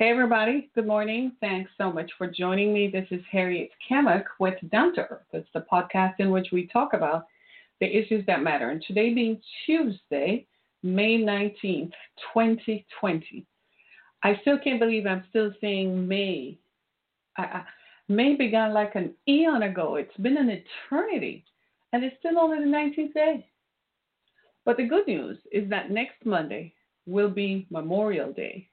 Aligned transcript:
Hey 0.00 0.08
everybody. 0.08 0.70
Good 0.74 0.86
morning. 0.86 1.32
Thanks 1.42 1.70
so 1.76 1.92
much 1.92 2.10
for 2.16 2.26
joining 2.26 2.72
me. 2.72 2.88
This 2.88 3.06
is 3.10 3.20
Harriet 3.30 3.68
Kamek 3.86 4.24
with 4.38 4.54
Down 4.72 4.94
to 4.94 5.02
Earth. 5.02 5.26
It's 5.34 5.50
the 5.52 5.66
podcast 5.70 6.14
in 6.20 6.30
which 6.30 6.46
we 6.52 6.68
talk 6.68 6.94
about 6.94 7.26
the 7.80 7.86
issues 7.86 8.24
that 8.24 8.42
matter. 8.42 8.70
And 8.70 8.82
today 8.88 9.12
being 9.12 9.38
Tuesday, 9.66 10.46
May 10.82 11.18
19th, 11.18 11.92
2020. 12.32 13.44
I 14.24 14.38
still 14.40 14.58
can't 14.58 14.80
believe 14.80 15.04
I'm 15.04 15.26
still 15.28 15.52
saying 15.60 16.08
May. 16.08 16.56
I, 17.36 17.42
I, 17.42 17.64
May 18.08 18.36
began 18.36 18.72
like 18.72 18.94
an 18.94 19.12
eon 19.28 19.64
ago. 19.64 19.96
It's 19.96 20.16
been 20.16 20.38
an 20.38 20.48
eternity, 20.48 21.44
and 21.92 22.02
it's 22.02 22.16
still 22.20 22.38
only 22.38 22.60
the 22.60 22.64
19th 22.64 23.12
day. 23.12 23.46
But 24.64 24.78
the 24.78 24.86
good 24.86 25.06
news 25.06 25.36
is 25.52 25.68
that 25.68 25.90
next 25.90 26.24
Monday 26.24 26.72
will 27.04 27.28
be 27.28 27.66
Memorial 27.68 28.32
Day, 28.32 28.69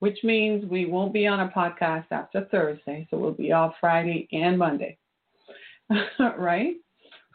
which 0.00 0.18
means 0.22 0.64
we 0.64 0.86
won't 0.86 1.12
be 1.12 1.26
on 1.26 1.40
a 1.40 1.48
podcast 1.48 2.06
after 2.10 2.46
Thursday, 2.50 3.06
so 3.10 3.18
we'll 3.18 3.32
be 3.32 3.52
off 3.52 3.74
Friday 3.80 4.28
and 4.32 4.58
Monday. 4.58 4.98
right? 6.38 6.74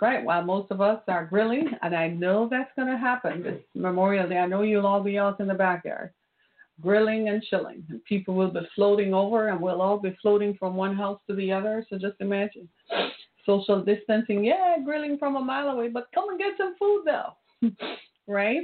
Right. 0.02 0.23
While 0.23 0.44
most 0.44 0.71
of 0.71 0.81
us 0.81 1.02
are 1.08 1.25
grilling, 1.25 1.69
and 1.81 1.95
I 1.95 2.09
know 2.09 2.49
that's 2.49 2.71
going 2.75 2.89
to 2.89 2.97
happen 2.97 3.43
this 3.43 3.61
Memorial 3.73 4.27
Day. 4.27 4.38
I 4.38 4.45
know 4.45 4.61
you'll 4.61 4.86
all 4.86 5.02
be 5.02 5.17
out 5.17 5.39
in 5.39 5.47
the 5.47 5.53
backyard 5.53 6.11
grilling 6.81 7.30
and 7.30 7.43
chilling. 7.43 7.83
And 7.89 8.03
people 8.05 8.36
will 8.36 8.52
be 8.52 8.67
floating 8.75 9.13
over, 9.13 9.49
and 9.49 9.59
we'll 9.59 9.81
all 9.81 9.97
be 9.99 10.16
floating 10.21 10.55
from 10.55 10.75
one 10.75 10.95
house 10.95 11.19
to 11.27 11.36
the 11.36 11.52
other. 11.52 11.86
So 11.89 11.97
just 11.97 12.16
imagine 12.19 12.67
social 13.45 13.81
distancing. 13.81 14.43
Yeah, 14.43 14.77
grilling 14.83 15.17
from 15.17 15.36
a 15.36 15.41
mile 15.41 15.69
away, 15.69 15.89
but 15.89 16.08
come 16.13 16.30
and 16.30 16.39
get 16.39 16.53
some 16.58 16.75
food 16.77 17.05
though. 17.05 17.69
right? 18.27 18.63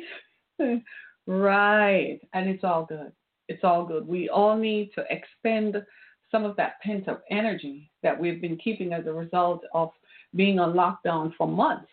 right. 1.27 2.19
And 2.33 2.49
it's 2.49 2.63
all 2.63 2.85
good. 2.85 3.11
It's 3.51 3.65
all 3.65 3.85
good. 3.85 4.07
We 4.07 4.29
all 4.29 4.57
need 4.57 4.91
to 4.95 5.03
expend 5.09 5.75
some 6.31 6.45
of 6.45 6.55
that 6.55 6.79
pent 6.81 7.09
up 7.09 7.21
energy 7.29 7.91
that 8.01 8.17
we've 8.17 8.39
been 8.39 8.55
keeping 8.55 8.93
as 8.93 9.05
a 9.05 9.11
result 9.11 9.65
of 9.73 9.91
being 10.35 10.57
on 10.57 10.73
lockdown 10.73 11.33
for 11.37 11.47
months 11.47 11.91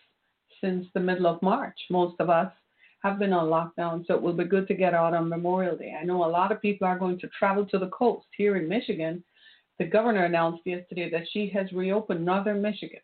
since 0.61 0.87
the 0.93 1.01
middle 1.01 1.27
of 1.27 1.41
March. 1.41 1.77
Most 1.89 2.15
of 2.21 2.29
us 2.29 2.49
have 3.03 3.19
been 3.19 3.33
on 3.33 3.47
lockdown, 3.47 4.07
so 4.07 4.13
it 4.13 4.21
will 4.21 4.33
be 4.33 4.45
good 4.45 4.69
to 4.69 4.73
get 4.73 4.93
out 4.93 5.13
on 5.13 5.27
Memorial 5.27 5.75
Day. 5.75 5.97
I 5.99 6.05
know 6.05 6.23
a 6.23 6.35
lot 6.39 6.53
of 6.53 6.61
people 6.61 6.87
are 6.87 6.97
going 6.97 7.19
to 7.19 7.29
travel 7.37 7.65
to 7.65 7.77
the 7.77 7.89
coast 7.89 8.27
here 8.37 8.55
in 8.55 8.69
Michigan. 8.69 9.21
The 9.77 9.85
governor 9.85 10.23
announced 10.23 10.61
yesterday 10.65 11.09
that 11.09 11.27
she 11.31 11.49
has 11.49 11.71
reopened 11.73 12.23
northern 12.23 12.61
Michigan. 12.61 13.01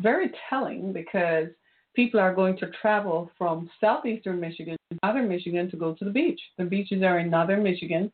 Very 0.00 0.32
telling 0.50 0.92
because 0.92 1.46
people 1.94 2.18
are 2.18 2.34
going 2.34 2.56
to 2.58 2.70
travel 2.80 3.30
from 3.38 3.70
southeastern 3.80 4.40
Michigan 4.40 4.75
northern 5.02 5.28
Michigan 5.28 5.70
to 5.70 5.76
go 5.76 5.94
to 5.94 6.04
the 6.04 6.10
beach. 6.10 6.40
The 6.58 6.64
beaches 6.64 7.02
are 7.02 7.18
in 7.18 7.30
northern 7.30 7.62
Michigan. 7.62 8.10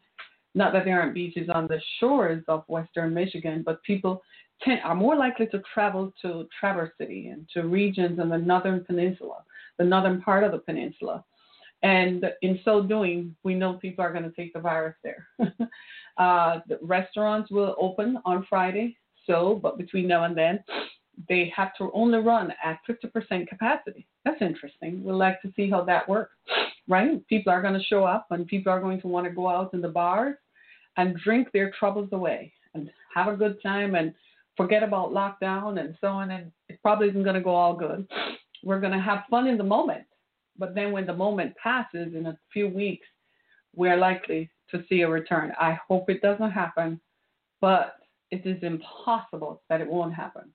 Not 0.55 0.73
that 0.73 0.85
there 0.85 1.01
aren't 1.01 1.15
beaches 1.15 1.49
on 1.53 1.67
the 1.67 1.81
shores 1.99 2.45
of 2.49 2.65
western 2.69 3.15
Michigan, 3.15 3.63
but 3.65 3.83
people 3.83 4.23
tend, 4.63 4.81
are 4.85 4.95
more 4.95 5.17
likely 5.17 5.47
to 5.47 5.63
travel 5.73 6.13
to 6.23 6.47
Traverse 6.59 6.93
City 6.99 7.29
and 7.29 7.49
to 7.55 7.67
regions 7.67 8.19
in 8.19 8.29
the 8.29 8.39
northern 8.39 8.85
peninsula, 8.85 9.39
the 9.79 9.85
northern 9.85 10.21
part 10.21 10.45
of 10.45 10.53
the 10.53 10.59
peninsula. 10.59 11.25
And 11.83 12.25
in 12.43 12.61
so 12.65 12.83
doing, 12.83 13.35
we 13.43 13.55
know 13.55 13.75
people 13.75 14.05
are 14.05 14.13
going 14.13 14.25
to 14.25 14.37
take 14.37 14.53
the 14.53 14.61
virus 14.61 14.95
there. 15.03 15.27
uh, 16.17 16.61
the 16.69 16.79
restaurants 16.81 17.51
will 17.51 17.75
open 17.79 18.19
on 18.25 18.47
Friday, 18.49 18.97
so, 19.27 19.59
but 19.61 19.79
between 19.79 20.07
now 20.07 20.25
and 20.25 20.37
then, 20.37 20.63
they 21.29 21.53
have 21.55 21.75
to 21.77 21.91
only 21.93 22.19
run 22.19 22.53
at 22.65 22.79
50% 22.89 23.47
capacity. 23.49 24.07
That's 24.25 24.41
interesting. 24.41 25.03
We'd 25.05 25.13
like 25.13 25.41
to 25.43 25.53
see 25.55 25.69
how 25.69 25.85
that 25.85 26.09
works, 26.09 26.37
right? 26.89 27.27
People 27.29 27.53
are 27.53 27.63
going 27.63 27.79
to 27.79 27.85
show 27.87 28.05
up 28.05 28.27
and 28.31 28.47
people 28.47 28.73
are 28.73 28.81
going 28.81 29.01
to 29.03 29.09
want 29.09 29.27
to 29.27 29.33
go 29.33 29.49
out 29.49 29.75
in 29.75 29.81
the 29.81 29.89
bars 29.89 30.37
and 30.97 31.17
drink 31.17 31.49
their 31.53 31.73
troubles 31.79 32.09
away 32.13 32.53
and 32.75 32.91
have 33.15 33.29
a 33.29 33.37
good 33.37 33.61
time 33.63 33.95
and 33.95 34.15
forget 34.57 34.83
about 34.83 35.13
lockdown 35.13 35.81
and 35.81 35.97
so 36.01 36.09
on. 36.09 36.31
And 36.31 36.51
it 36.69 36.81
probably 36.83 37.09
isn't 37.09 37.23
going 37.25 37.35
to 37.35 37.41
go 37.41 37.55
all 37.55 37.75
good. 37.75 38.07
We're 38.63 38.81
going 38.81 38.93
to 38.93 39.01
have 39.01 39.25
fun 39.31 39.47
in 39.47 39.59
the 39.59 39.65
moment. 39.65 40.05
But 40.59 40.75
then 40.75 40.93
when 40.93 41.07
the 41.07 41.15
moment 41.15 41.55
passes 41.63 42.15
in 42.15 42.27
a 42.27 42.39
few 42.53 42.69
weeks, 42.69 43.07
we're 43.75 43.97
likely 43.97 44.51
to 44.71 44.85
see 44.89 45.01
a 45.01 45.09
return. 45.09 45.53
I 45.59 45.79
hope 45.89 46.11
it 46.11 46.23
doesn't 46.23 46.51
happen, 46.51 47.01
but 47.61 47.97
it 48.31 48.47
is 48.47 48.63
impossible 48.63 49.63
that 49.69 49.81
it 49.81 49.89
won't 49.89 50.15
happen. 50.15 50.53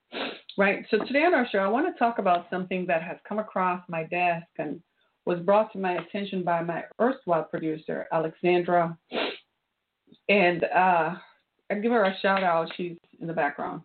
Right? 0.57 0.83
So 0.89 0.97
today 1.05 1.23
on 1.23 1.35
our 1.35 1.47
show, 1.51 1.59
I 1.59 1.67
want 1.67 1.85
to 1.85 1.99
talk 1.99 2.17
about 2.17 2.47
something 2.49 2.87
that 2.87 3.03
has 3.03 3.17
come 3.29 3.37
across 3.37 3.83
my 3.87 4.05
desk 4.05 4.47
and 4.57 4.81
was 5.25 5.39
brought 5.41 5.71
to 5.73 5.77
my 5.77 5.97
attention 5.97 6.43
by 6.43 6.63
my 6.63 6.83
erstwhile 6.99 7.43
producer, 7.43 8.07
Alexandra. 8.11 8.97
And 10.29 10.63
uh, 10.63 11.13
I 11.69 11.75
give 11.75 11.91
her 11.91 12.05
a 12.05 12.17
shout 12.23 12.43
out. 12.43 12.71
She's 12.75 12.97
in 13.21 13.27
the 13.27 13.33
background, 13.33 13.83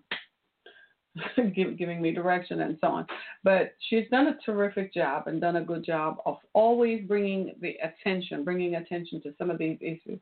giving 1.54 2.00
me 2.00 2.12
direction 2.12 2.62
and 2.62 2.78
so 2.80 2.86
on. 2.86 3.06
But 3.44 3.74
she's 3.90 4.08
done 4.10 4.28
a 4.28 4.38
terrific 4.42 4.94
job 4.94 5.26
and 5.26 5.42
done 5.42 5.56
a 5.56 5.64
good 5.64 5.84
job 5.84 6.22
of 6.24 6.38
always 6.54 7.04
bringing 7.06 7.54
the 7.60 7.76
attention, 7.82 8.44
bringing 8.44 8.76
attention 8.76 9.20
to 9.22 9.34
some 9.36 9.50
of 9.50 9.58
these 9.58 9.76
issues. 9.82 10.20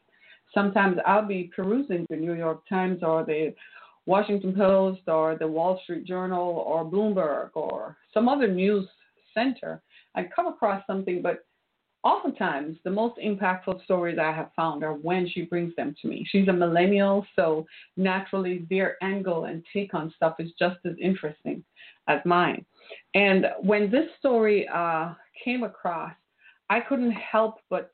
Sometimes 0.52 0.98
I'll 1.06 1.28
be 1.28 1.52
perusing 1.54 2.06
the 2.10 2.16
New 2.16 2.34
York 2.34 2.68
Times 2.68 3.04
or 3.04 3.24
the 3.24 3.54
Washington 4.06 4.54
Post 4.54 5.02
or 5.06 5.36
the 5.36 5.46
Wall 5.46 5.80
Street 5.82 6.06
Journal 6.06 6.64
or 6.66 6.84
Bloomberg 6.84 7.50
or 7.54 7.96
some 8.12 8.28
other 8.28 8.48
news 8.48 8.88
center 9.34 9.82
I 10.14 10.24
come 10.34 10.46
across 10.46 10.82
something, 10.86 11.22
but 11.22 11.44
oftentimes 12.02 12.78
the 12.84 12.90
most 12.90 13.18
impactful 13.18 13.84
stories 13.84 14.18
I 14.18 14.32
have 14.32 14.50
found 14.56 14.82
are 14.82 14.94
when 14.94 15.28
she 15.28 15.42
brings 15.42 15.74
them 15.76 15.94
to 16.00 16.08
me. 16.08 16.26
She's 16.30 16.48
a 16.48 16.52
millennial, 16.52 17.26
so 17.36 17.66
naturally 17.96 18.66
their 18.70 18.96
angle 19.02 19.44
and 19.44 19.64
take 19.72 19.94
on 19.94 20.12
stuff 20.16 20.36
is 20.38 20.50
just 20.58 20.78
as 20.84 20.94
interesting 21.00 21.62
as 22.08 22.20
mine. 22.24 22.64
And 23.14 23.46
when 23.60 23.90
this 23.90 24.08
story 24.18 24.66
uh, 24.68 25.14
came 25.44 25.62
across, 25.62 26.14
I 26.70 26.80
couldn't 26.80 27.12
help 27.12 27.58
but 27.68 27.92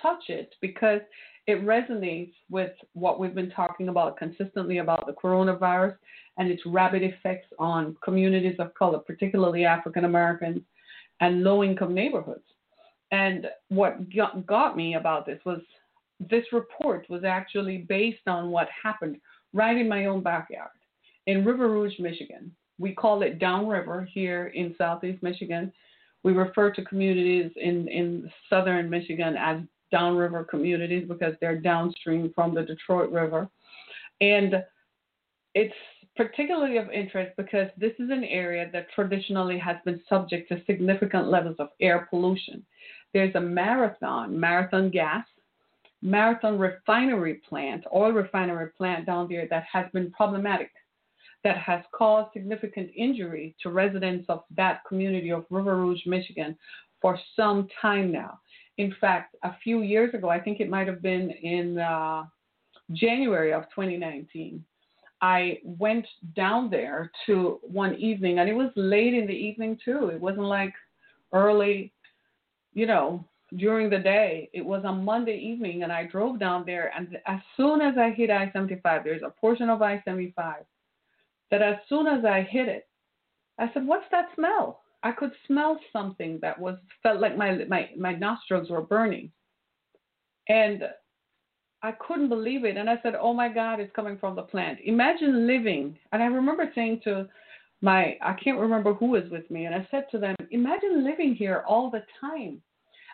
touch 0.00 0.24
it 0.28 0.54
because 0.60 1.00
it 1.46 1.64
resonates 1.64 2.32
with 2.50 2.72
what 2.94 3.18
we've 3.18 3.34
been 3.34 3.50
talking 3.50 3.88
about 3.88 4.16
consistently 4.16 4.78
about 4.78 5.06
the 5.06 5.12
coronavirus 5.12 5.96
and 6.38 6.50
its 6.50 6.62
rapid 6.66 7.02
effects 7.02 7.48
on 7.58 7.96
communities 8.02 8.56
of 8.58 8.74
color, 8.74 8.98
particularly 8.98 9.64
African 9.64 10.04
Americans 10.04 10.60
and 11.20 11.42
low 11.42 11.62
income 11.62 11.94
neighborhoods. 11.94 12.44
And 13.12 13.46
what 13.68 13.98
got 14.46 14.76
me 14.76 14.94
about 14.94 15.26
this 15.26 15.38
was 15.44 15.60
this 16.18 16.44
report 16.52 17.06
was 17.08 17.24
actually 17.24 17.78
based 17.78 18.26
on 18.26 18.50
what 18.50 18.68
happened 18.82 19.18
right 19.52 19.76
in 19.76 19.88
my 19.88 20.06
own 20.06 20.22
backyard 20.22 20.70
in 21.26 21.44
River 21.44 21.68
Rouge, 21.68 21.98
Michigan. 21.98 22.50
We 22.78 22.92
call 22.92 23.22
it 23.22 23.38
downriver 23.38 24.08
here 24.12 24.48
in 24.54 24.74
southeast 24.76 25.22
Michigan. 25.22 25.72
We 26.22 26.32
refer 26.32 26.72
to 26.72 26.84
communities 26.84 27.52
in, 27.56 27.86
in 27.88 28.30
southern 28.50 28.90
Michigan 28.90 29.36
as 29.38 29.60
downriver 29.94 30.42
communities 30.42 31.06
because 31.08 31.34
they're 31.40 31.60
downstream 31.60 32.32
from 32.34 32.52
the 32.52 32.62
Detroit 32.62 33.12
River. 33.12 33.48
And 34.20 34.56
it's 35.54 35.74
particularly 36.16 36.78
of 36.78 36.90
interest 36.90 37.32
because 37.36 37.68
this 37.76 37.92
is 38.00 38.10
an 38.10 38.24
area 38.24 38.68
that 38.72 38.90
traditionally 38.92 39.56
has 39.58 39.76
been 39.84 40.00
subject 40.08 40.48
to 40.48 40.64
significant 40.66 41.28
levels 41.28 41.54
of 41.60 41.68
air 41.80 42.08
pollution. 42.10 42.66
There's 43.12 43.36
a 43.36 43.40
marathon, 43.40 44.38
marathon 44.38 44.90
gas, 44.90 45.24
marathon 46.02 46.58
refinery 46.58 47.40
plant, 47.48 47.84
oil 47.94 48.10
refinery 48.10 48.70
plant 48.76 49.06
down 49.06 49.28
there 49.28 49.46
that 49.48 49.64
has 49.72 49.86
been 49.92 50.10
problematic, 50.10 50.72
that 51.44 51.56
has 51.58 51.84
caused 51.96 52.32
significant 52.32 52.90
injury 52.96 53.54
to 53.62 53.70
residents 53.70 54.26
of 54.28 54.42
that 54.56 54.80
community 54.88 55.30
of 55.30 55.44
River 55.50 55.76
Rouge, 55.76 56.04
Michigan 56.04 56.56
for 57.00 57.16
some 57.36 57.68
time 57.82 58.10
now. 58.10 58.40
In 58.78 58.94
fact, 59.00 59.36
a 59.42 59.54
few 59.62 59.82
years 59.82 60.14
ago, 60.14 60.28
I 60.28 60.40
think 60.40 60.60
it 60.60 60.68
might 60.68 60.88
have 60.88 61.02
been 61.02 61.30
in 61.30 61.78
uh, 61.78 62.24
January 62.92 63.52
of 63.52 63.64
2019, 63.74 64.64
I 65.20 65.58
went 65.64 66.06
down 66.34 66.70
there 66.70 67.10
to 67.26 67.60
one 67.62 67.94
evening, 67.94 68.40
and 68.40 68.48
it 68.48 68.54
was 68.54 68.70
late 68.76 69.14
in 69.14 69.26
the 69.26 69.32
evening 69.32 69.78
too. 69.82 70.08
It 70.08 70.20
wasn't 70.20 70.46
like 70.46 70.74
early 71.32 71.94
you 72.74 72.86
know, 72.86 73.24
during 73.56 73.88
the 73.88 73.98
day. 73.98 74.50
It 74.52 74.64
was 74.64 74.84
on 74.84 75.04
Monday 75.04 75.38
evening, 75.38 75.84
and 75.84 75.92
I 75.92 76.04
drove 76.04 76.38
down 76.38 76.64
there. 76.66 76.92
And 76.96 77.16
as 77.26 77.40
soon 77.56 77.80
as 77.80 77.94
I 77.96 78.10
hit 78.10 78.30
I 78.30 78.50
75, 78.52 79.04
there's 79.04 79.22
a 79.22 79.30
portion 79.30 79.70
of 79.70 79.80
I 79.80 80.02
75 80.04 80.64
that 81.50 81.62
as 81.62 81.76
soon 81.88 82.06
as 82.06 82.24
I 82.24 82.42
hit 82.42 82.68
it, 82.68 82.88
I 83.58 83.70
said, 83.72 83.86
What's 83.86 84.06
that 84.10 84.28
smell? 84.34 84.82
I 85.04 85.12
could 85.12 85.30
smell 85.46 85.78
something 85.92 86.38
that 86.42 86.58
was 86.58 86.76
felt 87.02 87.20
like 87.20 87.36
my 87.36 87.64
my 87.68 87.90
my 87.96 88.14
nostrils 88.14 88.70
were 88.70 88.82
burning. 88.82 89.30
And 90.48 90.82
I 91.82 91.92
couldn't 91.92 92.30
believe 92.30 92.64
it. 92.64 92.78
And 92.78 92.88
I 92.88 92.98
said, 93.02 93.14
Oh 93.14 93.34
my 93.34 93.48
God, 93.50 93.78
it's 93.78 93.94
coming 93.94 94.16
from 94.18 94.34
the 94.34 94.42
plant. 94.42 94.78
Imagine 94.84 95.46
living. 95.46 95.98
And 96.12 96.22
I 96.22 96.26
remember 96.26 96.72
saying 96.74 97.02
to 97.04 97.28
my, 97.82 98.16
I 98.22 98.32
can't 98.42 98.58
remember 98.58 98.94
who 98.94 99.08
was 99.08 99.24
with 99.30 99.48
me, 99.50 99.66
and 99.66 99.74
I 99.74 99.86
said 99.90 100.06
to 100.10 100.18
them, 100.18 100.34
Imagine 100.50 101.04
living 101.04 101.34
here 101.34 101.62
all 101.68 101.90
the 101.90 102.02
time 102.18 102.62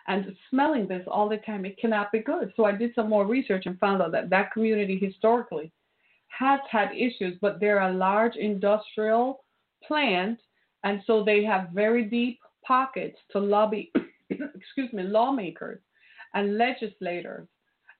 and 0.07 0.33
smelling 0.49 0.87
this 0.87 1.05
all 1.11 1.27
the 1.27 1.37
time. 1.37 1.65
It 1.65 1.77
cannot 1.77 2.13
be 2.13 2.19
good. 2.19 2.53
So 2.55 2.63
I 2.63 2.71
did 2.71 2.95
some 2.95 3.09
more 3.09 3.27
research 3.27 3.65
and 3.65 3.77
found 3.79 4.01
out 4.01 4.13
that 4.13 4.29
that 4.29 4.53
community 4.53 4.97
historically 4.97 5.71
has 6.29 6.61
had 6.71 6.91
issues, 6.95 7.37
but 7.41 7.59
they're 7.59 7.81
a 7.81 7.93
large 7.93 8.37
industrial 8.37 9.43
plant, 9.85 10.39
and 10.83 11.01
so 11.05 11.23
they 11.23 11.43
have 11.43 11.69
very 11.73 12.03
deep 12.05 12.39
pockets 12.65 13.17
to 13.31 13.39
lobby, 13.39 13.91
excuse 14.29 14.91
me, 14.93 15.03
lawmakers 15.03 15.79
and 16.33 16.57
legislators 16.57 17.47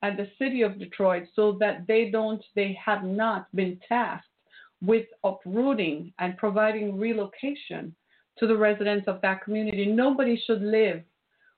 and 0.02 0.18
the 0.18 0.30
city 0.40 0.62
of 0.62 0.80
Detroit 0.80 1.24
so 1.36 1.58
that 1.60 1.86
they 1.88 2.10
don't, 2.10 2.44
they 2.56 2.78
have 2.84 3.04
not 3.04 3.54
been 3.56 3.80
tasked 3.88 4.28
with 4.82 5.06
uprooting 5.24 6.12
and 6.20 6.38
providing 6.38 6.98
relocation 6.98 7.94
to 8.40 8.48
the 8.48 8.58
residents 8.58 9.08
of 9.08 9.22
that 9.22 9.44
community. 9.44 9.86
Nobody 9.86 10.42
should 10.46 10.62
live 10.62 11.04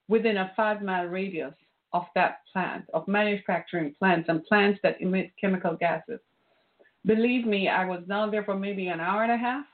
within 0.09 0.37
a 0.37 0.51
five 0.55 0.81
mile 0.81 1.05
radius 1.05 1.53
of 1.93 2.03
that 2.15 2.39
plant, 2.51 2.85
of 2.93 3.07
manufacturing 3.07 3.93
plants 3.97 4.27
and 4.27 4.43
plants 4.45 4.79
that 4.83 4.99
emit 4.99 5.31
chemical 5.39 5.75
gases. 5.75 6.19
Believe 7.05 7.45
me, 7.45 7.69
I 7.69 7.85
was 7.85 8.03
down 8.07 8.31
there 8.31 8.43
for 8.43 8.57
maybe 8.57 8.87
an 8.87 8.99
hour 8.99 9.23
and 9.23 9.31
a 9.31 9.37
half. 9.37 9.65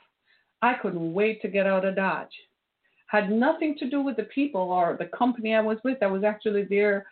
I 0.61 0.73
couldn't 0.75 1.13
wait 1.13 1.41
to 1.41 1.47
get 1.47 1.67
out 1.67 1.85
of 1.85 1.95
Dodge. 1.95 2.27
Had 3.07 3.31
nothing 3.31 3.75
to 3.79 3.89
do 3.89 4.01
with 4.01 4.17
the 4.17 4.23
people 4.23 4.61
or 4.61 4.95
the 4.97 5.05
company 5.17 5.55
I 5.55 5.61
was 5.61 5.77
with. 5.83 5.97
I 6.01 6.07
was 6.07 6.23
actually 6.23 6.63
there 6.63 7.07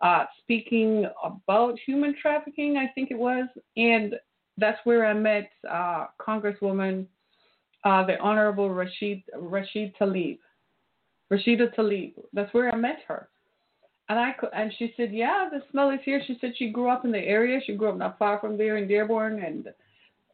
uh, 0.00 0.24
speaking 0.40 1.06
about 1.22 1.78
human 1.86 2.14
trafficking, 2.20 2.76
I 2.76 2.88
think 2.94 3.10
it 3.10 3.18
was, 3.18 3.46
and 3.76 4.14
that's 4.58 4.78
where 4.84 5.06
I 5.06 5.14
met 5.14 5.50
uh, 5.70 6.06
Congresswoman, 6.20 7.06
uh, 7.84 8.04
the 8.04 8.18
Honorable 8.18 8.70
Rashid 8.70 9.22
Rashid 9.36 9.94
Talib. 9.96 10.38
Rashida 11.32 11.74
Tlaib. 11.74 12.12
That's 12.34 12.52
where 12.52 12.70
I 12.70 12.76
met 12.76 12.98
her, 13.08 13.28
and 14.08 14.18
I 14.18 14.32
could, 14.32 14.50
and 14.54 14.70
she 14.78 14.92
said, 14.96 15.12
"Yeah, 15.12 15.48
the 15.50 15.62
smell 15.70 15.90
is 15.90 16.00
here." 16.04 16.20
She 16.26 16.36
said 16.40 16.52
she 16.56 16.70
grew 16.70 16.90
up 16.90 17.04
in 17.04 17.12
the 17.12 17.18
area. 17.18 17.60
She 17.64 17.74
grew 17.74 17.88
up 17.88 17.96
not 17.96 18.18
far 18.18 18.38
from 18.38 18.58
there 18.58 18.76
in 18.76 18.86
Dearborn, 18.86 19.42
and 19.42 19.68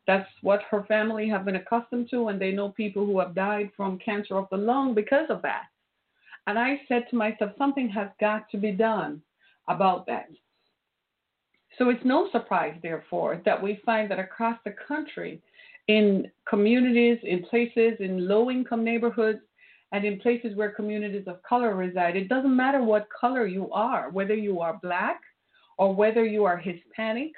that's 0.08 0.28
what 0.40 0.62
her 0.70 0.84
family 0.84 1.28
have 1.28 1.44
been 1.44 1.56
accustomed 1.56 2.08
to, 2.10 2.28
and 2.28 2.40
they 2.40 2.50
know 2.50 2.70
people 2.70 3.04
who 3.04 3.20
have 3.20 3.34
died 3.34 3.70
from 3.76 3.98
cancer 3.98 4.38
of 4.38 4.48
the 4.50 4.56
lung 4.56 4.94
because 4.94 5.26
of 5.28 5.42
that. 5.42 5.64
And 6.46 6.58
I 6.58 6.80
said 6.88 7.04
to 7.10 7.16
myself, 7.16 7.52
something 7.58 7.90
has 7.90 8.08
got 8.18 8.48
to 8.50 8.56
be 8.56 8.72
done 8.72 9.20
about 9.68 10.06
that. 10.06 10.30
So 11.76 11.90
it's 11.90 12.04
no 12.06 12.30
surprise, 12.32 12.74
therefore, 12.82 13.42
that 13.44 13.62
we 13.62 13.82
find 13.84 14.10
that 14.10 14.18
across 14.18 14.58
the 14.64 14.74
country, 14.88 15.42
in 15.88 16.30
communities, 16.48 17.18
in 17.22 17.44
places, 17.44 17.92
in 18.00 18.26
low 18.26 18.50
income 18.50 18.82
neighborhoods, 18.82 19.40
and 19.92 20.06
in 20.06 20.20
places 20.20 20.56
where 20.56 20.70
communities 20.70 21.24
of 21.26 21.42
color 21.42 21.74
reside, 21.74 22.16
it 22.16 22.30
doesn't 22.30 22.56
matter 22.56 22.82
what 22.82 23.08
color 23.20 23.46
you 23.46 23.70
are, 23.72 24.08
whether 24.10 24.34
you 24.34 24.60
are 24.60 24.80
black 24.82 25.20
or 25.76 25.94
whether 25.94 26.24
you 26.24 26.46
are 26.46 26.56
Hispanic 26.56 27.32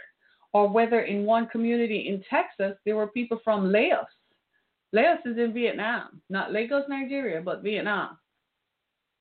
or 0.53 0.69
whether 0.69 1.01
in 1.01 1.25
one 1.25 1.47
community 1.49 2.09
in 2.09 2.23
Texas 2.29 2.77
there 2.85 2.97
were 2.97 3.07
people 3.09 3.41
from 3.45 3.71
Laos. 3.73 4.07
Laos 4.93 5.19
is 5.25 5.39
in 5.39 5.53
Vietnam, 5.53 6.21
not 6.31 6.53
Lagos, 6.53 6.85
Nigeria, 6.89 7.41
but 7.41 7.63
Vietnam 7.63 8.19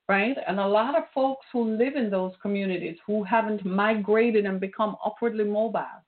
right? 0.10 0.36
And 0.48 0.60
a 0.60 0.68
lot 0.68 0.98
of 0.98 1.04
folks 1.14 1.46
who 1.54 1.78
live 1.78 1.96
in 1.96 2.10
those 2.10 2.34
communities 2.42 2.98
who 3.06 3.24
haven't 3.24 3.64
migrated 3.64 4.46
and 4.46 4.60
become 4.60 4.98
upwardly 5.06 5.44
mobile 5.46 6.04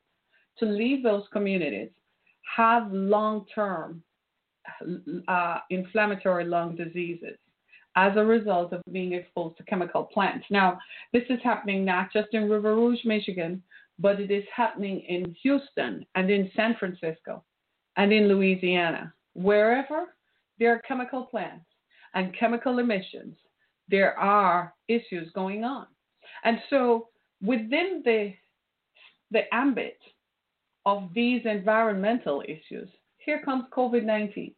to 0.58 0.66
leave 0.66 1.04
those 1.04 1.24
communities 1.32 1.90
have 2.56 2.92
long 2.92 3.46
term 3.54 4.02
uh, 5.28 5.60
inflammatory 5.70 6.46
lung 6.46 6.76
diseases 6.76 7.38
as 7.96 8.14
a 8.16 8.24
result 8.24 8.74
of 8.74 8.82
being 8.92 9.14
exposed 9.14 9.58
to 9.58 9.64
chemical 9.64 10.04
plants. 10.04 10.46
Now, 10.50 10.80
this 11.14 11.24
is 11.30 11.40
happening 11.44 11.86
not 11.86 12.12
just 12.12 12.30
in 12.34 12.50
River 12.50 12.76
Rouge, 12.76 13.06
Michigan, 13.06 13.62
but 14.02 14.20
it 14.20 14.32
is 14.32 14.44
happening 14.54 15.02
in 15.02 15.36
Houston 15.44 16.06
and 16.16 16.30
in 16.32 16.50
San 16.56 16.76
Francisco 16.80 17.44
and 17.98 18.12
in 18.12 18.28
Louisiana. 18.28 19.14
Wherever 19.34 20.16
there 20.60 20.74
are 20.74 20.82
chemical 20.88 21.26
plants 21.26 21.66
and 22.16 22.36
chemical 22.38 22.80
emissions, 22.80 23.36
there 23.90 24.18
are 24.18 24.74
issues 24.88 25.32
going 25.34 25.64
on. 25.64 25.86
And 26.44 26.60
so 26.70 27.10
within 27.42 28.02
the 28.04 28.34
the 29.30 29.54
ambit 29.54 29.98
of 30.86 31.10
these 31.14 31.42
environmental 31.46 32.44
issues, 32.48 32.90
here 33.18 33.42
comes 33.46 33.66
COVID 33.72 34.04
19. 34.04 34.54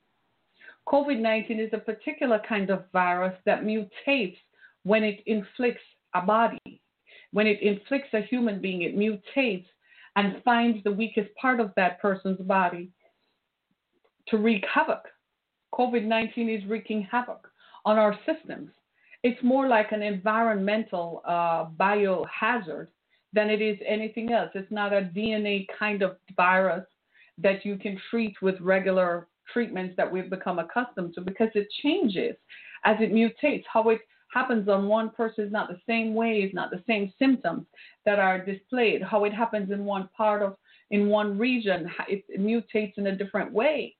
COVID 0.88 1.20
19 1.20 1.60
is 1.60 1.70
a 1.74 1.78
particular 1.78 2.42
kind 2.48 2.70
of 2.70 2.86
virus 2.92 3.36
that 3.46 3.64
mutates 3.64 4.38
when 4.84 5.04
it 5.04 5.22
inflicts 5.26 5.84
a 6.16 6.22
body. 6.22 6.82
When 7.34 7.48
it 7.48 7.62
inflicts 7.62 8.14
a 8.14 8.22
human 8.22 8.62
being, 8.62 8.84
it 8.84 8.98
mutates 8.98 9.66
and 10.16 10.42
finds 10.44 10.84
the 10.84 10.92
weakest 10.92 11.36
part 11.36 11.60
of 11.60 11.72
that 11.76 12.02
person's 12.02 12.40
body 12.40 12.90
to 14.30 14.38
wreak 14.38 14.64
havoc. 14.72 15.04
COVID 15.74 16.06
19 16.06 16.50
is 16.50 16.66
wreaking 16.70 17.08
havoc 17.12 17.50
on 17.84 17.98
our 17.98 18.18
systems 18.26 18.70
it's 19.24 19.42
more 19.42 19.68
like 19.68 19.92
an 19.94 20.04
environmental 20.04 21.22
uh, 21.26 21.66
biohazard 21.80 22.88
than 23.32 23.50
it 23.50 23.62
is 23.62 23.78
anything 23.88 24.32
else. 24.34 24.50
It's 24.54 24.72
not 24.72 24.94
a 24.94 25.10
DNA 25.16 25.66
kind 25.80 26.02
of 26.02 26.18
virus 26.36 26.86
that 27.38 27.66
you 27.66 27.78
can 27.78 28.00
treat 28.12 28.36
with 28.42 28.60
regular 28.60 29.28
treatments 29.52 29.96
that 29.98 30.12
we've 30.12 30.30
become 30.30 30.60
accustomed 30.60 31.14
to 31.16 31.22
because 31.22 31.50
it 31.56 31.68
changes 31.82 32.36
as 32.84 32.98
it 33.00 33.14
mutates. 33.14 33.64
How 33.72 33.90
it 33.90 34.02
happens 34.34 34.68
on 34.68 34.88
one 34.88 35.10
person 35.12 35.46
is 35.46 35.52
not 35.52 35.70
the 35.70 35.80
same 35.88 36.14
way, 36.14 36.40
is 36.40 36.54
not 36.54 36.72
the 36.72 36.84
same 36.88 37.14
symptoms 37.20 37.66
that 38.06 38.20
are 38.20 38.44
displayed. 38.44 39.02
How 39.02 39.26
it 39.26 39.34
happens 39.34 39.72
in 39.72 39.86
one 39.86 40.10
part 40.16 40.42
of 40.42 40.56
in 40.92 41.08
one 41.08 41.38
region, 41.38 41.90
it 42.08 42.24
mutates 42.40 42.98
in 42.98 43.08
a 43.08 43.16
different 43.16 43.52
way. 43.52 43.96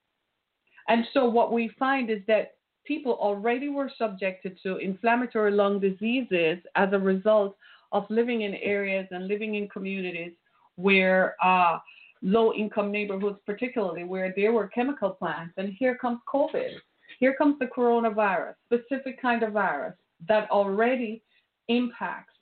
And 0.88 1.06
so 1.14 1.26
what 1.26 1.52
we 1.52 1.72
find 1.80 2.10
is 2.10 2.20
that 2.28 2.56
people 2.86 3.14
already 3.14 3.70
were 3.70 3.92
subjected 3.98 4.60
to 4.64 4.78
inflammatory 4.78 5.52
lung 5.52 5.80
diseases 5.80 6.60
as 6.76 6.90
a 6.92 7.00
result 7.00 7.56
of 7.94 8.06
living 8.10 8.42
in 8.42 8.56
areas 8.56 9.08
and 9.12 9.28
living 9.28 9.56
in 9.56 9.70
communities 9.70 10.34
where 10.76 11.36
uh, 11.44 11.80
low 12.22 12.54
income 12.54 12.92
neighborhoods, 12.92 13.40
particularly 13.46 14.04
where 14.04 14.34
there 14.36 14.52
were 14.52 14.68
chemical 14.68 15.12
plants. 15.12 15.54
And 15.58 15.74
here 15.80 15.98
comes 15.98 16.20
COVID. 16.32 16.72
Here 17.20 17.36
comes 17.36 17.58
the 17.60 17.68
coronavirus, 17.68 18.56
specific 18.66 19.22
kind 19.22 19.44
of 19.44 19.54
virus 19.54 19.94
that 20.28 20.50
already 20.50 21.24
impacts 21.68 22.34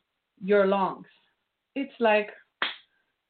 your 0.43 0.65
lungs. 0.65 1.07
It's 1.75 1.93
like 1.99 2.29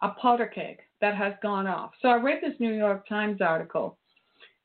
a 0.01 0.09
powder 0.21 0.47
keg 0.47 0.79
that 0.99 1.15
has 1.15 1.33
gone 1.41 1.67
off. 1.67 1.91
So 2.01 2.09
I 2.09 2.15
read 2.15 2.39
this 2.41 2.59
New 2.59 2.73
York 2.73 3.07
Times 3.07 3.41
article, 3.41 3.97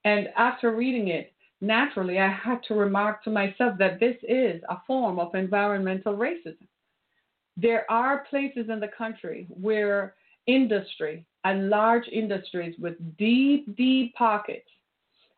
and 0.05 0.29
after 0.37 0.75
reading 0.75 1.09
it, 1.09 1.33
naturally, 1.61 2.19
I 2.19 2.31
had 2.31 2.61
to 2.69 2.75
remark 2.75 3.23
to 3.25 3.31
myself 3.31 3.77
that 3.79 4.01
this 4.01 4.17
is 4.23 4.63
a 4.69 4.79
form 4.87 5.19
of 5.19 5.35
environmental 5.35 6.17
racism. 6.17 6.69
There 7.57 7.91
are 7.91 8.27
places 8.31 8.67
in 8.69 8.81
the 8.81 8.91
country 8.97 9.47
where 9.49 10.15
industry 10.47 11.25
and 11.45 11.71
large 11.71 12.07
industries 12.09 12.75
with 12.79 12.95
deep, 13.17 13.77
deep 13.77 14.15
pockets 14.15 14.69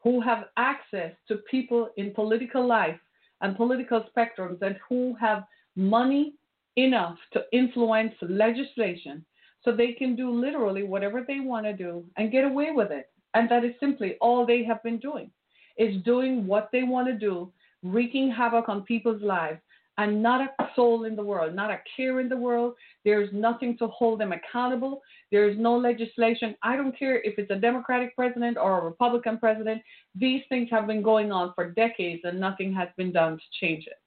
who 0.03 0.21
have 0.21 0.45
access 0.57 1.13
to 1.29 1.37
people 1.51 1.91
in 1.97 2.13
political 2.13 2.67
life 2.67 2.99
and 3.41 3.57
political 3.57 4.05
spectrums 4.17 4.61
and 4.63 4.77
who 4.89 5.15
have 5.21 5.45
money 5.77 6.35
enough 6.77 7.17
to 7.33 7.43
influence 7.53 8.15
legislation 8.23 9.25
so 9.65 9.73
they 9.73 9.93
can 9.93 10.15
do 10.15 10.31
literally 10.31 10.85
whatever 10.85 11.25
they 11.27 11.41
want 11.41 11.67
to 11.67 11.73
do 11.73 12.05
and 12.17 12.33
get 12.33 12.45
away 12.45 12.71
with 12.73 12.91
it. 12.91 13.11
And 13.35 13.49
that 13.51 13.65
is 13.65 13.75
simply 13.81 14.17
all 14.21 14.47
they 14.47 14.65
have 14.65 14.83
been 14.83 14.99
doing 14.99 15.31
is 15.79 16.03
doing 16.03 16.47
what 16.47 16.69
they 16.73 16.83
want 16.83 17.07
to 17.07 17.15
do, 17.15 17.53
wreaking 17.83 18.31
havoc 18.31 18.69
on 18.69 18.83
people's 18.83 19.23
lives, 19.23 19.61
and 19.99 20.23
not 20.23 20.41
a 20.41 20.69
soul 20.77 21.05
in 21.05 21.17
the 21.17 21.23
world, 21.23 21.55
not 21.55 21.71
a 21.71 21.81
care 21.97 22.21
in 22.21 22.29
the 22.29 22.37
world. 22.37 22.75
There's 23.05 23.29
nothing 23.33 23.77
to 23.79 23.89
hold 23.89 24.21
them 24.21 24.33
accountable. 24.33 25.03
There 25.33 25.49
is 25.49 25.59
no 25.59 25.77
legislation. 25.77 26.57
I 26.63 26.77
don't 26.77 26.97
care 26.97 27.21
if 27.23 27.37
it's 27.37 27.51
a 27.51 27.57
Democratic 27.57 28.15
president 28.15 28.57
or 28.57 28.79
a 28.79 28.85
Republican 28.85 29.39
president. 29.39 29.83
These 30.15 30.43
things 30.49 30.69
have 30.71 30.87
been 30.87 31.03
going 31.03 31.33
on 31.33 31.53
for 31.55 31.73
decades 31.73 32.23
and 32.25 32.39
nothing 32.39 32.73
has 32.75 32.89
been 32.97 33.13
done 33.13 33.37
to 33.37 33.45
change 33.61 33.87
it. 33.87 34.01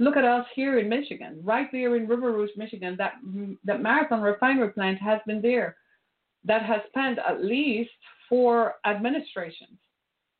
Look 0.00 0.16
at 0.16 0.24
us 0.24 0.44
here 0.56 0.80
in 0.80 0.88
Michigan, 0.88 1.40
right 1.44 1.68
there 1.70 1.94
in 1.94 2.08
River 2.08 2.32
Rouge, 2.32 2.50
Michigan. 2.56 2.96
That 2.98 3.12
that 3.64 3.80
Marathon 3.80 4.20
refinery 4.20 4.70
plant 4.70 4.98
has 5.00 5.20
been 5.24 5.40
there. 5.40 5.76
That 6.44 6.62
has 6.62 6.80
spent 6.88 7.20
at 7.20 7.44
least 7.44 7.90
four 8.28 8.74
administrations, 8.84 9.78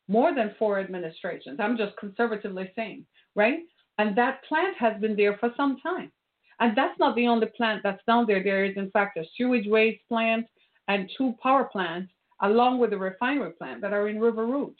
more 0.09 0.35
than 0.35 0.53
four 0.59 0.79
administrations. 0.79 1.59
I'm 1.61 1.77
just 1.77 1.95
conservatively 1.95 2.69
saying, 2.75 3.05
right? 3.35 3.59
And 3.97 4.17
that 4.17 4.43
plant 4.43 4.75
has 4.77 4.99
been 4.99 5.15
there 5.15 5.37
for 5.37 5.51
some 5.55 5.77
time. 5.81 6.11
And 6.59 6.77
that's 6.77 6.97
not 6.99 7.15
the 7.15 7.27
only 7.27 7.47
plant 7.57 7.81
that's 7.83 8.03
down 8.07 8.25
there. 8.27 8.43
There 8.43 8.65
is, 8.65 8.77
in 8.77 8.91
fact, 8.91 9.17
a 9.17 9.23
sewage 9.37 9.67
waste 9.67 10.01
plant 10.07 10.45
and 10.87 11.09
two 11.17 11.35
power 11.41 11.65
plants, 11.65 12.11
along 12.41 12.79
with 12.79 12.91
the 12.91 12.97
refinery 12.97 13.51
plant, 13.51 13.81
that 13.81 13.93
are 13.93 14.07
in 14.07 14.19
River 14.19 14.45
Rouge. 14.45 14.73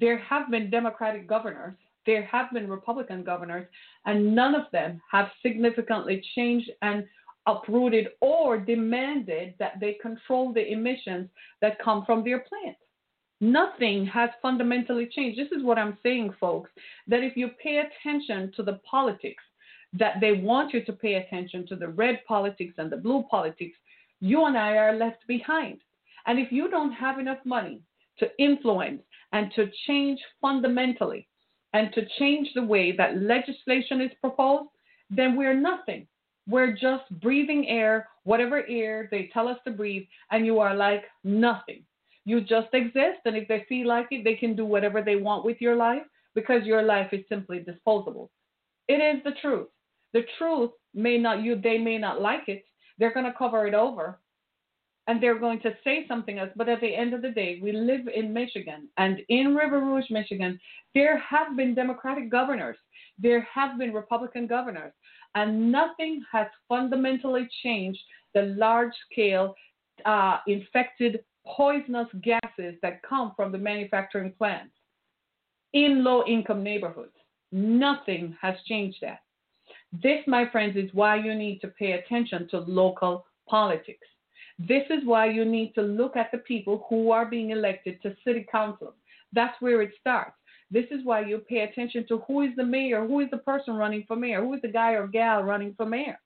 There 0.00 0.18
have 0.18 0.50
been 0.50 0.70
Democratic 0.70 1.28
governors, 1.28 1.74
there 2.06 2.24
have 2.24 2.52
been 2.52 2.68
Republican 2.68 3.24
governors, 3.24 3.66
and 4.06 4.34
none 4.34 4.54
of 4.54 4.70
them 4.72 5.00
have 5.10 5.30
significantly 5.42 6.22
changed 6.34 6.70
and 6.82 7.04
uprooted 7.46 8.08
or 8.20 8.58
demanded 8.58 9.54
that 9.58 9.80
they 9.80 9.94
control 10.00 10.52
the 10.52 10.72
emissions 10.72 11.28
that 11.60 11.82
come 11.82 12.04
from 12.04 12.22
their 12.22 12.40
plants. 12.40 12.78
Nothing 13.40 14.04
has 14.06 14.30
fundamentally 14.42 15.06
changed. 15.06 15.38
This 15.38 15.52
is 15.56 15.62
what 15.62 15.78
I'm 15.78 15.96
saying, 16.02 16.34
folks, 16.40 16.70
that 17.06 17.22
if 17.22 17.36
you 17.36 17.50
pay 17.62 17.78
attention 17.78 18.52
to 18.56 18.62
the 18.62 18.80
politics, 18.90 19.42
that 19.92 20.14
they 20.20 20.32
want 20.32 20.74
you 20.74 20.84
to 20.84 20.92
pay 20.92 21.14
attention 21.14 21.66
to 21.68 21.76
the 21.76 21.88
red 21.88 22.20
politics 22.26 22.74
and 22.78 22.90
the 22.90 22.96
blue 22.96 23.24
politics, 23.30 23.76
you 24.20 24.44
and 24.44 24.58
I 24.58 24.76
are 24.76 24.96
left 24.96 25.26
behind. 25.26 25.80
And 26.26 26.38
if 26.38 26.50
you 26.50 26.68
don't 26.68 26.92
have 26.92 27.18
enough 27.18 27.38
money 27.44 27.80
to 28.18 28.28
influence 28.38 29.02
and 29.32 29.52
to 29.54 29.70
change 29.86 30.20
fundamentally 30.40 31.28
and 31.72 31.92
to 31.94 32.06
change 32.18 32.48
the 32.54 32.62
way 32.62 32.92
that 32.96 33.22
legislation 33.22 34.00
is 34.00 34.10
proposed, 34.20 34.70
then 35.10 35.36
we're 35.36 35.58
nothing. 35.58 36.06
We're 36.48 36.72
just 36.72 37.04
breathing 37.20 37.68
air, 37.68 38.08
whatever 38.24 38.66
air 38.68 39.08
they 39.10 39.30
tell 39.32 39.48
us 39.48 39.58
to 39.64 39.70
breathe, 39.70 40.06
and 40.30 40.44
you 40.44 40.58
are 40.58 40.74
like 40.74 41.04
nothing. 41.22 41.84
You 42.24 42.40
just 42.40 42.68
exist, 42.72 43.20
and 43.24 43.36
if 43.36 43.48
they 43.48 43.64
feel 43.68 43.86
like 43.86 44.08
it, 44.10 44.24
they 44.24 44.34
can 44.34 44.54
do 44.54 44.64
whatever 44.64 45.02
they 45.02 45.16
want 45.16 45.44
with 45.44 45.60
your 45.60 45.76
life 45.76 46.02
because 46.34 46.64
your 46.64 46.82
life 46.82 47.12
is 47.12 47.24
simply 47.28 47.60
disposable. 47.60 48.30
It 48.86 48.94
is 48.94 49.22
the 49.24 49.32
truth. 49.40 49.68
The 50.12 50.24
truth 50.38 50.70
may 50.94 51.18
not 51.18 51.42
you 51.42 51.60
they 51.60 51.78
may 51.78 51.98
not 51.98 52.20
like 52.20 52.48
it. 52.48 52.64
They're 52.98 53.12
going 53.12 53.26
to 53.26 53.38
cover 53.38 53.66
it 53.66 53.74
over 53.74 54.18
and 55.08 55.22
they're 55.22 55.38
going 55.38 55.58
to 55.60 55.74
say 55.82 56.04
something 56.06 56.38
else. 56.38 56.50
But 56.54 56.68
at 56.68 56.80
the 56.80 56.94
end 56.94 57.14
of 57.14 57.22
the 57.22 57.30
day, 57.30 57.58
we 57.62 57.72
live 57.72 58.06
in 58.14 58.32
Michigan, 58.32 58.88
and 58.98 59.20
in 59.30 59.54
River 59.54 59.80
Rouge, 59.80 60.10
Michigan, 60.10 60.60
there 60.94 61.18
have 61.18 61.56
been 61.56 61.74
Democratic 61.74 62.30
governors, 62.30 62.76
there 63.18 63.40
have 63.52 63.78
been 63.78 63.92
Republican 63.92 64.46
governors, 64.46 64.92
and 65.34 65.72
nothing 65.72 66.22
has 66.30 66.46
fundamentally 66.68 67.48
changed 67.62 68.00
the 68.34 68.54
large 68.58 68.92
scale 69.10 69.54
uh, 70.04 70.38
infected 70.46 71.20
poisonous 71.56 72.08
gases 72.22 72.74
that 72.82 73.02
come 73.02 73.32
from 73.34 73.52
the 73.52 73.58
manufacturing 73.58 74.32
plants 74.32 74.74
in 75.72 76.04
low 76.04 76.24
income 76.26 76.62
neighborhoods. 76.62 77.12
Nothing 77.52 78.36
has 78.40 78.54
changed 78.66 78.98
that. 79.02 79.20
This, 79.92 80.20
my 80.26 80.48
friends, 80.50 80.76
is 80.76 80.90
why 80.92 81.16
you 81.16 81.34
need 81.34 81.60
to 81.60 81.68
pay 81.68 81.92
attention 81.92 82.48
to 82.50 82.58
local 82.60 83.24
politics. 83.48 84.06
This 84.58 84.84
is 84.90 85.04
why 85.04 85.26
you 85.26 85.44
need 85.44 85.74
to 85.74 85.82
look 85.82 86.16
at 86.16 86.30
the 86.32 86.38
people 86.38 86.86
who 86.88 87.10
are 87.10 87.24
being 87.24 87.50
elected 87.50 88.02
to 88.02 88.16
city 88.24 88.46
council. 88.50 88.94
That's 89.32 89.60
where 89.60 89.82
it 89.82 89.92
starts. 90.00 90.34
This 90.70 90.86
is 90.90 91.04
why 91.04 91.20
you 91.20 91.38
pay 91.38 91.60
attention 91.60 92.06
to 92.08 92.18
who 92.26 92.42
is 92.42 92.50
the 92.56 92.64
mayor, 92.64 93.06
who 93.06 93.20
is 93.20 93.30
the 93.30 93.38
person 93.38 93.74
running 93.74 94.04
for 94.06 94.16
mayor, 94.16 94.42
who 94.42 94.52
is 94.54 94.62
the 94.62 94.68
guy 94.68 94.92
or 94.92 95.06
gal 95.06 95.42
running 95.42 95.74
for 95.76 95.86
mayor. 95.86 96.18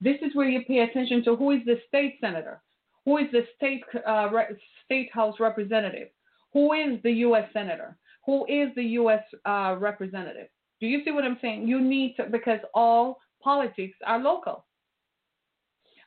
This 0.00 0.16
is 0.22 0.34
where 0.34 0.48
you 0.48 0.62
pay 0.66 0.78
attention 0.78 1.22
to 1.24 1.36
who 1.36 1.50
is 1.50 1.60
the 1.66 1.80
state 1.88 2.16
senator, 2.20 2.62
who 3.04 3.18
is 3.18 3.26
the 3.32 3.44
state 3.56 3.82
uh, 4.06 4.28
re- 4.32 4.56
state 4.84 5.10
house 5.12 5.36
representative, 5.40 6.08
who 6.52 6.72
is 6.72 7.00
the 7.02 7.12
U.S. 7.26 7.48
senator, 7.52 7.96
who 8.26 8.44
is 8.46 8.68
the 8.76 8.84
U.S. 9.00 9.22
Uh, 9.44 9.76
representative. 9.78 10.48
Do 10.80 10.86
you 10.86 11.04
see 11.04 11.10
what 11.12 11.24
I'm 11.24 11.38
saying? 11.40 11.66
You 11.66 11.80
need 11.80 12.14
to 12.16 12.24
because 12.24 12.60
all 12.74 13.18
politics 13.42 13.96
are 14.06 14.18
local. 14.18 14.64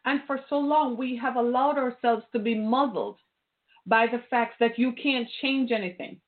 And 0.06 0.22
for 0.28 0.40
so 0.50 0.58
long, 0.58 0.98
we 0.98 1.18
have 1.18 1.36
allowed 1.36 1.78
ourselves 1.78 2.24
to 2.32 2.40
be 2.40 2.56
muzzled 2.56 3.18
by 3.88 4.06
the 4.08 4.24
fact 4.30 4.56
that 4.60 4.78
you 4.78 4.94
can't 4.94 5.28
change 5.42 5.72
anything. 5.72 6.20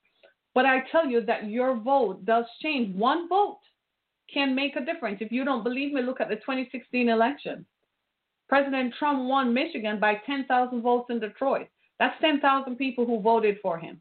But 0.54 0.66
I 0.66 0.80
tell 0.90 1.06
you 1.06 1.20
that 1.26 1.48
your 1.48 1.76
vote 1.76 2.24
does 2.24 2.44
change. 2.62 2.94
One 2.96 3.28
vote 3.28 3.60
can 4.32 4.54
make 4.54 4.76
a 4.76 4.84
difference. 4.84 5.18
If 5.20 5.30
you 5.32 5.44
don't 5.44 5.62
believe 5.62 5.92
me, 5.92 6.02
look 6.02 6.20
at 6.20 6.28
the 6.28 6.36
2016 6.36 7.08
election. 7.08 7.64
President 8.48 8.94
Trump 8.98 9.28
won 9.28 9.52
Michigan 9.52 10.00
by 10.00 10.14
10,000 10.26 10.80
votes 10.80 11.10
in 11.10 11.20
Detroit. 11.20 11.68
That's 11.98 12.18
10,000 12.20 12.76
people 12.76 13.04
who 13.04 13.20
voted 13.20 13.58
for 13.60 13.78
him. 13.78 14.00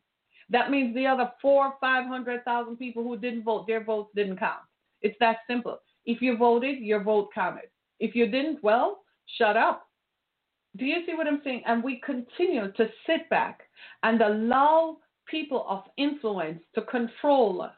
That 0.49 0.71
means 0.71 0.95
the 0.95 1.07
other 1.07 1.31
four, 1.41 1.73
500,000 1.81 2.77
people 2.77 3.03
who 3.03 3.17
didn't 3.17 3.43
vote, 3.43 3.67
their 3.67 3.83
votes 3.83 4.11
didn't 4.15 4.37
count. 4.37 4.61
It's 5.01 5.17
that 5.19 5.39
simple. 5.47 5.79
If 6.05 6.21
you 6.21 6.37
voted, 6.37 6.79
your 6.79 7.03
vote 7.03 7.29
counted. 7.35 7.69
If 7.99 8.15
you 8.15 8.27
didn't, 8.27 8.63
well, 8.63 9.03
shut 9.37 9.57
up. 9.57 9.87
Do 10.77 10.85
you 10.85 11.05
see 11.05 11.15
what 11.15 11.27
I'm 11.27 11.41
saying? 11.43 11.63
And 11.65 11.83
we 11.83 12.01
continue 12.05 12.71
to 12.71 12.89
sit 13.05 13.29
back 13.29 13.61
and 14.03 14.21
allow 14.21 14.97
people 15.27 15.65
of 15.67 15.83
influence 15.97 16.61
to 16.75 16.81
control 16.83 17.61
us 17.61 17.73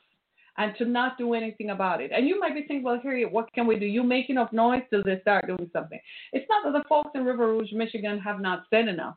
and 0.60 0.76
to 0.78 0.86
not 0.86 1.18
do 1.18 1.34
anything 1.34 1.70
about 1.70 2.02
it. 2.02 2.12
And 2.14 2.28
you 2.28 2.38
might 2.38 2.54
be 2.54 2.62
thinking, 2.62 2.84
well, 2.84 3.00
here, 3.02 3.28
what 3.30 3.52
can 3.54 3.66
we 3.66 3.80
do? 3.80 3.86
You 3.86 4.04
make 4.04 4.30
enough 4.30 4.52
noise 4.52 4.84
till 4.90 5.02
they 5.02 5.20
start 5.22 5.48
doing 5.48 5.70
something. 5.72 6.00
It's 6.34 6.46
not 6.50 6.66
that 6.66 6.78
the 6.78 6.88
folks 6.88 7.12
in 7.16 7.24
River 7.24 7.48
Rouge, 7.48 7.72
Michigan 7.72 8.20
have 8.20 8.42
not 8.42 8.64
said 8.70 8.90
enough. 8.90 9.16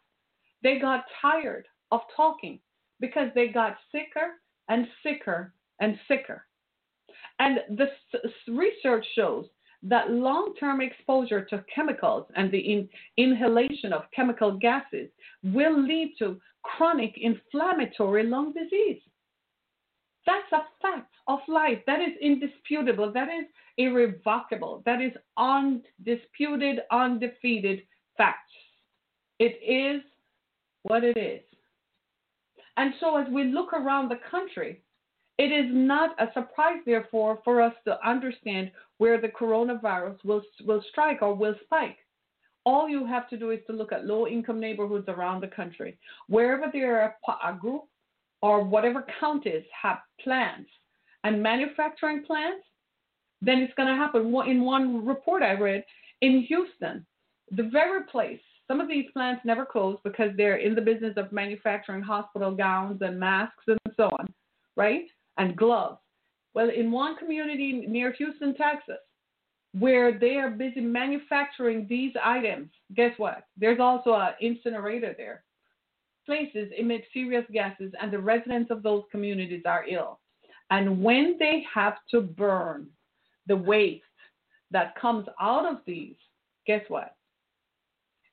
They 0.63 0.79
got 0.79 1.05
tired 1.21 1.67
of 1.91 2.01
talking 2.17 2.61
because 3.01 3.29
they 3.35 3.49
got 3.49 3.77
sicker 3.91 4.35
and 4.69 4.87
sicker 5.03 5.53
and 5.81 5.99
sicker. 6.07 6.47
And 7.41 7.59
the 7.77 7.89
research 8.47 9.05
shows 9.17 9.47
that 9.83 10.13
long 10.13 10.55
term 10.61 10.81
exposure 10.81 11.45
to 11.47 11.65
chemicals 11.75 12.27
and 12.37 12.53
the 12.53 12.59
in, 12.59 12.89
inhalation 13.17 13.93
of 13.93 14.03
chemical 14.15 14.57
gases 14.59 15.09
will 15.43 15.77
lead 15.83 16.15
to 16.21 16.41
chronic 16.63 17.15
inflammatory 17.21 18.23
lung 18.23 18.53
disease. 18.53 19.03
That's 20.27 20.53
a 20.53 20.63
fact 20.81 21.13
of 21.27 21.41
life. 21.49 21.79
That 21.87 22.01
is 22.01 22.17
indisputable. 22.21 23.13
That 23.13 23.29
is 23.29 23.47
irrevocable. 23.79 24.83
That 24.87 25.01
is 25.01 25.13
undisputed, 25.37 26.81
undefeated 26.91 27.83
facts. 28.17 28.53
It 29.39 29.59
is 29.67 30.03
what 30.83 31.05
it 31.05 31.17
is. 31.17 31.43
And 32.77 32.95
so, 33.01 33.17
as 33.17 33.27
we 33.31 33.45
look 33.45 33.73
around 33.73 34.09
the 34.09 34.21
country, 34.31 34.83
it 35.39 35.51
is 35.51 35.67
not 35.69 36.15
a 36.21 36.33
surprise, 36.33 36.81
therefore, 36.87 37.41
for 37.45 37.61
us 37.61 37.75
to 37.87 37.99
understand 38.07 38.71
where 38.99 39.21
the 39.21 39.29
coronavirus 39.29 40.25
will, 40.25 40.43
will 40.65 40.83
strike 40.91 41.23
or 41.23 41.35
will 41.35 41.55
spike. 41.65 41.99
All 42.65 42.89
you 42.89 43.05
have 43.07 43.29
to 43.31 43.37
do 43.37 43.51
is 43.51 43.59
to 43.67 43.73
look 43.73 43.93
at 43.93 44.07
low 44.07 44.27
income 44.27 44.61
neighborhoods 44.61 45.09
around 45.09 45.41
the 45.41 45.49
country. 45.49 45.99
Wherever 46.29 46.67
there 46.73 47.03
are 47.03 47.17
a 47.45 47.59
group 47.59 47.85
or 48.43 48.63
whatever 48.65 49.05
counties 49.21 49.65
have 49.81 49.99
plants 50.23 50.71
and 51.25 51.43
manufacturing 51.43 52.25
plants, 52.25 52.65
then 53.41 53.59
it's 53.59 53.75
going 53.75 53.89
to 53.89 53.95
happen. 53.95 54.35
In 54.47 54.65
one 54.65 55.07
report 55.07 55.43
I 55.43 55.53
read 55.53 55.85
in 56.21 56.43
Houston, 56.49 57.07
the 57.51 57.65
very 57.65 58.05
place, 58.05 58.41
some 58.69 58.81
of 58.81 58.89
these 58.89 59.07
plants 59.13 59.43
never 59.45 59.65
close 59.65 59.99
because 60.05 60.31
they're 60.37 60.57
in 60.57 60.75
the 60.75 60.81
business 60.81 61.15
of 61.17 61.33
manufacturing 61.33 62.03
hospital 62.03 62.55
gowns 62.55 63.03
and 63.03 63.19
masks 63.19 63.65
and 63.67 63.79
so 63.97 64.05
on, 64.05 64.33
right? 64.77 65.05
and 65.39 65.57
gloves. 65.57 65.99
Well, 66.55 66.69
in 66.71 66.91
one 66.91 67.17
community 67.17 67.85
near 67.89 68.13
Houston, 68.13 68.55
Texas, 68.55 68.97
where 69.79 70.19
they 70.19 70.37
are 70.37 70.51
busy 70.51 70.81
manufacturing 70.81 71.87
these 71.89 72.13
items, 72.23 72.69
guess 72.95 73.13
what? 73.17 73.45
There's 73.57 73.81
also 73.81 74.13
an 74.15 74.35
incinerator 74.41 75.15
there. 75.17 75.45
Places 76.27 76.73
emit 76.79 77.05
serious 77.13 77.45
gases, 77.53 77.93
and 78.01 78.13
the 78.13 78.19
residents 78.19 78.71
of 78.71 78.83
those 78.83 79.03
communities 79.11 79.63
are 79.67 79.85
ill. 79.89 80.21
And 80.71 81.03
when 81.03 81.37
they 81.39 81.65
have 81.75 81.97
to 82.13 82.21
burn 82.21 82.87
the 83.47 83.57
waste 83.57 84.05
that 84.71 84.99
comes 84.99 85.27
out 85.41 85.67
of 85.67 85.79
these, 85.87 86.15
guess 86.67 86.83
what? 86.89 87.17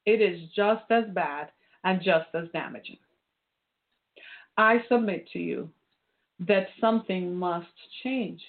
It 0.06 0.22
is 0.22 0.40
just 0.56 0.84
as 0.90 1.06
bad 1.14 1.50
and 1.84 2.02
just 2.02 2.28
as 2.34 2.48
damaging. 2.54 2.98
I 4.58 4.84
submit 4.90 5.28
to 5.34 5.40
you 5.40 5.70
that 6.48 6.68
something 6.80 7.36
must 7.36 7.68
change. 8.04 8.42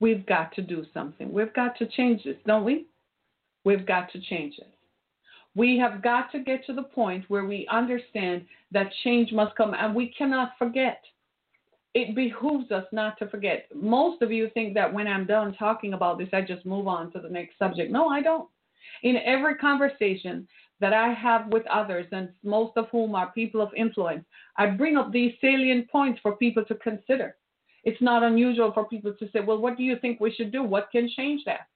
We've 0.00 0.24
got 0.26 0.52
to 0.54 0.62
do 0.62 0.84
something. 0.92 1.32
We've 1.32 1.54
got 1.54 1.76
to 1.78 1.86
change 1.86 2.24
this, 2.24 2.36
don't 2.46 2.64
we? 2.64 2.86
We've 3.64 3.86
got 3.86 4.10
to 4.12 4.20
change 4.20 4.54
it. 4.58 4.74
We 5.58 5.76
have 5.78 6.02
got 6.02 6.30
to 6.32 6.38
get 6.50 6.64
to 6.66 6.72
the 6.72 6.84
point 7.00 7.24
where 7.28 7.44
we 7.52 7.66
understand 7.70 8.46
that 8.70 8.92
change 9.02 9.32
must 9.32 9.56
come, 9.56 9.74
and 9.74 9.92
we 9.94 10.06
cannot 10.18 10.52
forget. 10.58 11.00
it 11.94 12.14
behooves 12.14 12.70
us 12.70 12.84
not 12.92 13.18
to 13.18 13.28
forget. 13.28 13.66
Most 13.74 14.22
of 14.22 14.30
you 14.30 14.50
think 14.54 14.74
that 14.74 14.92
when 14.92 15.08
I'm 15.08 15.26
done 15.26 15.54
talking 15.54 15.94
about 15.94 16.18
this, 16.18 16.28
I 16.32 16.42
just 16.42 16.64
move 16.64 16.86
on 16.86 17.10
to 17.12 17.20
the 17.20 17.28
next 17.28 17.58
subject. 17.58 17.90
No, 17.90 18.08
I 18.08 18.20
don't. 18.22 18.48
In 19.02 19.16
every 19.16 19.56
conversation 19.56 20.46
that 20.80 20.92
I 20.92 21.12
have 21.12 21.48
with 21.48 21.66
others, 21.66 22.06
and 22.12 22.28
most 22.44 22.76
of 22.76 22.88
whom 22.92 23.14
are 23.16 23.32
people 23.32 23.60
of 23.60 23.74
influence, 23.74 24.24
I 24.56 24.66
bring 24.66 24.96
up 24.96 25.10
these 25.12 25.34
salient 25.40 25.90
points 25.90 26.20
for 26.22 26.36
people 26.36 26.64
to 26.66 26.74
consider. 26.76 27.36
It's 27.84 28.00
not 28.02 28.22
unusual 28.22 28.70
for 28.72 28.84
people 28.84 29.14
to 29.18 29.28
say, 29.32 29.40
Well, 29.40 29.58
what 29.58 29.76
do 29.76 29.82
you 29.82 29.96
think 29.96 30.20
we 30.20 30.32
should 30.32 30.52
do? 30.52 30.62
What 30.62 30.90
can 30.92 31.08
change 31.16 31.42
that? 31.46 31.66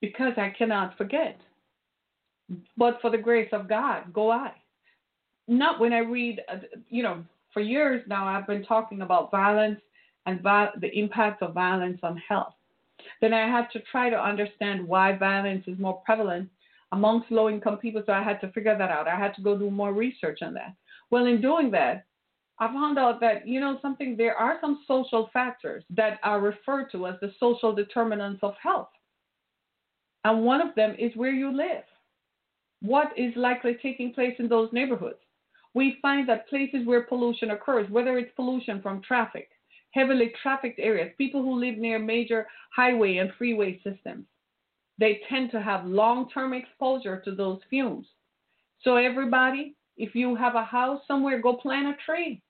Because 0.00 0.34
I 0.36 0.50
cannot 0.58 0.98
forget. 0.98 1.40
But 2.76 3.00
for 3.00 3.10
the 3.10 3.18
grace 3.18 3.48
of 3.52 3.68
God, 3.68 4.12
go 4.12 4.30
I. 4.30 4.52
Not 5.48 5.80
when 5.80 5.92
I 5.92 5.98
read, 5.98 6.40
uh, 6.50 6.56
you 6.88 7.02
know, 7.02 7.24
for 7.52 7.60
years 7.60 8.02
now, 8.06 8.26
I've 8.26 8.46
been 8.46 8.64
talking 8.64 9.02
about 9.02 9.30
violence 9.30 9.80
and 10.26 10.40
the 10.42 10.90
impact 10.92 11.42
of 11.42 11.54
violence 11.54 12.00
on 12.02 12.16
health. 12.28 12.54
Then 13.20 13.34
I 13.34 13.46
had 13.46 13.68
to 13.72 13.80
try 13.90 14.10
to 14.10 14.22
understand 14.22 14.86
why 14.86 15.16
violence 15.16 15.64
is 15.66 15.78
more 15.78 16.00
prevalent 16.04 16.48
amongst 16.92 17.30
low 17.30 17.48
income 17.48 17.78
people. 17.78 18.02
So 18.06 18.12
I 18.12 18.22
had 18.22 18.40
to 18.40 18.52
figure 18.52 18.76
that 18.76 18.90
out. 18.90 19.08
I 19.08 19.16
had 19.16 19.34
to 19.34 19.42
go 19.42 19.58
do 19.58 19.70
more 19.70 19.92
research 19.92 20.40
on 20.42 20.54
that. 20.54 20.74
Well, 21.10 21.26
in 21.26 21.40
doing 21.40 21.70
that, 21.72 22.06
I 22.58 22.68
found 22.68 22.98
out 22.98 23.20
that, 23.20 23.46
you 23.46 23.60
know, 23.60 23.78
something, 23.82 24.16
there 24.16 24.36
are 24.36 24.58
some 24.60 24.84
social 24.86 25.28
factors 25.32 25.84
that 25.90 26.20
are 26.22 26.40
referred 26.40 26.90
to 26.92 27.06
as 27.08 27.16
the 27.20 27.32
social 27.40 27.74
determinants 27.74 28.40
of 28.42 28.54
health. 28.62 28.88
And 30.24 30.44
one 30.44 30.60
of 30.60 30.74
them 30.74 30.94
is 30.98 31.14
where 31.16 31.32
you 31.32 31.54
live. 31.54 31.82
What 32.84 33.08
is 33.16 33.32
likely 33.36 33.78
taking 33.82 34.12
place 34.12 34.34
in 34.38 34.48
those 34.48 34.72
neighborhoods? 34.72 35.18
we 35.74 35.98
find 36.00 36.28
that 36.28 36.48
places 36.48 36.86
where 36.86 37.02
pollution 37.02 37.50
occurs, 37.50 37.90
whether 37.90 38.16
it's 38.16 38.32
pollution 38.36 38.80
from 38.80 39.02
traffic, 39.02 39.50
heavily 39.90 40.32
trafficked 40.40 40.78
areas, 40.78 41.12
people 41.18 41.42
who 41.42 41.60
live 41.60 41.76
near 41.76 41.98
major 41.98 42.46
highway 42.74 43.16
and 43.16 43.30
freeway 43.36 43.80
systems, 43.84 44.24
they 44.98 45.20
tend 45.28 45.50
to 45.50 45.60
have 45.60 45.84
long 45.84 46.30
term 46.30 46.54
exposure 46.54 47.20
to 47.24 47.34
those 47.34 47.58
fumes. 47.68 48.06
So, 48.82 48.96
everybody, 48.96 49.74
if 49.96 50.14
you 50.14 50.36
have 50.36 50.54
a 50.54 50.64
house 50.64 51.00
somewhere, 51.08 51.40
go 51.40 51.54
plant 51.56 51.88
a 51.88 51.96
tree. 52.06 52.40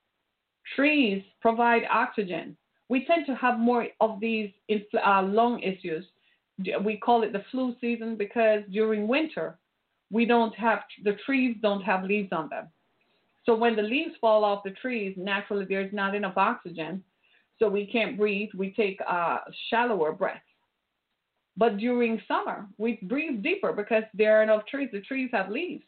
Trees 0.77 1.23
provide 1.41 1.83
oxygen. 1.91 2.57
We 2.91 3.07
tend 3.07 3.25
to 3.27 3.35
have 3.35 3.59
more 3.59 3.87
of 4.01 4.21
these 4.21 4.51
uh, 4.71 5.23
lung 5.23 5.61
issues. 5.61 6.05
We 6.85 6.99
call 6.99 7.23
it 7.23 7.33
the 7.33 7.45
flu 7.51 7.75
season 7.81 8.17
because 8.17 8.61
during 8.71 9.09
winter, 9.09 9.59
we 10.15 10.25
don't 10.25 10.55
have 10.55 10.81
the 11.03 11.17
trees 11.27 11.57
don't 11.61 11.83
have 11.83 12.05
leaves 12.05 12.33
on 12.33 12.49
them. 12.49 12.69
So 13.45 13.57
when 13.57 13.75
the 13.75 13.83
leaves 13.83 14.15
fall 14.21 14.45
off 14.45 14.63
the 14.63 14.71
trees, 14.71 15.13
naturally 15.19 15.67
there's 15.69 15.93
not 15.93 16.15
enough 16.15 16.37
oxygen, 16.37 17.03
so 17.59 17.69
we 17.69 17.85
can't 17.85 18.17
breathe. 18.17 18.51
We 18.55 18.71
take 18.71 19.01
uh, 19.07 19.39
shallower 19.69 20.13
breaths. 20.13 20.41
But 21.57 21.79
during 21.79 22.23
summer, 22.29 22.69
we 22.79 23.01
breathe 23.03 23.43
deeper 23.43 23.73
because 23.73 24.05
there 24.15 24.39
are 24.39 24.45
enough 24.45 24.67
trees. 24.67 24.89
The 24.93 25.01
trees 25.01 25.31
have 25.33 25.51
leaves. 25.51 25.85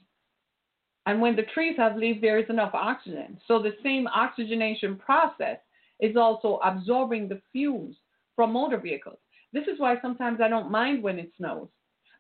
And 1.07 1.21
when 1.21 1.37
the 1.37 1.47
trees 1.55 1.77
have 1.77 1.97
leaves, 1.97 2.21
there 2.21 2.39
is 2.39 2.51
enough 2.51 2.75
oxygen. 2.75 3.39
So 3.47 3.63
the 3.63 3.77
same 3.85 4.09
oxygenation 4.09 4.97
process 4.97 5.59
is 6.01 6.17
also 6.17 6.59
absorbing 6.65 7.29
the 7.29 7.41
fumes 7.53 7.97
from 8.35 8.53
motor 8.53 8.79
vehicles. 8.79 9.19
This 9.53 9.69
is 9.69 9.79
why 9.79 10.01
sometimes 10.03 10.41
I 10.41 10.49
don't 10.49 10.71
mind 10.71 11.03
when 11.03 11.21
it 11.21 11.31
snows. 11.37 11.69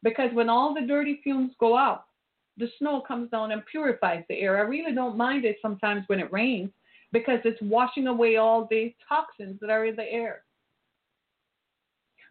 Because 0.03 0.31
when 0.35 0.49
all 0.49 0.75
the 0.75 0.87
dirty 0.87 1.21
fumes 1.23 1.53
go 1.59 1.77
out, 1.77 2.05
the 2.59 2.69
snow 2.79 3.01
comes 3.01 3.31
down 3.31 3.53
and 3.53 3.67
purifies 3.67 4.25
the 4.29 4.39
air. 4.39 4.57
I 4.57 4.63
really 4.63 4.95
don't 4.95 5.17
mind 5.17 5.45
it 5.45 5.57
sometimes 5.61 6.05
when 6.07 6.21
it 6.21 6.33
rains 6.33 6.71
because 7.13 7.41
it's 7.45 7.61
washing 7.63 8.07
away 8.07 8.37
all 8.37 8.67
the 8.71 8.95
toxins 9.09 9.59
that 9.61 9.71
are 9.71 9.87
in 9.87 9.97
the 9.97 10.11
air. 10.11 10.43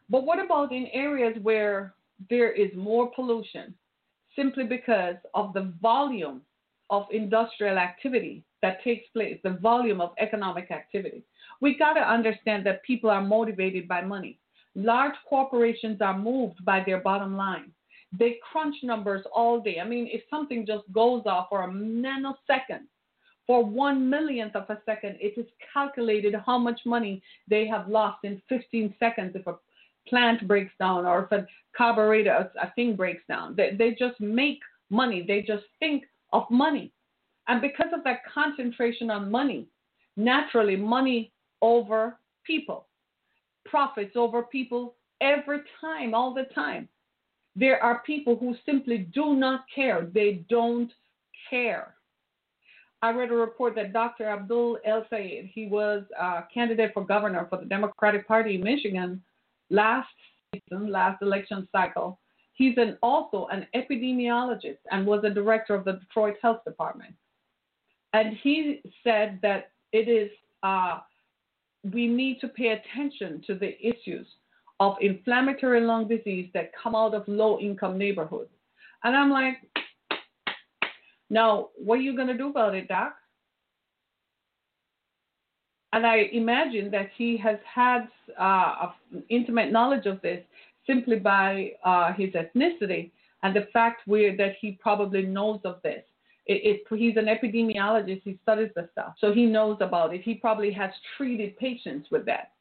But 0.09 0.25
what 0.25 0.43
about 0.43 0.71
in 0.71 0.87
areas 0.93 1.35
where 1.41 1.93
there 2.29 2.51
is 2.51 2.69
more 2.75 3.11
pollution 3.15 3.73
simply 4.35 4.63
because 4.63 5.15
of 5.33 5.53
the 5.53 5.73
volume 5.81 6.41
of 6.89 7.07
industrial 7.11 7.77
activity 7.77 8.43
that 8.61 8.83
takes 8.83 9.07
place, 9.09 9.39
the 9.43 9.57
volume 9.61 10.01
of 10.01 10.13
economic 10.19 10.71
activity? 10.71 11.23
We 11.61 11.77
got 11.77 11.93
to 11.93 12.01
understand 12.01 12.65
that 12.65 12.83
people 12.83 13.09
are 13.09 13.21
motivated 13.21 13.87
by 13.87 14.01
money. 14.01 14.39
Large 14.75 15.15
corporations 15.27 16.01
are 16.01 16.17
moved 16.17 16.63
by 16.65 16.83
their 16.85 16.99
bottom 16.99 17.37
line. 17.37 17.71
They 18.17 18.39
crunch 18.51 18.75
numbers 18.83 19.25
all 19.33 19.59
day. 19.59 19.79
I 19.79 19.87
mean, 19.87 20.07
if 20.11 20.21
something 20.29 20.65
just 20.65 20.83
goes 20.91 21.23
off 21.25 21.47
for 21.49 21.63
a 21.63 21.67
nanosecond, 21.67 22.87
for 23.47 23.63
one 23.63 24.09
millionth 24.09 24.55
of 24.55 24.69
a 24.69 24.81
second, 24.85 25.17
it 25.19 25.37
is 25.37 25.45
calculated 25.73 26.35
how 26.45 26.57
much 26.57 26.79
money 26.85 27.21
they 27.47 27.67
have 27.67 27.87
lost 27.87 28.23
in 28.23 28.41
15 28.49 28.93
seconds 28.99 29.35
if 29.35 29.45
a 29.47 29.55
plant 30.07 30.47
breaks 30.47 30.73
down 30.79 31.05
or 31.05 31.23
if 31.23 31.31
a 31.31 31.47
carburetor, 31.77 32.49
a, 32.61 32.71
thing 32.71 32.95
breaks 32.95 33.23
down. 33.27 33.55
They, 33.55 33.75
they 33.77 33.91
just 33.91 34.19
make 34.19 34.59
money. 34.89 35.23
They 35.27 35.41
just 35.41 35.63
think 35.79 36.05
of 36.33 36.43
money. 36.49 36.91
And 37.47 37.61
because 37.61 37.89
of 37.93 38.03
that 38.03 38.21
concentration 38.31 39.11
on 39.11 39.29
money, 39.29 39.67
naturally, 40.17 40.75
money 40.75 41.31
over 41.61 42.17
people, 42.45 42.87
profits 43.65 44.15
over 44.15 44.43
people 44.43 44.95
every 45.21 45.61
time, 45.81 46.13
all 46.13 46.33
the 46.33 46.45
time. 46.53 46.87
There 47.55 47.81
are 47.81 48.03
people 48.05 48.35
who 48.35 48.55
simply 48.65 48.97
do 49.13 49.35
not 49.35 49.65
care. 49.73 50.07
They 50.13 50.45
don't 50.49 50.91
care. 51.49 51.95
I 53.01 53.11
read 53.11 53.31
a 53.31 53.35
report 53.35 53.75
that 53.75 53.93
Dr. 53.93 54.25
Abdul 54.25 54.79
El 54.85 55.05
Sayed, 55.09 55.51
he 55.53 55.67
was 55.67 56.03
a 56.19 56.43
candidate 56.53 56.91
for 56.93 57.05
governor 57.05 57.45
for 57.49 57.59
the 57.59 57.65
Democratic 57.65 58.27
Party 58.27 58.55
in 58.55 58.63
Michigan 58.63 59.21
last 59.69 60.09
season, 60.53 60.91
last 60.91 61.21
election 61.21 61.67
cycle. 61.71 62.19
He's 62.53 62.77
an, 62.77 62.97
also 63.03 63.47
an 63.51 63.67
epidemiologist 63.75 64.77
and 64.91 65.05
was 65.05 65.23
a 65.23 65.29
director 65.29 65.75
of 65.75 65.85
the 65.85 65.93
Detroit 65.93 66.35
Health 66.41 66.63
Department. 66.65 67.13
And 68.13 68.37
he 68.41 68.81
said 69.03 69.39
that 69.41 69.71
it 69.91 70.07
is, 70.07 70.31
uh, 70.63 70.99
we 71.93 72.07
need 72.07 72.39
to 72.41 72.47
pay 72.47 72.69
attention 72.69 73.43
to 73.47 73.55
the 73.55 73.75
issues 73.85 74.27
of 74.79 74.95
inflammatory 75.01 75.81
lung 75.81 76.07
disease 76.07 76.49
that 76.53 76.71
come 76.81 76.95
out 76.95 77.13
of 77.13 77.23
low 77.27 77.59
income 77.59 77.97
neighborhoods. 77.97 78.49
And 79.03 79.15
I'm 79.15 79.29
like, 79.29 79.57
now, 81.29 81.69
what 81.75 81.99
are 81.99 82.01
you 82.01 82.15
going 82.15 82.27
to 82.27 82.37
do 82.37 82.49
about 82.49 82.75
it, 82.75 82.87
Doc? 82.87 83.15
And 85.93 86.05
I 86.05 86.27
imagine 86.33 86.91
that 86.91 87.09
he 87.15 87.37
has 87.37 87.57
had 87.63 88.07
uh, 88.37 88.91
intimate 89.29 89.71
knowledge 89.71 90.05
of 90.05 90.21
this 90.21 90.43
simply 90.85 91.17
by 91.17 91.71
uh, 91.85 92.13
his 92.13 92.31
ethnicity 92.31 93.11
and 93.43 93.55
the 93.55 93.67
fact 93.71 94.01
where, 94.05 94.35
that 94.35 94.55
he 94.59 94.73
probably 94.81 95.21
knows 95.21 95.59
of 95.63 95.81
this. 95.83 96.03
It, 96.47 96.83
it, 96.89 96.97
he's 96.97 97.17
an 97.17 97.25
epidemiologist, 97.25 98.21
he 98.23 98.37
studies 98.43 98.69
the 98.75 98.87
stuff, 98.91 99.15
so 99.19 99.33
he 99.33 99.45
knows 99.45 99.77
about 99.81 100.13
it. 100.13 100.21
He 100.21 100.35
probably 100.35 100.71
has 100.73 100.91
treated 101.17 101.57
patients 101.57 102.09
with 102.11 102.25
that. 102.27 102.51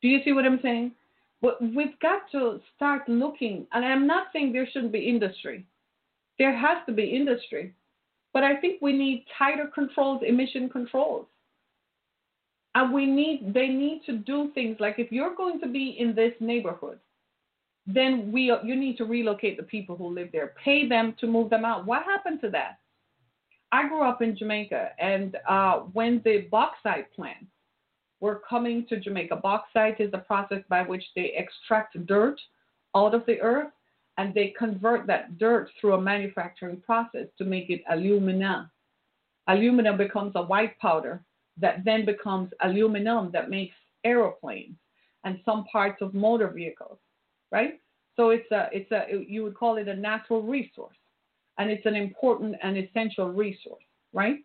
Do 0.00 0.08
you 0.08 0.18
see 0.24 0.32
what 0.32 0.44
I'm 0.44 0.58
saying? 0.62 0.92
But 1.40 1.60
we've 1.60 1.98
got 2.00 2.22
to 2.32 2.60
start 2.74 3.08
looking, 3.08 3.66
and 3.72 3.84
I'm 3.84 4.06
not 4.06 4.28
saying 4.32 4.52
there 4.52 4.68
shouldn't 4.72 4.92
be 4.92 5.08
industry. 5.08 5.64
There 6.38 6.56
has 6.56 6.78
to 6.86 6.92
be 6.92 7.04
industry. 7.04 7.72
But 8.32 8.44
I 8.44 8.56
think 8.56 8.80
we 8.80 8.92
need 8.92 9.26
tighter 9.38 9.70
controls, 9.72 10.22
emission 10.26 10.68
controls. 10.68 11.26
And 12.74 12.92
we 12.92 13.04
need 13.04 13.52
they 13.52 13.68
need 13.68 14.00
to 14.06 14.16
do 14.16 14.50
things 14.54 14.78
like 14.80 14.98
if 14.98 15.12
you're 15.12 15.34
going 15.34 15.60
to 15.60 15.68
be 15.68 15.96
in 15.98 16.14
this 16.14 16.32
neighborhood, 16.40 16.98
then 17.86 18.30
we 18.32 18.54
you 18.64 18.76
need 18.76 18.96
to 18.98 19.04
relocate 19.04 19.56
the 19.56 19.62
people 19.62 19.96
who 19.96 20.14
live 20.14 20.30
there. 20.32 20.54
Pay 20.62 20.88
them 20.88 21.14
to 21.20 21.26
move 21.26 21.50
them 21.50 21.64
out. 21.64 21.86
What 21.86 22.04
happened 22.04 22.40
to 22.42 22.50
that? 22.50 22.78
I 23.72 23.88
grew 23.88 24.02
up 24.02 24.20
in 24.22 24.36
Jamaica, 24.36 24.90
and 24.98 25.36
uh, 25.48 25.80
when 25.92 26.20
the 26.24 26.46
bauxite 26.50 27.12
plant 27.14 27.46
were 28.22 28.40
coming 28.48 28.86
to 28.88 29.00
Jamaica. 29.00 29.36
Bauxite 29.36 30.00
is 30.00 30.10
the 30.12 30.18
process 30.18 30.62
by 30.68 30.82
which 30.82 31.02
they 31.16 31.32
extract 31.36 32.06
dirt 32.06 32.40
out 32.94 33.14
of 33.14 33.26
the 33.26 33.38
earth 33.40 33.72
and 34.16 34.32
they 34.32 34.54
convert 34.56 35.06
that 35.08 35.38
dirt 35.38 35.68
through 35.78 35.94
a 35.94 36.00
manufacturing 36.00 36.80
process 36.80 37.26
to 37.36 37.44
make 37.44 37.68
it 37.68 37.82
alumina. 37.90 38.70
Alumina 39.48 39.96
becomes 39.96 40.32
a 40.36 40.42
white 40.42 40.78
powder 40.78 41.24
that 41.58 41.84
then 41.84 42.06
becomes 42.06 42.50
aluminum 42.62 43.30
that 43.32 43.50
makes 43.50 43.74
aeroplanes 44.04 44.76
and 45.24 45.40
some 45.44 45.64
parts 45.64 46.00
of 46.00 46.14
motor 46.14 46.48
vehicles, 46.48 46.98
right? 47.52 47.80
So 48.16 48.30
it's 48.30 48.50
a, 48.50 48.68
it's 48.72 48.90
a, 48.90 49.24
you 49.28 49.44
would 49.44 49.54
call 49.54 49.76
it 49.76 49.86
a 49.86 49.94
natural 49.94 50.42
resource, 50.42 50.96
and 51.58 51.70
it's 51.70 51.86
an 51.86 51.94
important 51.94 52.56
and 52.62 52.76
essential 52.76 53.28
resource, 53.28 53.84
right? 54.12 54.38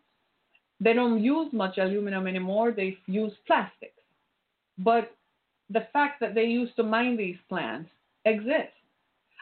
They 0.80 0.92
don't 0.92 1.22
use 1.22 1.52
much 1.52 1.78
aluminum 1.78 2.26
anymore, 2.26 2.70
they 2.70 2.96
use 3.06 3.32
plastics. 3.46 3.92
But 4.78 5.10
the 5.70 5.86
fact 5.92 6.20
that 6.20 6.34
they 6.34 6.44
used 6.44 6.76
to 6.76 6.82
mine 6.82 7.16
these 7.16 7.36
plants 7.48 7.90
exists. 8.24 8.74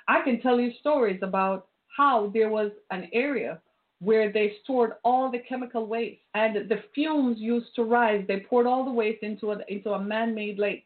I 0.08 0.22
can 0.22 0.40
tell 0.40 0.58
you 0.58 0.72
stories 0.80 1.20
about 1.22 1.66
how 1.96 2.30
there 2.32 2.48
was 2.48 2.70
an 2.90 3.08
area 3.12 3.60
where 4.00 4.32
they 4.32 4.54
stored 4.62 4.92
all 5.04 5.30
the 5.30 5.38
chemical 5.48 5.86
waste 5.86 6.20
and 6.34 6.68
the 6.68 6.82
fumes 6.94 7.38
used 7.38 7.74
to 7.74 7.82
rise. 7.82 8.24
They 8.28 8.40
poured 8.40 8.66
all 8.66 8.84
the 8.84 8.90
waste 8.90 9.22
into 9.22 9.52
a, 9.52 9.58
into 9.68 9.92
a 9.92 10.02
man 10.02 10.34
made 10.34 10.58
lake. 10.58 10.84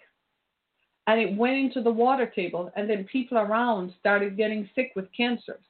And 1.06 1.20
it 1.20 1.36
went 1.36 1.56
into 1.56 1.82
the 1.82 1.90
water 1.90 2.26
table, 2.26 2.70
and 2.76 2.88
then 2.88 3.04
people 3.04 3.38
around 3.38 3.92
started 3.98 4.36
getting 4.36 4.68
sick 4.74 4.92
with 4.94 5.12
cancers. 5.16 5.62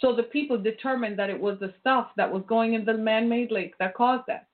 So 0.00 0.14
the 0.14 0.22
people 0.24 0.58
determined 0.58 1.18
that 1.18 1.30
it 1.30 1.38
was 1.38 1.58
the 1.60 1.74
stuff 1.80 2.08
that 2.16 2.30
was 2.30 2.42
going 2.48 2.74
in 2.74 2.84
the 2.84 2.94
man 2.94 3.28
made 3.28 3.50
lake 3.50 3.74
that 3.78 3.94
caused 3.94 4.24
that. 4.26 4.48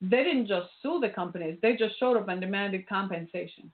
They 0.00 0.24
didn't 0.24 0.46
just 0.46 0.68
sue 0.82 0.98
the 1.00 1.08
companies, 1.08 1.58
they 1.62 1.76
just 1.76 1.98
showed 1.98 2.16
up 2.16 2.28
and 2.28 2.40
demanded 2.40 2.88
compensation. 2.88 3.70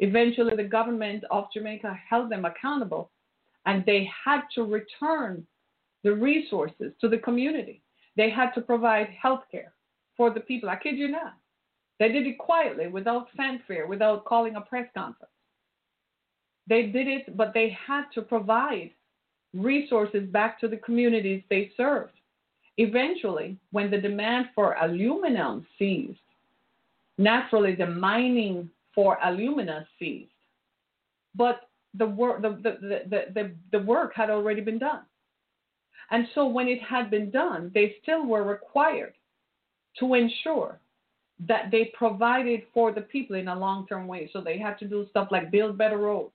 Eventually, 0.00 0.56
the 0.56 0.64
government 0.64 1.24
of 1.30 1.46
Jamaica 1.52 1.98
held 2.08 2.30
them 2.30 2.44
accountable, 2.44 3.10
and 3.66 3.84
they 3.84 4.08
had 4.24 4.42
to 4.54 4.62
return 4.62 5.46
the 6.04 6.14
resources 6.14 6.92
to 7.00 7.08
the 7.08 7.18
community. 7.18 7.82
They 8.16 8.30
had 8.30 8.52
to 8.52 8.60
provide 8.60 9.08
health 9.10 9.44
care 9.50 9.72
for 10.16 10.30
the 10.30 10.40
people. 10.40 10.68
I 10.68 10.76
kid 10.76 10.96
you 10.96 11.08
not. 11.08 11.36
They 11.98 12.12
did 12.12 12.26
it 12.26 12.38
quietly, 12.38 12.88
without 12.88 13.28
fanfare, 13.36 13.86
without 13.86 14.24
calling 14.24 14.56
a 14.56 14.60
press 14.60 14.88
conference. 14.94 15.32
They 16.68 16.82
did 16.86 17.08
it, 17.08 17.36
but 17.36 17.52
they 17.54 17.76
had 17.86 18.04
to 18.14 18.22
provide 18.22 18.90
resources 19.54 20.28
back 20.28 20.60
to 20.60 20.68
the 20.68 20.76
communities 20.76 21.42
they 21.48 21.72
served. 21.76 22.12
Eventually, 22.76 23.56
when 23.72 23.90
the 23.90 24.00
demand 24.00 24.50
for 24.54 24.76
aluminum 24.80 25.66
ceased, 25.78 26.20
naturally 27.16 27.74
the 27.74 27.86
mining 27.86 28.70
for 28.94 29.18
alumina 29.24 29.86
ceased. 29.98 30.30
But 31.34 31.68
the 31.94 32.06
work, 32.06 32.42
the, 32.42 32.50
the, 32.50 33.02
the, 33.08 33.24
the, 33.34 33.54
the 33.72 33.84
work 33.84 34.12
had 34.14 34.30
already 34.30 34.60
been 34.60 34.78
done. 34.78 35.02
And 36.10 36.26
so 36.34 36.46
when 36.46 36.68
it 36.68 36.80
had 36.82 37.10
been 37.10 37.30
done, 37.30 37.70
they 37.74 37.96
still 38.02 38.26
were 38.26 38.44
required 38.44 39.14
to 39.98 40.14
ensure 40.14 40.78
that 41.46 41.70
they 41.70 41.92
provided 41.96 42.62
for 42.74 42.92
the 42.92 43.00
people 43.00 43.36
in 43.36 43.48
a 43.48 43.58
long 43.58 43.86
term 43.86 44.06
way. 44.06 44.28
So 44.32 44.40
they 44.40 44.58
had 44.58 44.78
to 44.78 44.88
do 44.88 45.06
stuff 45.10 45.28
like 45.30 45.50
build 45.50 45.78
better 45.78 45.98
roads, 45.98 46.32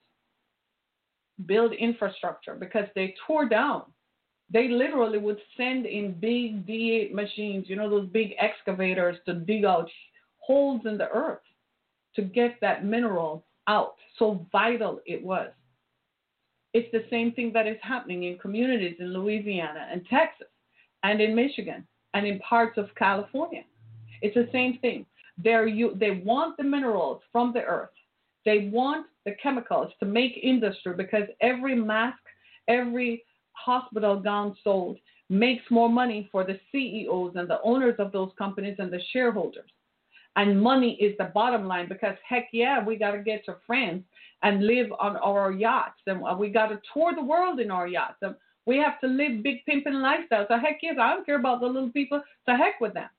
build 1.45 1.73
infrastructure, 1.73 2.55
because 2.55 2.85
they 2.95 3.15
tore 3.27 3.47
down. 3.47 3.83
They 4.49 4.67
literally 4.67 5.17
would 5.17 5.39
send 5.57 5.85
in 5.85 6.13
big 6.19 6.65
D8 6.67 7.13
machines, 7.13 7.65
you 7.67 7.75
know, 7.75 7.89
those 7.89 8.07
big 8.09 8.33
excavators 8.39 9.17
to 9.25 9.33
dig 9.33 9.65
out 9.65 9.89
holes 10.37 10.81
in 10.85 10.97
the 10.97 11.09
earth 11.09 11.39
to 12.15 12.21
get 12.21 12.59
that 12.61 12.85
mineral 12.85 13.43
out. 13.67 13.95
So 14.19 14.45
vital 14.51 15.01
it 15.05 15.23
was. 15.23 15.49
It's 16.73 16.91
the 16.91 17.05
same 17.09 17.31
thing 17.33 17.51
that 17.53 17.67
is 17.67 17.77
happening 17.81 18.23
in 18.23 18.37
communities 18.37 18.95
in 18.99 19.13
Louisiana 19.13 19.87
and 19.91 20.05
Texas 20.07 20.47
and 21.03 21.21
in 21.21 21.35
Michigan 21.35 21.85
and 22.13 22.25
in 22.25 22.39
parts 22.39 22.77
of 22.77 22.93
California. 22.95 23.63
It's 24.23 24.35
the 24.35 24.49
same 24.51 24.79
thing. 24.79 25.05
They're, 25.37 25.67
you, 25.67 25.95
they 25.99 26.23
want 26.25 26.57
the 26.57 26.63
minerals 26.63 27.21
from 27.31 27.51
the 27.53 27.61
earth. 27.61 27.89
They 28.45 28.69
want 28.71 29.05
the 29.25 29.35
chemicals 29.41 29.91
to 29.99 30.05
make 30.05 30.39
industry 30.41 30.93
because 30.95 31.27
every 31.41 31.75
mask, 31.75 32.19
every 32.67 33.23
hospital 33.51 34.19
gown 34.19 34.55
sold 34.63 34.97
makes 35.29 35.63
more 35.69 35.89
money 35.89 36.29
for 36.31 36.43
the 36.45 36.59
CEOs 36.71 37.33
and 37.35 37.49
the 37.49 37.61
owners 37.63 37.95
of 37.99 38.11
those 38.11 38.31
companies 38.37 38.75
and 38.79 38.91
the 38.91 39.01
shareholders. 39.11 39.69
And 40.35 40.61
money 40.61 40.93
is 40.99 41.15
the 41.17 41.31
bottom 41.33 41.67
line 41.67 41.89
because 41.89 42.15
heck 42.27 42.47
yeah, 42.53 42.83
we 42.83 42.95
got 42.95 43.11
to 43.11 43.19
get 43.19 43.45
to 43.45 43.57
France 43.67 44.03
and 44.41 44.65
live 44.65 44.87
on 44.99 45.17
our 45.17 45.51
yachts. 45.51 46.01
And 46.07 46.21
we 46.39 46.49
got 46.49 46.67
to 46.67 46.81
tour 46.93 47.13
the 47.13 47.23
world 47.23 47.59
in 47.59 47.71
our 47.71 47.87
yachts. 47.87 48.17
And 48.21 48.35
we 48.65 48.77
have 48.77 48.99
to 49.01 49.07
live 49.07 49.43
big 49.43 49.65
pimping 49.65 49.93
lifestyles. 49.93 50.47
So 50.47 50.57
heck 50.57 50.79
yes, 50.81 50.95
I 50.99 51.13
don't 51.13 51.25
care 51.25 51.39
about 51.39 51.59
the 51.59 51.67
little 51.67 51.91
people. 51.91 52.21
So 52.45 52.55
heck 52.55 52.79
with 52.79 52.93
them. 52.93 53.09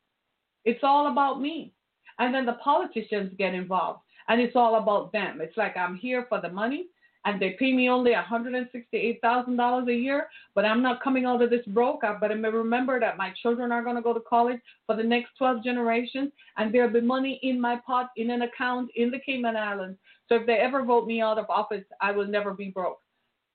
It's 0.64 0.82
all 0.82 1.10
about 1.10 1.40
me. 1.40 1.72
And 2.18 2.34
then 2.34 2.46
the 2.46 2.58
politicians 2.64 3.32
get 3.38 3.54
involved. 3.54 4.00
And 4.28 4.40
it's 4.40 4.56
all 4.56 4.76
about 4.76 5.12
them. 5.12 5.40
It's 5.40 5.56
like 5.56 5.76
I'm 5.76 5.96
here 5.96 6.26
for 6.28 6.40
the 6.40 6.48
money 6.48 6.86
and 7.26 7.40
they 7.40 7.56
pay 7.58 7.72
me 7.72 7.88
only 7.88 8.12
$168,000 8.12 9.88
a 9.88 9.94
year, 9.94 10.26
but 10.54 10.66
I'm 10.66 10.82
not 10.82 11.02
coming 11.02 11.24
out 11.24 11.40
of 11.40 11.48
this 11.48 11.64
broke. 11.68 12.02
But 12.02 12.30
I 12.30 12.34
remember 12.34 13.00
that 13.00 13.16
my 13.16 13.32
children 13.40 13.72
are 13.72 13.82
going 13.82 13.96
to 13.96 14.02
go 14.02 14.12
to 14.12 14.20
college 14.20 14.60
for 14.86 14.94
the 14.94 15.02
next 15.02 15.30
12 15.38 15.64
generations, 15.64 16.32
and 16.58 16.72
there'll 16.72 16.92
be 16.92 17.00
money 17.00 17.40
in 17.42 17.58
my 17.58 17.80
pot 17.86 18.10
in 18.18 18.28
an 18.28 18.42
account 18.42 18.90
in 18.94 19.10
the 19.10 19.20
Cayman 19.24 19.56
Islands 19.56 19.98
so 20.28 20.36
if 20.36 20.46
they 20.46 20.54
ever 20.54 20.84
vote 20.84 21.06
me 21.06 21.20
out 21.20 21.38
of 21.38 21.46
office, 21.48 21.84
I 22.00 22.12
will 22.12 22.26
never 22.26 22.52
be 22.52 22.70
broke. 22.70 23.00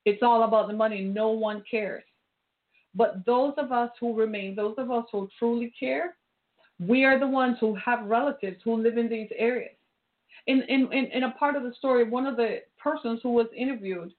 It's 0.05 0.23
all 0.23 0.43
about 0.43 0.67
the 0.67 0.73
money. 0.73 1.01
No 1.01 1.29
one 1.29 1.63
cares. 1.69 2.03
But 2.95 3.25
those 3.25 3.53
of 3.57 3.71
us 3.71 3.91
who 3.99 4.15
remain, 4.15 4.55
those 4.55 4.75
of 4.77 4.91
us 4.91 5.05
who 5.11 5.29
truly 5.37 5.73
care, 5.79 6.15
we 6.79 7.03
are 7.03 7.19
the 7.19 7.27
ones 7.27 7.57
who 7.59 7.75
have 7.75 8.05
relatives 8.05 8.57
who 8.63 8.81
live 8.81 8.97
in 8.97 9.09
these 9.09 9.29
areas. 9.35 9.75
In, 10.47 10.61
in, 10.63 10.91
in, 10.91 11.05
in 11.07 11.23
a 11.23 11.31
part 11.31 11.55
of 11.55 11.63
the 11.63 11.73
story, 11.77 12.09
one 12.09 12.25
of 12.25 12.37
the 12.37 12.59
persons 12.81 13.19
who 13.21 13.31
was 13.31 13.47
interviewed 13.55 14.11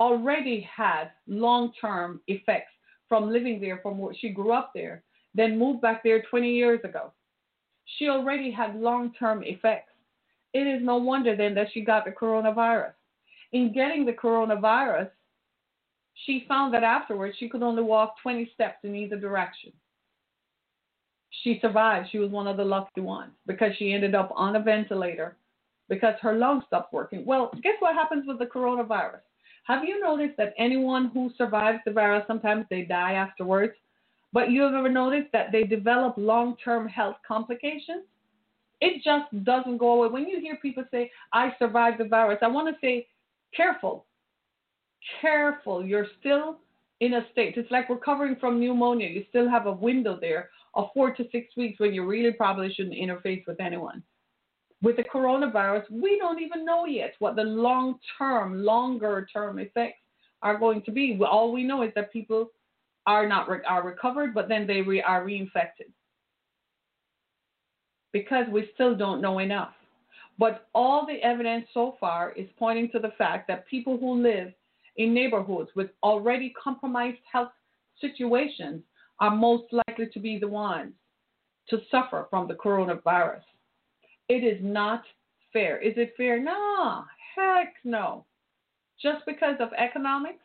already 0.00 0.60
had 0.74 1.10
long 1.26 1.72
term 1.80 2.20
effects 2.26 2.72
from 3.08 3.30
living 3.30 3.60
there, 3.60 3.80
from 3.82 3.98
where 3.98 4.14
she 4.14 4.30
grew 4.30 4.52
up 4.52 4.72
there, 4.74 5.02
then 5.34 5.58
moved 5.58 5.80
back 5.80 6.02
there 6.02 6.22
20 6.28 6.50
years 6.50 6.80
ago. 6.82 7.12
She 7.98 8.08
already 8.08 8.50
had 8.50 8.74
long 8.74 9.12
term 9.18 9.42
effects 9.44 9.92
it 10.56 10.66
is 10.66 10.82
no 10.82 10.96
wonder 10.96 11.36
then 11.36 11.54
that 11.54 11.68
she 11.72 11.82
got 11.82 12.06
the 12.06 12.10
coronavirus. 12.10 12.92
In 13.52 13.74
getting 13.74 14.06
the 14.06 14.12
coronavirus, 14.12 15.10
she 16.24 16.46
found 16.48 16.72
that 16.72 16.82
afterwards 16.82 17.36
she 17.38 17.48
could 17.48 17.62
only 17.62 17.82
walk 17.82 18.14
20 18.22 18.50
steps 18.54 18.78
in 18.82 18.94
either 18.94 19.18
direction. 19.20 19.70
She 21.42 21.58
survived. 21.60 22.08
She 22.10 22.18
was 22.18 22.30
one 22.30 22.46
of 22.46 22.56
the 22.56 22.64
lucky 22.64 23.00
ones 23.00 23.32
because 23.46 23.72
she 23.78 23.92
ended 23.92 24.14
up 24.14 24.32
on 24.34 24.56
a 24.56 24.60
ventilator 24.60 25.36
because 25.88 26.14
her 26.20 26.34
lungs 26.34 26.64
stopped 26.66 26.92
working. 26.92 27.24
Well, 27.24 27.50
guess 27.62 27.74
what 27.80 27.94
happens 27.94 28.24
with 28.26 28.38
the 28.38 28.46
coronavirus? 28.46 29.20
Have 29.64 29.84
you 29.84 30.00
noticed 30.00 30.36
that 30.38 30.54
anyone 30.58 31.10
who 31.12 31.30
survives 31.36 31.80
the 31.84 31.92
virus, 31.92 32.24
sometimes 32.26 32.66
they 32.70 32.82
die 32.82 33.14
afterwards? 33.14 33.74
But 34.32 34.50
you 34.50 34.62
have 34.62 34.74
ever 34.74 34.88
noticed 34.88 35.32
that 35.32 35.50
they 35.52 35.64
develop 35.64 36.14
long 36.16 36.56
term 36.62 36.86
health 36.88 37.16
complications? 37.26 38.04
It 38.80 39.02
just 39.02 39.44
doesn't 39.44 39.78
go 39.78 39.94
away. 39.94 40.08
When 40.08 40.28
you 40.28 40.40
hear 40.40 40.56
people 40.56 40.84
say, 40.90 41.10
I 41.32 41.54
survived 41.58 41.98
the 41.98 42.04
virus, 42.04 42.38
I 42.42 42.48
want 42.48 42.68
to 42.68 42.80
say, 42.80 43.06
careful. 43.56 44.04
Careful. 45.20 45.84
You're 45.84 46.08
still 46.20 46.58
in 47.00 47.14
a 47.14 47.26
state. 47.32 47.54
It's 47.56 47.70
like 47.70 47.88
recovering 47.88 48.36
from 48.36 48.60
pneumonia. 48.60 49.08
You 49.08 49.24
still 49.30 49.48
have 49.48 49.66
a 49.66 49.72
window 49.72 50.18
there 50.20 50.50
of 50.76 50.90
four 50.92 51.10
to 51.10 51.24
six 51.32 51.56
weeks 51.56 51.80
when 51.80 51.94
you 51.94 52.06
really 52.06 52.32
probably 52.32 52.72
shouldn't 52.72 52.94
interface 52.94 53.42
with 53.46 53.60
anyone. 53.60 54.02
With 54.82 54.96
the 54.96 55.04
coronavirus, 55.04 55.90
we 55.90 56.18
don't 56.18 56.40
even 56.40 56.64
know 56.64 56.84
yet 56.84 57.14
what 57.18 57.34
the 57.34 57.42
long 57.42 57.98
term, 58.18 58.62
longer 58.62 59.26
term 59.32 59.58
effects 59.58 59.98
are 60.42 60.58
going 60.58 60.82
to 60.82 60.92
be. 60.92 61.18
All 61.26 61.50
we 61.50 61.64
know 61.64 61.82
is 61.82 61.92
that 61.94 62.12
people 62.12 62.50
are 63.06 63.26
not 63.26 63.48
are 63.66 63.82
recovered, 63.82 64.34
but 64.34 64.48
then 64.48 64.66
they 64.66 64.82
re- 64.82 65.02
are 65.02 65.24
reinfected 65.24 65.90
because 68.12 68.46
we 68.52 68.70
still 68.74 68.94
don't 68.94 69.22
know 69.22 69.38
enough. 69.38 69.72
But 70.38 70.68
all 70.74 71.06
the 71.06 71.22
evidence 71.22 71.66
so 71.72 71.96
far 71.98 72.32
is 72.32 72.46
pointing 72.58 72.90
to 72.90 72.98
the 72.98 73.12
fact 73.16 73.48
that 73.48 73.66
people 73.66 73.96
who 73.96 74.22
live 74.22 74.52
in 74.96 75.14
neighborhoods 75.14 75.70
with 75.74 75.88
already 76.02 76.52
compromised 76.62 77.18
health 77.32 77.52
situations 77.98 78.82
are 79.20 79.34
most 79.34 79.64
likely 79.72 80.06
to 80.12 80.18
be 80.18 80.38
the 80.38 80.48
ones 80.48 80.92
to 81.68 81.80
suffer 81.90 82.26
from 82.30 82.46
the 82.46 82.54
coronavirus. 82.54 83.42
It 84.28 84.44
is 84.44 84.58
not 84.62 85.02
fair. 85.52 85.78
Is 85.78 85.94
it 85.96 86.14
fair? 86.16 86.40
No, 86.40 87.04
heck 87.34 87.74
no. 87.84 88.24
Just 89.00 89.24
because 89.26 89.56
of 89.60 89.72
economics, 89.76 90.44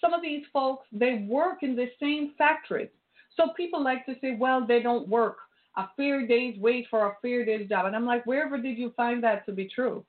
some 0.00 0.12
of 0.12 0.22
these 0.22 0.44
folks 0.52 0.86
they 0.92 1.26
work 1.28 1.62
in 1.62 1.76
the 1.76 1.88
same 2.00 2.32
factories. 2.36 2.90
So 3.36 3.48
people 3.56 3.82
like 3.82 4.06
to 4.06 4.14
say, 4.20 4.36
well, 4.38 4.66
they 4.66 4.80
don't 4.80 5.08
work 5.08 5.38
a 5.76 5.88
fair 5.96 6.26
day's 6.26 6.58
wage 6.58 6.86
for 6.90 7.06
a 7.06 7.16
fair 7.20 7.44
day's 7.44 7.68
job. 7.68 7.86
And 7.86 7.94
I'm 7.94 8.06
like, 8.06 8.24
wherever 8.24 8.56
did 8.56 8.78
you 8.78 8.92
find 8.96 9.22
that 9.24 9.44
to 9.46 9.52
be 9.52 9.68
true? 9.68 10.04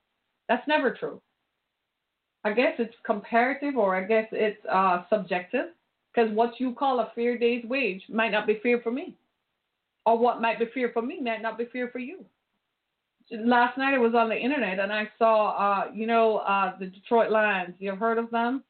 That's 0.48 0.66
never 0.68 0.92
true. 0.92 1.22
I 2.46 2.54
guess 2.54 2.76
it's 2.80 2.96
comparative 3.06 3.76
or 3.76 3.96
I 3.96 4.06
guess 4.06 4.28
it's 4.32 4.64
uh, 4.72 5.04
subjective 5.10 5.68
because 6.18 6.32
what 6.34 6.60
you 6.60 6.74
call 6.74 7.00
a 7.00 7.12
fair 7.14 7.38
day's 7.38 7.64
wage 7.66 8.02
might 8.10 8.32
not 8.32 8.48
be 8.48 8.60
fair 8.64 8.82
for 8.82 8.92
me. 8.92 9.16
Or 10.06 10.18
what 10.18 10.42
might 10.42 10.58
be 10.58 10.66
fair 10.74 10.90
for 10.92 11.02
me 11.02 11.22
might 11.22 11.42
not 11.42 11.58
be 11.58 11.66
fair 11.66 11.90
for 11.90 12.00
you. 12.00 12.26
Last 13.32 13.78
night 13.78 13.94
I 13.94 13.98
was 14.00 14.16
on 14.16 14.30
the 14.30 14.38
internet 14.38 14.80
and 14.80 14.92
I 14.92 15.10
saw, 15.20 15.50
uh, 15.52 15.92
you 15.94 16.08
know, 16.08 16.38
uh, 16.38 16.78
the 16.80 16.88
Detroit 16.88 17.30
Lions. 17.30 17.76
You've 17.78 18.00
heard 18.00 18.18
of 18.18 18.32
them? 18.32 18.64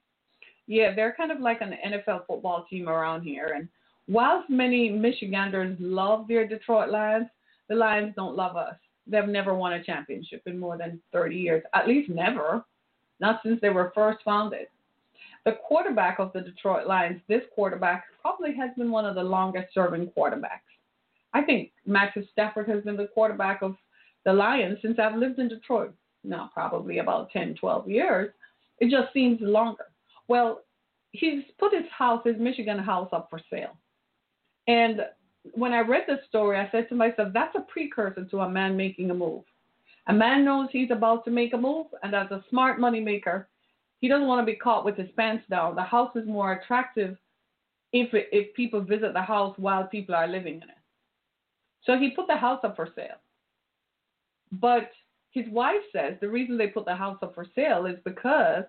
Yeah, 0.65 0.93
they're 0.95 1.13
kind 1.15 1.31
of 1.31 1.39
like 1.39 1.61
an 1.61 1.77
NFL 1.85 2.25
football 2.27 2.65
team 2.69 2.89
around 2.89 3.21
here. 3.21 3.53
And 3.55 3.69
Whilst 4.07 4.49
many 4.49 4.89
Michiganders 4.89 5.77
love 5.79 6.27
their 6.27 6.47
Detroit 6.47 6.89
Lions, 6.89 7.27
the 7.67 7.75
Lions 7.75 8.13
don't 8.15 8.35
love 8.35 8.55
us. 8.55 8.75
They've 9.05 9.27
never 9.27 9.53
won 9.53 9.73
a 9.73 9.83
championship 9.83 10.41
in 10.45 10.57
more 10.57 10.77
than 10.77 11.01
30 11.13 11.35
years, 11.35 11.63
at 11.73 11.87
least 11.87 12.09
never, 12.09 12.63
not 13.19 13.41
since 13.43 13.59
they 13.61 13.69
were 13.69 13.91
first 13.93 14.19
founded. 14.23 14.67
The 15.47 15.53
quarterback 15.65 16.19
of 16.19 16.33
the 16.33 16.41
Detroit 16.41 16.87
Lions, 16.87 17.21
this 17.29 17.41
quarterback 17.55 18.03
probably 18.21 18.53
has 18.55 18.69
been 18.77 18.91
one 18.91 19.05
of 19.05 19.15
the 19.15 19.23
longest 19.23 19.73
serving 19.73 20.07
quarterbacks. 20.07 20.67
I 21.33 21.41
think 21.41 21.71
Matthew 21.85 22.23
Stafford 22.33 22.67
has 22.67 22.83
been 22.83 22.97
the 22.97 23.07
quarterback 23.07 23.61
of 23.61 23.77
the 24.25 24.33
Lions 24.33 24.77
since 24.81 24.99
I've 24.99 25.15
lived 25.15 25.39
in 25.39 25.47
Detroit. 25.47 25.93
Now, 26.25 26.51
probably 26.53 26.97
about 26.97 27.31
10, 27.31 27.55
12 27.55 27.89
years. 27.89 28.33
It 28.79 28.91
just 28.91 29.13
seems 29.13 29.39
longer. 29.39 29.85
Well, 30.27 30.63
he's 31.13 31.43
put 31.57 31.73
his 31.73 31.89
house, 31.97 32.23
his 32.25 32.35
Michigan 32.37 32.79
house, 32.79 33.07
up 33.13 33.27
for 33.29 33.39
sale. 33.49 33.77
And 34.67 34.99
when 35.53 35.71
I 35.71 35.79
read 35.79 36.03
this 36.09 36.19
story, 36.27 36.57
I 36.57 36.69
said 36.71 36.89
to 36.89 36.95
myself, 36.95 37.29
that's 37.33 37.55
a 37.55 37.61
precursor 37.71 38.25
to 38.25 38.39
a 38.41 38.49
man 38.49 38.75
making 38.75 39.11
a 39.11 39.13
move. 39.13 39.45
A 40.07 40.13
man 40.13 40.43
knows 40.43 40.67
he's 40.73 40.91
about 40.91 41.23
to 41.23 41.31
make 41.31 41.53
a 41.53 41.57
move, 41.57 41.87
and 42.03 42.13
as 42.13 42.29
a 42.31 42.43
smart 42.49 42.81
money 42.81 42.99
maker, 42.99 43.47
he 43.99 44.07
doesn't 44.07 44.27
want 44.27 44.45
to 44.45 44.51
be 44.51 44.57
caught 44.57 44.85
with 44.85 44.95
his 44.95 45.09
pants 45.17 45.43
down. 45.49 45.75
The 45.75 45.83
house 45.83 46.15
is 46.15 46.27
more 46.27 46.53
attractive 46.53 47.17
if 47.93 48.09
if 48.13 48.53
people 48.53 48.81
visit 48.81 49.13
the 49.13 49.21
house 49.21 49.55
while 49.57 49.87
people 49.87 50.15
are 50.15 50.27
living 50.27 50.55
in 50.55 50.63
it. 50.63 50.77
So 51.83 51.97
he 51.97 52.11
put 52.11 52.27
the 52.27 52.35
house 52.35 52.59
up 52.63 52.75
for 52.75 52.89
sale. 52.95 53.21
But 54.51 54.91
his 55.31 55.45
wife 55.49 55.81
says 55.91 56.15
the 56.21 56.29
reason 56.29 56.57
they 56.57 56.67
put 56.67 56.85
the 56.85 56.95
house 56.95 57.17
up 57.21 57.33
for 57.33 57.45
sale 57.55 57.85
is 57.85 57.97
because 58.03 58.63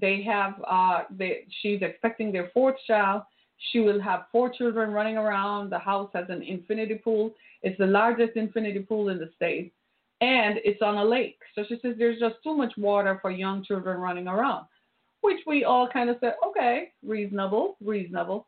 they 0.00 0.22
have 0.22 0.54
uh 0.66 1.02
they 1.10 1.44
she's 1.60 1.82
expecting 1.82 2.32
their 2.32 2.50
fourth 2.54 2.76
child. 2.86 3.22
She 3.72 3.80
will 3.80 4.00
have 4.00 4.26
four 4.32 4.48
children 4.48 4.90
running 4.90 5.18
around. 5.18 5.70
The 5.70 5.78
house 5.78 6.10
has 6.14 6.26
an 6.30 6.42
infinity 6.42 6.94
pool. 6.94 7.34
It's 7.62 7.76
the 7.76 7.86
largest 7.86 8.36
infinity 8.36 8.80
pool 8.80 9.10
in 9.10 9.18
the 9.18 9.30
state 9.36 9.74
and 10.20 10.58
it's 10.64 10.82
on 10.82 10.96
a 10.96 11.04
lake. 11.04 11.38
So 11.54 11.64
she 11.68 11.78
says 11.80 11.94
there's 11.98 12.18
just 12.18 12.36
too 12.42 12.56
much 12.56 12.72
water 12.76 13.18
for 13.22 13.30
young 13.30 13.64
children 13.64 13.98
running 13.98 14.28
around, 14.28 14.66
which 15.22 15.40
we 15.46 15.64
all 15.64 15.88
kind 15.88 16.10
of 16.10 16.16
said, 16.20 16.34
okay, 16.46 16.92
reasonable, 17.04 17.76
reasonable, 17.84 18.46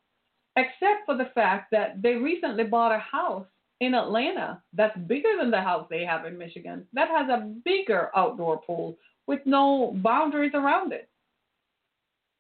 except 0.57 1.07
for 1.07 1.17
the 1.17 1.31
fact 1.35 1.71
that 1.71 2.01
they 2.03 2.15
recently 2.15 2.65
bought 2.65 2.95
a 2.95 2.99
house 2.99 3.47
in 3.81 3.95
Atlanta 3.95 4.63
that's 4.73 4.97
bigger 5.07 5.37
than 5.39 5.51
the 5.51 5.61
house 5.61 5.87
they 5.91 6.05
have 6.05 6.25
in 6.25 6.39
Michigan 6.39 6.87
that 6.93 7.09
has 7.09 7.29
a 7.29 7.53
bigger 7.65 8.11
outdoor 8.15 8.61
pool 8.61 8.97
with 9.27 9.41
no 9.45 9.93
boundaries 10.03 10.53
around 10.55 10.93
it. 10.93 11.09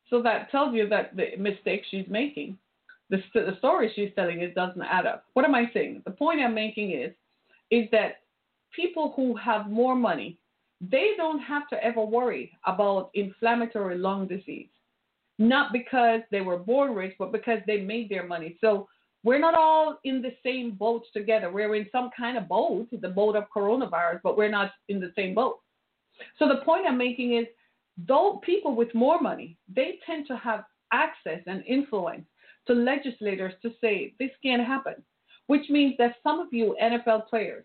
So 0.08 0.22
that 0.22 0.50
tells 0.50 0.74
you 0.74 0.88
that 0.88 1.16
the 1.16 1.36
mistake 1.38 1.82
she's 1.90 2.06
making, 2.08 2.58
the, 3.10 3.22
the 3.34 3.56
story 3.58 3.90
she's 3.94 4.10
telling, 4.14 4.40
it 4.40 4.54
doesn't 4.54 4.82
add 4.82 5.06
up. 5.06 5.24
What 5.32 5.44
am 5.44 5.54
I 5.54 5.70
saying? 5.72 6.02
The 6.04 6.10
point 6.10 6.40
I'm 6.40 6.54
making 6.54 6.92
is, 6.92 7.12
is 7.70 7.88
that 7.92 8.20
people 8.74 9.12
who 9.16 9.34
have 9.36 9.70
more 9.70 9.94
money, 9.94 10.38
they 10.90 11.12
don't 11.16 11.38
have 11.38 11.68
to 11.68 11.82
ever 11.82 12.04
worry 12.04 12.52
about 12.66 13.10
inflammatory 13.14 13.96
lung 13.96 14.26
disease. 14.26 14.68
Not 15.38 15.72
because 15.72 16.20
they 16.30 16.40
were 16.40 16.58
born 16.58 16.94
rich, 16.94 17.14
but 17.18 17.32
because 17.32 17.60
they 17.66 17.80
made 17.80 18.08
their 18.08 18.26
money. 18.26 18.58
So 18.60 18.88
we're 19.24 19.38
not 19.38 19.54
all 19.54 19.98
in 20.04 20.20
the 20.20 20.34
same 20.42 20.72
boat 20.72 21.04
together. 21.12 21.50
We're 21.50 21.74
in 21.76 21.88
some 21.92 22.10
kind 22.16 22.36
of 22.36 22.48
boat, 22.48 22.88
the 22.90 23.08
boat 23.08 23.36
of 23.36 23.44
coronavirus, 23.54 24.20
but 24.24 24.36
we're 24.36 24.50
not 24.50 24.72
in 24.88 25.00
the 25.00 25.12
same 25.16 25.34
boat. 25.34 25.60
So 26.38 26.48
the 26.48 26.64
point 26.64 26.86
I'm 26.86 26.98
making 26.98 27.36
is, 27.36 27.46
though 28.08 28.40
people 28.44 28.74
with 28.74 28.94
more 28.94 29.20
money, 29.20 29.56
they 29.72 29.98
tend 30.04 30.26
to 30.28 30.36
have 30.36 30.64
access 30.92 31.40
and 31.46 31.64
influence 31.66 32.26
to 32.66 32.74
legislators 32.74 33.54
to 33.62 33.72
say 33.80 34.14
this 34.18 34.30
can't 34.42 34.64
happen, 34.64 34.94
which 35.46 35.70
means 35.70 35.94
that 35.98 36.16
some 36.22 36.40
of 36.40 36.48
you 36.52 36.76
NFL 36.82 37.28
players, 37.28 37.64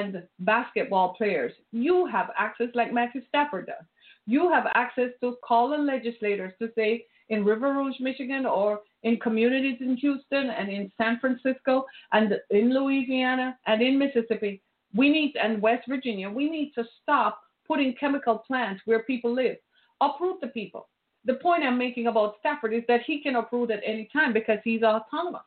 and 0.00 0.22
basketball 0.40 1.14
players, 1.14 1.52
you 1.72 2.06
have 2.06 2.30
access 2.38 2.68
like 2.74 2.92
Matthew 2.92 3.22
Stafford 3.28 3.66
does. 3.66 3.84
You 4.26 4.50
have 4.50 4.66
access 4.74 5.10
to 5.20 5.36
call 5.46 5.72
on 5.74 5.86
legislators 5.86 6.52
to 6.60 6.70
say 6.74 7.04
in 7.28 7.44
River 7.44 7.72
Rouge, 7.72 7.96
Michigan, 8.00 8.46
or 8.46 8.80
in 9.02 9.18
communities 9.18 9.78
in 9.80 9.96
Houston 9.96 10.50
and 10.50 10.68
in 10.68 10.90
San 10.96 11.18
Francisco 11.20 11.84
and 12.12 12.34
in 12.50 12.74
Louisiana 12.74 13.56
and 13.66 13.82
in 13.82 13.98
Mississippi, 13.98 14.62
we 14.94 15.10
need 15.10 15.34
and 15.42 15.60
West 15.60 15.84
Virginia, 15.88 16.30
we 16.30 16.48
need 16.48 16.72
to 16.74 16.84
stop 17.02 17.40
putting 17.66 17.94
chemical 17.98 18.38
plants 18.38 18.82
where 18.84 19.02
people 19.02 19.32
live. 19.34 19.56
Uproot 20.00 20.40
the 20.40 20.48
people. 20.48 20.88
The 21.24 21.34
point 21.34 21.64
I'm 21.64 21.78
making 21.78 22.06
about 22.06 22.36
Stafford 22.38 22.72
is 22.72 22.84
that 22.86 23.00
he 23.06 23.20
can 23.20 23.36
uproot 23.36 23.70
at 23.70 23.80
any 23.84 24.08
time 24.12 24.32
because 24.32 24.58
he's 24.62 24.82
autonomous. 24.82 25.42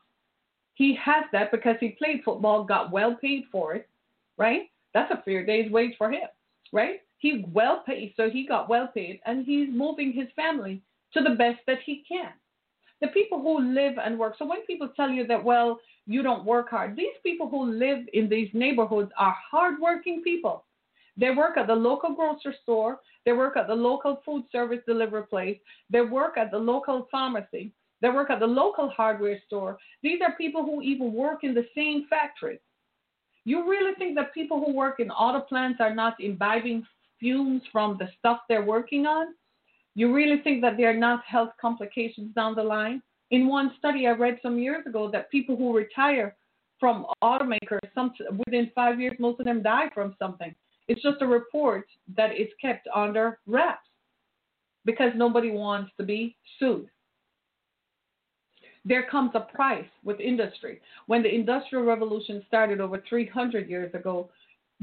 He 0.74 0.96
has 1.02 1.24
that 1.32 1.50
because 1.50 1.76
he 1.80 1.90
played 1.90 2.22
football, 2.24 2.64
got 2.64 2.90
well 2.90 3.16
paid 3.20 3.44
for 3.50 3.74
it, 3.74 3.88
right? 4.40 4.62
That's 4.94 5.12
a 5.12 5.22
fair 5.22 5.44
day's 5.44 5.70
wage 5.70 5.94
for 5.98 6.10
him, 6.10 6.26
right? 6.72 7.00
He's 7.18 7.44
well 7.52 7.84
paid, 7.86 8.14
so 8.16 8.30
he 8.30 8.46
got 8.46 8.68
well 8.70 8.88
paid, 8.92 9.20
and 9.26 9.44
he's 9.44 9.68
moving 9.70 10.12
his 10.12 10.28
family 10.34 10.82
to 11.12 11.20
the 11.20 11.36
best 11.36 11.60
that 11.66 11.78
he 11.84 12.02
can. 12.08 12.32
The 13.02 13.08
people 13.08 13.40
who 13.40 13.60
live 13.74 13.94
and 14.02 14.18
work, 14.18 14.34
so 14.38 14.46
when 14.46 14.64
people 14.66 14.88
tell 14.96 15.10
you 15.10 15.26
that, 15.26 15.44
well, 15.44 15.78
you 16.06 16.22
don't 16.22 16.44
work 16.44 16.70
hard, 16.70 16.96
these 16.96 17.14
people 17.22 17.48
who 17.48 17.70
live 17.70 17.98
in 18.14 18.28
these 18.28 18.48
neighborhoods 18.54 19.12
are 19.18 19.36
hardworking 19.50 20.22
people. 20.22 20.64
They 21.16 21.30
work 21.30 21.58
at 21.58 21.66
the 21.66 21.74
local 21.74 22.14
grocery 22.14 22.56
store, 22.62 23.00
they 23.26 23.32
work 23.32 23.58
at 23.58 23.66
the 23.66 23.74
local 23.74 24.22
food 24.24 24.44
service 24.50 24.80
delivery 24.86 25.26
place, 25.26 25.58
they 25.90 26.00
work 26.00 26.38
at 26.38 26.50
the 26.50 26.58
local 26.58 27.06
pharmacy, 27.10 27.72
they 28.00 28.08
work 28.08 28.30
at 28.30 28.40
the 28.40 28.46
local 28.46 28.88
hardware 28.88 29.38
store. 29.46 29.76
These 30.02 30.22
are 30.22 30.34
people 30.36 30.64
who 30.64 30.80
even 30.80 31.12
work 31.12 31.44
in 31.44 31.52
the 31.52 31.66
same 31.74 32.06
factories. 32.08 32.60
You 33.44 33.68
really 33.68 33.94
think 33.94 34.14
that 34.16 34.34
people 34.34 34.62
who 34.64 34.72
work 34.72 35.00
in 35.00 35.10
auto 35.10 35.40
plants 35.40 35.80
are 35.80 35.94
not 35.94 36.20
imbibing 36.20 36.86
fumes 37.18 37.62
from 37.72 37.96
the 37.98 38.08
stuff 38.18 38.40
they're 38.48 38.64
working 38.64 39.06
on? 39.06 39.28
You 39.94 40.14
really 40.14 40.40
think 40.42 40.60
that 40.62 40.76
there 40.76 40.90
are 40.90 40.96
not 40.96 41.24
health 41.24 41.50
complications 41.60 42.34
down 42.34 42.54
the 42.54 42.62
line? 42.62 43.02
In 43.30 43.48
one 43.48 43.72
study 43.78 44.06
I 44.06 44.12
read 44.12 44.38
some 44.42 44.58
years 44.58 44.86
ago, 44.86 45.10
that 45.10 45.30
people 45.30 45.56
who 45.56 45.76
retire 45.76 46.36
from 46.78 47.06
automakers, 47.22 47.78
some, 47.94 48.12
within 48.44 48.70
five 48.74 49.00
years, 49.00 49.16
most 49.18 49.40
of 49.40 49.46
them 49.46 49.62
die 49.62 49.90
from 49.94 50.14
something. 50.18 50.54
It's 50.88 51.02
just 51.02 51.20
a 51.20 51.26
report 51.26 51.86
that 52.16 52.32
is 52.32 52.48
kept 52.60 52.88
under 52.94 53.38
wraps 53.46 53.88
because 54.84 55.12
nobody 55.14 55.50
wants 55.50 55.92
to 55.98 56.04
be 56.04 56.36
sued 56.58 56.88
there 58.84 59.06
comes 59.10 59.30
a 59.34 59.40
price 59.40 59.88
with 60.04 60.20
industry. 60.20 60.80
When 61.06 61.22
the 61.22 61.34
Industrial 61.34 61.84
Revolution 61.84 62.42
started 62.48 62.80
over 62.80 63.02
300 63.08 63.68
years 63.68 63.94
ago, 63.94 64.30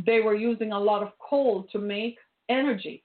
they 0.05 0.19
were 0.19 0.36
using 0.36 0.71
a 0.71 0.79
lot 0.79 1.01
of 1.01 1.17
coal 1.17 1.67
to 1.71 1.79
make 1.79 2.17
energy. 2.49 3.03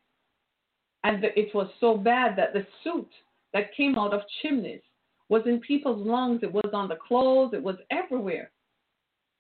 And 1.05 1.25
it 1.25 1.55
was 1.55 1.69
so 1.81 1.97
bad 1.97 2.37
that 2.37 2.53
the 2.53 2.67
soot 2.85 3.09
that 3.53 3.75
came 3.77 3.99
out 3.99 4.15
of 4.15 4.21
chimneys 4.43 4.83
was 5.29 5.43
in 5.47 5.61
people's 5.61 6.07
lungs, 6.07 6.41
it 6.43 6.53
was 6.53 6.71
on 6.75 6.89
the 6.89 6.97
clothes, 6.97 7.55
it 7.55 7.63
was 7.63 7.77
everywhere. 7.91 8.51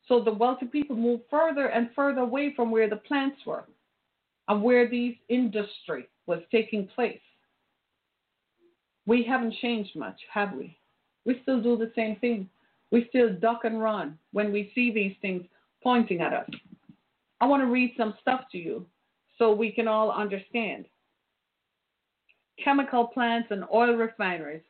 So 0.08 0.24
the 0.24 0.32
wealthy 0.32 0.66
people 0.66 0.96
moved 0.96 1.24
further 1.30 1.66
and 1.66 1.90
further 1.94 2.22
away 2.22 2.54
from 2.56 2.70
where 2.70 2.88
the 2.88 2.96
plants 2.96 3.38
were 3.46 3.64
and 4.48 4.62
where 4.62 4.88
these 4.88 5.14
industry 5.28 6.08
was 6.26 6.40
taking 6.50 6.88
place. 6.88 7.20
We 9.06 9.22
haven't 9.22 9.54
changed 9.60 9.94
much, 9.94 10.18
have 10.32 10.54
we? 10.54 10.76
We 11.24 11.40
still 11.42 11.60
do 11.62 11.76
the 11.76 11.92
same 11.94 12.16
thing. 12.16 12.48
We 12.90 13.06
still 13.08 13.32
duck 13.32 13.60
and 13.64 13.80
run 13.80 14.18
when 14.32 14.52
we 14.52 14.72
see 14.74 14.92
these 14.92 15.14
things 15.22 15.44
pointing 15.82 16.20
at 16.20 16.32
us. 16.32 16.48
I 17.40 17.46
want 17.46 17.62
to 17.62 17.66
read 17.66 17.94
some 17.96 18.14
stuff 18.20 18.42
to 18.52 18.58
you 18.58 18.86
so 19.38 19.52
we 19.52 19.72
can 19.72 19.88
all 19.88 20.10
understand. 20.10 20.84
Chemical 22.62 23.06
plants 23.08 23.48
and 23.50 23.64
oil 23.72 23.94
refineries 23.94 24.62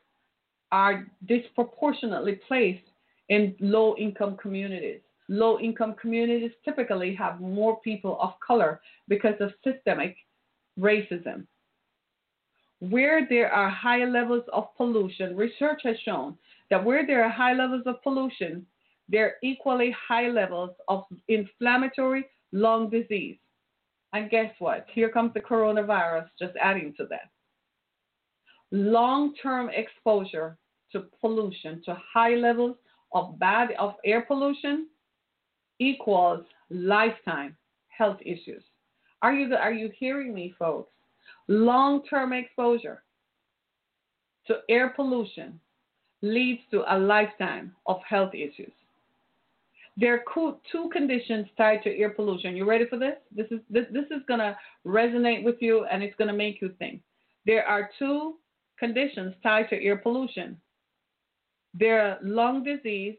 are 0.71 1.05
disproportionately 1.27 2.39
placed 2.47 2.83
in 3.29 3.55
low 3.59 3.95
income 3.97 4.37
communities. 4.37 5.01
Low 5.29 5.59
income 5.59 5.95
communities 6.01 6.51
typically 6.65 7.13
have 7.15 7.39
more 7.39 7.79
people 7.81 8.17
of 8.19 8.33
color 8.45 8.81
because 9.07 9.35
of 9.39 9.51
systemic 9.63 10.15
racism. 10.79 11.45
Where 12.89 13.25
there 13.29 13.49
are 13.49 13.69
high 13.69 14.03
levels 14.03 14.43
of 14.51 14.75
pollution, 14.75 15.37
research 15.37 15.79
has 15.85 15.95
shown 16.03 16.37
that 16.69 16.83
where 16.83 17.07
there 17.07 17.23
are 17.23 17.29
high 17.29 17.53
levels 17.53 17.83
of 17.85 18.01
pollution, 18.03 18.65
there 19.07 19.25
are 19.25 19.33
equally 19.41 19.95
high 20.07 20.27
levels 20.27 20.71
of 20.89 21.05
inflammatory 21.29 22.25
lung 22.51 22.89
disease. 22.89 23.37
And 24.11 24.29
guess 24.29 24.51
what? 24.59 24.85
Here 24.93 25.09
comes 25.09 25.33
the 25.33 25.39
coronavirus, 25.39 26.27
just 26.37 26.53
adding 26.61 26.93
to 26.97 27.05
that. 27.05 27.29
Long 28.71 29.33
term 29.41 29.69
exposure 29.69 30.57
to 30.91 31.05
pollution, 31.21 31.81
to 31.85 31.97
high 32.13 32.35
levels 32.35 32.75
of 33.13 33.39
bad 33.39 33.69
of 33.79 33.93
air 34.03 34.23
pollution 34.23 34.87
equals 35.79 36.43
lifetime 36.69 37.55
health 37.87 38.17
issues. 38.25 38.63
Are 39.21 39.33
you 39.33 39.55
are 39.55 39.71
you 39.71 39.89
hearing 39.97 40.33
me, 40.33 40.53
folks? 40.59 40.91
Long-term 41.47 42.33
exposure 42.33 43.03
to 44.47 44.59
air 44.69 44.89
pollution 44.89 45.59
leads 46.21 46.61
to 46.71 46.83
a 46.87 46.97
lifetime 46.97 47.75
of 47.85 47.99
health 48.07 48.33
issues. 48.33 48.71
There 49.97 50.15
are 50.15 50.55
two 50.71 50.89
conditions 50.91 51.47
tied 51.57 51.83
to 51.83 51.95
air 51.95 52.09
pollution. 52.09 52.55
You 52.55 52.65
ready 52.65 52.85
for 52.89 52.97
this? 52.97 53.15
This 53.35 53.47
is 53.51 53.59
this, 53.69 53.85
this 53.91 54.05
is 54.05 54.23
going 54.27 54.39
to 54.39 54.57
resonate 54.87 55.43
with 55.43 55.57
you 55.59 55.85
and 55.85 56.01
it's 56.01 56.15
going 56.15 56.29
to 56.29 56.33
make 56.33 56.61
you 56.61 56.73
think. 56.79 57.01
There 57.45 57.65
are 57.65 57.89
two 57.99 58.35
conditions 58.79 59.35
tied 59.43 59.69
to 59.69 59.83
air 59.83 59.97
pollution. 59.97 60.59
There 61.75 62.01
are 62.01 62.17
lung 62.23 62.63
disease, 62.63 63.15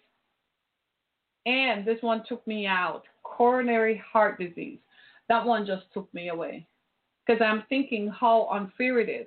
and 1.46 1.84
this 1.84 1.98
one 2.00 2.22
took 2.28 2.44
me 2.46 2.66
out 2.66 3.02
coronary 3.22 4.02
heart 4.12 4.38
disease. 4.38 4.78
That 5.28 5.44
one 5.44 5.66
just 5.66 5.84
took 5.92 6.12
me 6.14 6.28
away 6.28 6.66
because 7.26 7.40
I'm 7.42 7.64
thinking 7.68 8.08
how 8.08 8.48
unfair 8.52 9.00
it 9.00 9.08
is 9.08 9.26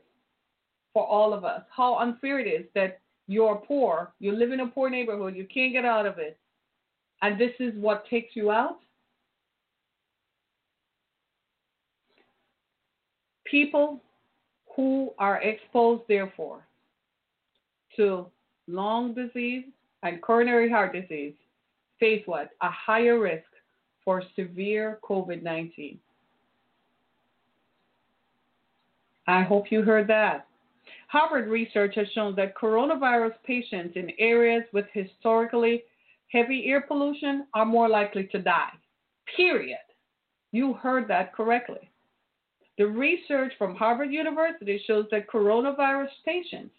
for 0.93 1.05
all 1.05 1.33
of 1.33 1.43
us. 1.43 1.61
How 1.75 1.97
unfair 1.99 2.39
it 2.39 2.47
is 2.47 2.65
that 2.75 2.99
you're 3.27 3.55
poor, 3.55 4.13
you 4.19 4.31
live 4.31 4.51
in 4.51 4.61
a 4.61 4.67
poor 4.67 4.89
neighborhood, 4.89 5.35
you 5.35 5.47
can't 5.53 5.73
get 5.73 5.85
out 5.85 6.05
of 6.05 6.17
it, 6.17 6.37
and 7.21 7.39
this 7.39 7.51
is 7.59 7.73
what 7.75 8.07
takes 8.09 8.35
you 8.35 8.51
out. 8.51 8.77
People 13.45 14.01
who 14.75 15.11
are 15.17 15.41
exposed, 15.41 16.03
therefore, 16.07 16.65
to 17.95 18.27
lung 18.67 19.13
disease 19.13 19.65
and 20.03 20.21
coronary 20.21 20.69
heart 20.69 20.93
disease 20.93 21.33
face 21.99 22.21
what? 22.25 22.49
A 22.61 22.69
higher 22.69 23.19
risk 23.19 23.45
for 24.05 24.23
severe 24.35 24.99
COVID 25.03 25.41
19. 25.41 25.99
I 29.27 29.43
hope 29.43 29.65
you 29.71 29.81
heard 29.81 30.07
that. 30.07 30.47
Harvard 31.07 31.47
research 31.47 31.95
has 31.95 32.07
shown 32.13 32.35
that 32.35 32.55
coronavirus 32.55 33.33
patients 33.45 33.95
in 33.95 34.11
areas 34.19 34.63
with 34.73 34.85
historically 34.93 35.83
heavy 36.31 36.65
air 36.67 36.81
pollution 36.81 37.47
are 37.53 37.65
more 37.65 37.89
likely 37.89 38.27
to 38.31 38.41
die. 38.41 38.71
Period. 39.35 39.77
You 40.51 40.73
heard 40.73 41.07
that 41.09 41.33
correctly. 41.33 41.89
The 42.77 42.87
research 42.87 43.53
from 43.57 43.75
Harvard 43.75 44.11
University 44.11 44.81
shows 44.85 45.05
that 45.11 45.29
coronavirus 45.29 46.09
patients 46.25 46.73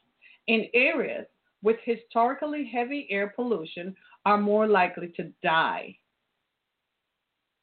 in 0.46 0.66
areas 0.72 1.26
with 1.62 1.76
historically 1.84 2.70
heavy 2.72 3.06
air 3.10 3.32
pollution 3.34 3.94
are 4.24 4.38
more 4.38 4.66
likely 4.66 5.08
to 5.16 5.32
die. 5.42 5.96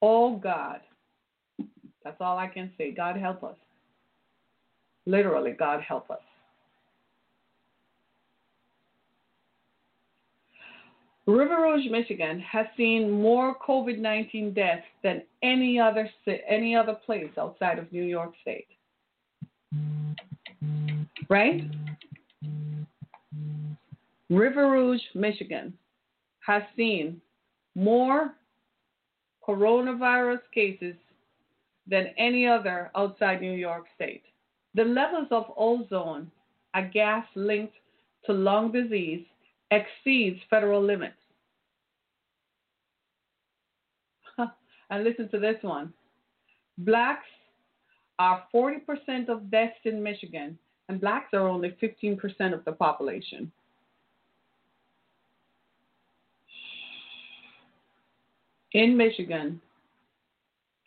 Oh 0.02 0.36
God. 0.38 0.82
That's 2.04 2.18
all 2.20 2.38
I 2.38 2.48
can 2.48 2.72
say. 2.78 2.92
God 2.92 3.16
help 3.18 3.44
us. 3.44 3.56
Literally, 5.06 5.52
God 5.52 5.82
help 5.82 6.10
us. 6.10 6.20
River 11.28 11.56
Rouge, 11.62 11.90
Michigan 11.90 12.40
has 12.40 12.68
seen 12.78 13.10
more 13.10 13.56
COVID-19 13.68 14.54
deaths 14.54 14.86
than 15.04 15.24
any 15.42 15.80
other 15.80 16.08
any 16.48 16.76
other 16.76 16.94
place 16.94 17.32
outside 17.40 17.80
of 17.80 17.92
New 17.92 18.04
York 18.04 18.34
State. 18.42 18.68
Right? 21.28 21.64
River 24.30 24.70
Rouge, 24.70 25.02
Michigan 25.16 25.74
has 26.46 26.62
seen 26.76 27.20
more 27.74 28.36
coronavirus 29.48 30.42
cases 30.54 30.96
than 31.88 32.08
any 32.18 32.48
other 32.48 32.92
outside 32.96 33.42
New 33.42 33.54
York 33.54 33.86
State. 33.96 34.24
The 34.76 34.84
levels 34.84 35.28
of 35.32 35.46
ozone, 35.56 36.30
a 36.74 36.84
gas 36.84 37.26
linked 37.36 37.76
to 38.26 38.34
lung 38.34 38.74
disease, 38.74 39.26
exceeds 39.72 40.42
federal 40.50 40.84
limits. 40.84 41.16
and 44.38 45.04
listen 45.06 45.30
to 45.30 45.40
this 45.40 45.56
one. 45.62 45.94
Blacks 46.80 47.26
are 48.20 48.44
40% 48.54 49.30
of 49.30 49.50
deaths 49.50 49.80
in 49.86 50.04
Michigan, 50.04 50.60
and 50.90 51.00
blacks 51.00 51.30
are 51.34 51.48
only 51.48 51.78
15% 51.82 52.54
of 52.54 52.66
the 52.66 52.74
population. 52.74 53.50
In 58.74 58.98
Michigan, 58.98 59.62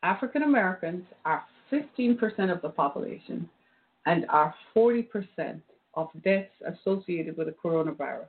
African 0.03 0.43
Americans 0.43 1.07
are 1.25 1.43
15% 1.73 2.53
of 2.53 2.61
the 2.61 2.69
population 2.69 3.49
and 4.09 4.25
are 4.31 4.55
40% 4.75 5.61
of 5.93 6.09
deaths 6.25 6.51
associated 6.67 7.37
with 7.37 7.47
the 7.49 7.55
coronavirus. 7.63 8.29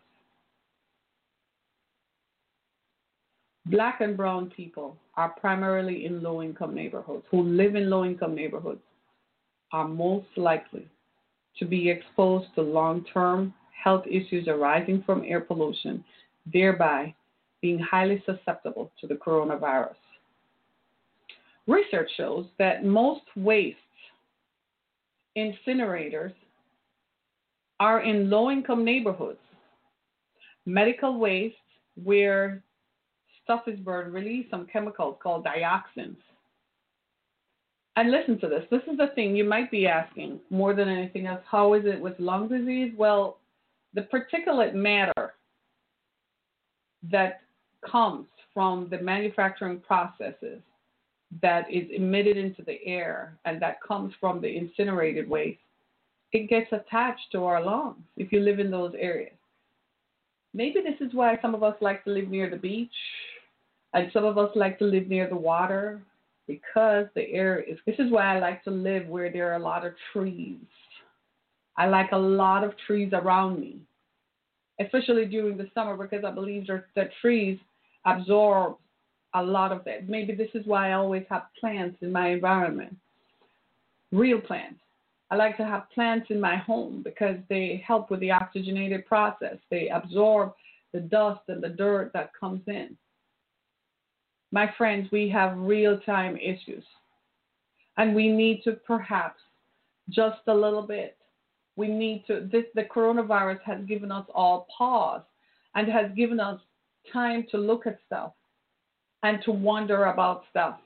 Black 3.68 4.02
and 4.02 4.18
brown 4.18 4.50
people 4.50 4.98
are 5.16 5.30
primarily 5.40 6.06
in 6.06 6.22
low 6.22 6.42
income 6.44 6.76
neighborhoods, 6.76 7.24
who 7.32 7.44
live 7.44 7.76
in 7.76 7.90
low 7.90 8.04
income 8.04 8.36
neighborhoods, 8.36 8.82
are 9.72 9.88
most 9.88 10.28
likely 10.36 10.86
to 11.58 11.66
be 11.66 11.90
exposed 11.90 12.48
to 12.56 12.62
long 12.62 13.06
term 13.14 13.54
health 13.72 14.04
issues 14.06 14.50
arising 14.50 15.02
from 15.06 15.24
air 15.24 15.40
pollution, 15.40 16.04
thereby 16.52 17.14
being 17.62 17.80
highly 17.80 18.22
susceptible 18.26 18.92
to 19.00 19.08
the 19.08 19.16
coronavirus. 19.16 19.96
Research 21.68 22.10
shows 22.18 22.48
that 22.58 22.84
most 22.84 23.22
wastes 23.38 23.80
incinerators 25.38 26.34
are 27.80 28.02
in 28.02 28.30
low 28.30 28.52
income 28.52 28.84
neighborhoods. 28.84 29.40
Medical 30.66 31.18
waste, 31.20 31.56
where 32.04 32.64
stuff 33.44 33.62
is 33.68 33.80
burned, 33.80 34.14
release 34.14 34.46
some 34.52 34.68
chemicals 34.72 35.18
called 35.22 35.46
dioxins. 35.46 36.18
And 37.96 38.12
listen 38.12 38.40
to 38.40 38.48
this. 38.48 38.64
This 38.70 38.82
is 38.90 38.98
the 38.98 39.08
thing 39.16 39.36
you 39.36 39.44
might 39.44 39.72
be 39.72 39.88
asking 39.88 40.40
more 40.50 40.74
than 40.74 40.88
anything 40.88 41.26
else. 41.26 41.42
How 41.50 41.74
is 41.74 41.84
it 41.86 42.00
with 42.00 42.20
lung 42.20 42.48
disease? 42.48 42.94
Well, 42.98 43.40
the 43.94 44.08
particulate 44.14 44.74
matter 44.74 45.34
that 47.12 47.42
comes 47.90 48.28
from 48.54 48.88
the 48.90 49.00
manufacturing 49.00 49.80
processes 49.80 50.62
that 51.42 51.72
is 51.72 51.88
emitted 51.96 52.38
into 52.38 52.64
the 52.64 52.84
air 52.86 53.38
and 53.46 53.62
that 53.62 53.82
comes 53.82 54.14
from 54.20 54.42
the 54.42 54.58
incinerated 54.58 55.30
waste, 55.30 55.60
it 56.32 56.50
gets 56.50 56.72
attached 56.72 57.32
to 57.32 57.44
our 57.46 57.64
lungs 57.64 58.04
if 58.18 58.32
you 58.32 58.40
live 58.40 58.60
in 58.60 58.72
those 58.72 58.94
areas. 58.98 59.34
Maybe 60.54 60.82
this 60.82 61.08
is 61.08 61.14
why 61.14 61.38
some 61.42 61.54
of 61.54 61.64
us 61.64 61.76
like 61.82 62.04
to 62.06 62.10
live 62.10 62.30
near 62.30 62.50
the 62.50 62.58
beach 62.58 62.90
and 63.94 64.12
some 64.12 64.26
of 64.26 64.38
us 64.38 64.50
like 64.56 64.80
to 64.80 64.86
live 64.86 65.08
near 65.08 65.28
the 65.28 65.36
water 65.36 66.02
because 66.48 67.06
the 67.14 67.32
air 67.32 67.60
is. 67.60 67.78
This 67.86 68.00
is 68.00 68.12
why 68.12 68.36
I 68.36 68.40
like 68.40 68.64
to 68.64 68.72
live 68.72 69.08
where 69.08 69.32
there 69.32 69.52
are 69.52 69.58
a 69.58 69.64
lot 69.64 69.86
of 69.86 69.94
trees. 70.12 70.58
I 71.78 71.88
like 71.88 72.12
a 72.12 72.18
lot 72.18 72.64
of 72.64 72.74
trees 72.88 73.12
around 73.14 73.60
me, 73.60 73.78
especially 74.82 75.26
during 75.26 75.58
the 75.58 75.70
summer 75.74 75.96
because 75.96 76.26
I 76.26 76.32
believe 76.32 76.68
that 76.68 77.10
trees 77.22 77.60
absorb 78.06 78.78
a 79.34 79.44
lot 79.44 79.72
of 79.72 79.84
that. 79.86 80.10
Maybe 80.10 80.34
this 80.34 80.50
is 80.54 80.66
why 80.66 80.90
I 80.90 80.94
always 80.94 81.24
have 81.30 81.44
plants 81.60 81.98
in 82.02 82.12
my 82.12 82.30
environment, 82.30 82.96
real 84.12 84.42
plants. 84.42 84.80
I 85.32 85.36
like 85.36 85.58
to 85.58 85.66
have 85.66 85.92
plants 85.94 86.28
in 86.30 86.42
my 86.42 86.58
home 86.58 87.02
because 87.04 87.38
they 87.50 87.84
help 87.86 88.10
with 88.10 88.20
the 88.20 88.32
oxygenated 88.32 89.06
process. 89.06 89.58
They 89.70 89.90
absorb 89.90 90.54
the 90.92 91.02
dust 91.02 91.42
and 91.48 91.62
the 91.62 91.70
dirt 91.70 92.12
that 92.14 92.32
comes 92.40 92.62
in. 92.66 92.98
My 94.52 94.74
friends, 94.78 95.08
we 95.12 95.30
have 95.30 95.56
real 95.58 96.00
time 96.00 96.36
issues. 96.38 96.84
And 97.98 98.16
we 98.16 98.30
need 98.30 98.64
to 98.64 98.74
perhaps 98.74 99.40
just 100.10 100.40
a 100.48 100.54
little 100.54 100.82
bit. 100.82 101.18
We 101.76 101.88
need 101.88 102.24
to, 102.28 102.50
this, 102.52 102.66
the 102.74 102.84
coronavirus 102.84 103.62
has 103.66 103.86
given 103.86 104.12
us 104.12 104.26
all 104.34 104.68
pause 104.76 105.22
and 105.76 105.88
has 105.88 106.12
given 106.16 106.40
us 106.40 106.60
time 107.14 107.46
to 107.52 107.58
look 107.58 107.86
at 107.86 108.00
stuff 108.08 108.34
and 109.24 109.40
to 109.44 109.52
wonder 109.52 110.06
about 110.06 110.44
stuff. 110.50 110.80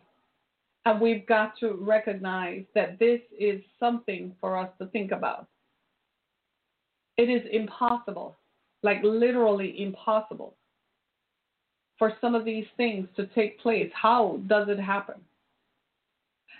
And 0.86 1.00
we've 1.00 1.26
got 1.26 1.58
to 1.60 1.78
recognize 1.80 2.64
that 2.76 3.00
this 3.00 3.22
is 3.40 3.62
something 3.80 4.36
for 4.42 4.58
us 4.58 4.70
to 4.80 4.88
think 4.88 5.12
about. 5.12 5.48
It 7.18 7.30
is 7.30 7.44
impossible, 7.52 8.36
like 8.82 8.98
literally 9.04 9.82
impossible, 9.82 10.56
for 11.98 12.14
some 12.20 12.36
of 12.36 12.44
these 12.44 12.66
things 12.76 13.08
to 13.16 13.28
take 13.28 13.60
place. 13.60 13.92
How 13.94 14.40
does 14.48 14.68
it 14.68 14.80
happen? 14.80 15.16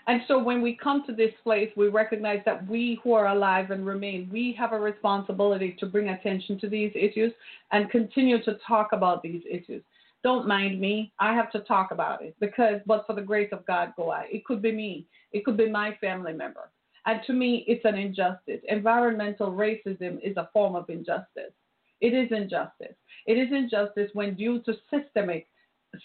And 0.06 0.20
so 0.28 0.38
when 0.38 0.60
we 0.60 0.76
come 0.76 1.02
to 1.06 1.14
this 1.14 1.32
place, 1.42 1.70
we 1.76 1.88
recognize 1.88 2.40
that 2.44 2.66
we 2.68 3.00
who 3.02 3.14
are 3.14 3.28
alive 3.28 3.70
and 3.70 3.86
remain, 3.86 4.28
we 4.30 4.54
have 4.58 4.72
a 4.72 4.78
responsibility 4.78 5.76
to 5.80 5.86
bring 5.86 6.10
attention 6.10 6.58
to 6.60 6.68
these 6.68 6.92
issues 6.94 7.32
and 7.72 7.90
continue 7.90 8.42
to 8.44 8.58
talk 8.66 8.92
about 8.92 9.22
these 9.22 9.42
issues. 9.50 9.82
Don't 10.24 10.48
mind 10.48 10.80
me. 10.80 11.12
I 11.20 11.34
have 11.34 11.52
to 11.52 11.60
talk 11.60 11.90
about 11.90 12.24
it 12.24 12.34
because, 12.40 12.80
but 12.86 13.04
for 13.06 13.12
the 13.12 13.22
grace 13.22 13.50
of 13.52 13.66
God, 13.66 13.92
go 13.94 14.10
I. 14.10 14.26
It 14.32 14.44
could 14.46 14.62
be 14.62 14.72
me. 14.72 15.06
It 15.32 15.44
could 15.44 15.58
be 15.58 15.68
my 15.68 15.96
family 16.00 16.32
member. 16.32 16.70
And 17.06 17.20
to 17.26 17.34
me, 17.34 17.64
it's 17.68 17.84
an 17.84 17.96
injustice. 17.96 18.62
Environmental 18.68 19.52
racism 19.52 20.18
is 20.22 20.38
a 20.38 20.48
form 20.54 20.74
of 20.74 20.88
injustice. 20.88 21.52
It 22.00 22.14
is 22.14 22.32
injustice. 22.32 22.96
It 23.26 23.34
is 23.34 23.52
injustice 23.52 24.10
when, 24.14 24.34
due 24.34 24.62
to 24.62 24.74
systemic, 24.90 25.46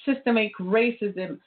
systemic 0.06 0.52
racism, 0.60 1.40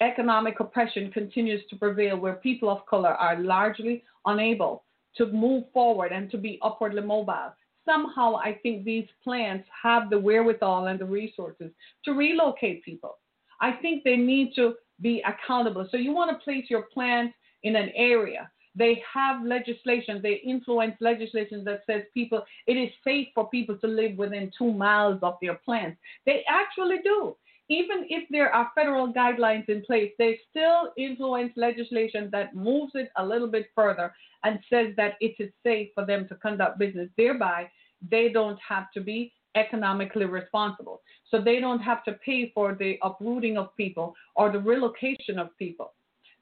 economic 0.00 0.60
oppression 0.60 1.10
continues 1.10 1.62
to 1.70 1.76
prevail, 1.76 2.16
where 2.16 2.34
people 2.34 2.70
of 2.70 2.86
color 2.86 3.14
are 3.14 3.40
largely 3.40 4.04
unable 4.26 4.84
to 5.16 5.26
move 5.26 5.64
forward 5.72 6.12
and 6.12 6.30
to 6.30 6.38
be 6.38 6.60
upwardly 6.62 7.02
mobile. 7.02 7.52
Somehow, 7.84 8.36
I 8.36 8.58
think 8.62 8.84
these 8.84 9.06
plants 9.24 9.68
have 9.82 10.10
the 10.10 10.18
wherewithal 10.18 10.86
and 10.86 10.98
the 10.98 11.04
resources 11.04 11.70
to 12.04 12.12
relocate 12.12 12.84
people. 12.84 13.18
I 13.60 13.72
think 13.72 14.04
they 14.04 14.16
need 14.16 14.52
to 14.56 14.74
be 15.00 15.22
accountable. 15.26 15.88
So, 15.90 15.96
you 15.96 16.12
want 16.12 16.30
to 16.30 16.44
place 16.44 16.66
your 16.68 16.82
plants 16.82 17.34
in 17.62 17.76
an 17.76 17.90
area. 17.94 18.50
They 18.74 19.02
have 19.12 19.44
legislation, 19.44 20.20
they 20.22 20.40
influence 20.44 20.94
legislation 21.00 21.62
that 21.64 21.82
says 21.86 22.04
people, 22.14 22.42
it 22.66 22.74
is 22.74 22.90
safe 23.04 23.28
for 23.34 23.50
people 23.50 23.76
to 23.78 23.86
live 23.86 24.16
within 24.16 24.50
two 24.56 24.72
miles 24.72 25.18
of 25.22 25.36
their 25.42 25.56
plants. 25.56 25.98
They 26.24 26.42
actually 26.48 27.00
do 27.04 27.36
even 27.68 28.06
if 28.08 28.28
there 28.30 28.54
are 28.54 28.70
federal 28.74 29.12
guidelines 29.12 29.68
in 29.68 29.82
place, 29.82 30.12
they 30.18 30.38
still 30.50 30.92
influence 30.96 31.52
legislation 31.56 32.28
that 32.32 32.54
moves 32.54 32.92
it 32.94 33.10
a 33.16 33.24
little 33.24 33.48
bit 33.48 33.66
further 33.74 34.12
and 34.44 34.58
says 34.68 34.88
that 34.96 35.14
it 35.20 35.34
is 35.38 35.50
safe 35.62 35.88
for 35.94 36.04
them 36.04 36.26
to 36.28 36.34
conduct 36.36 36.78
business. 36.78 37.08
Thereby, 37.16 37.70
they 38.10 38.30
don't 38.30 38.58
have 38.68 38.90
to 38.92 39.00
be 39.00 39.32
economically 39.54 40.24
responsible. 40.24 41.02
So 41.30 41.40
they 41.40 41.60
don't 41.60 41.80
have 41.80 42.02
to 42.04 42.12
pay 42.24 42.50
for 42.54 42.74
the 42.74 42.98
uprooting 43.02 43.56
of 43.56 43.76
people 43.76 44.14
or 44.34 44.50
the 44.50 44.58
relocation 44.58 45.38
of 45.38 45.56
people. 45.58 45.92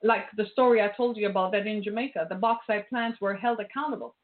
Like 0.03 0.27
the 0.37 0.47
story 0.53 0.81
I 0.81 0.89
told 0.97 1.17
you 1.17 1.29
about 1.29 1.53
that 1.53 1.67
in 1.67 1.83
Jamaica, 1.83 2.27
the 2.29 2.37
bauxite 2.37 2.89
plants 2.89 3.21
were 3.21 3.35
held 3.35 3.61
accountable. 3.61 4.15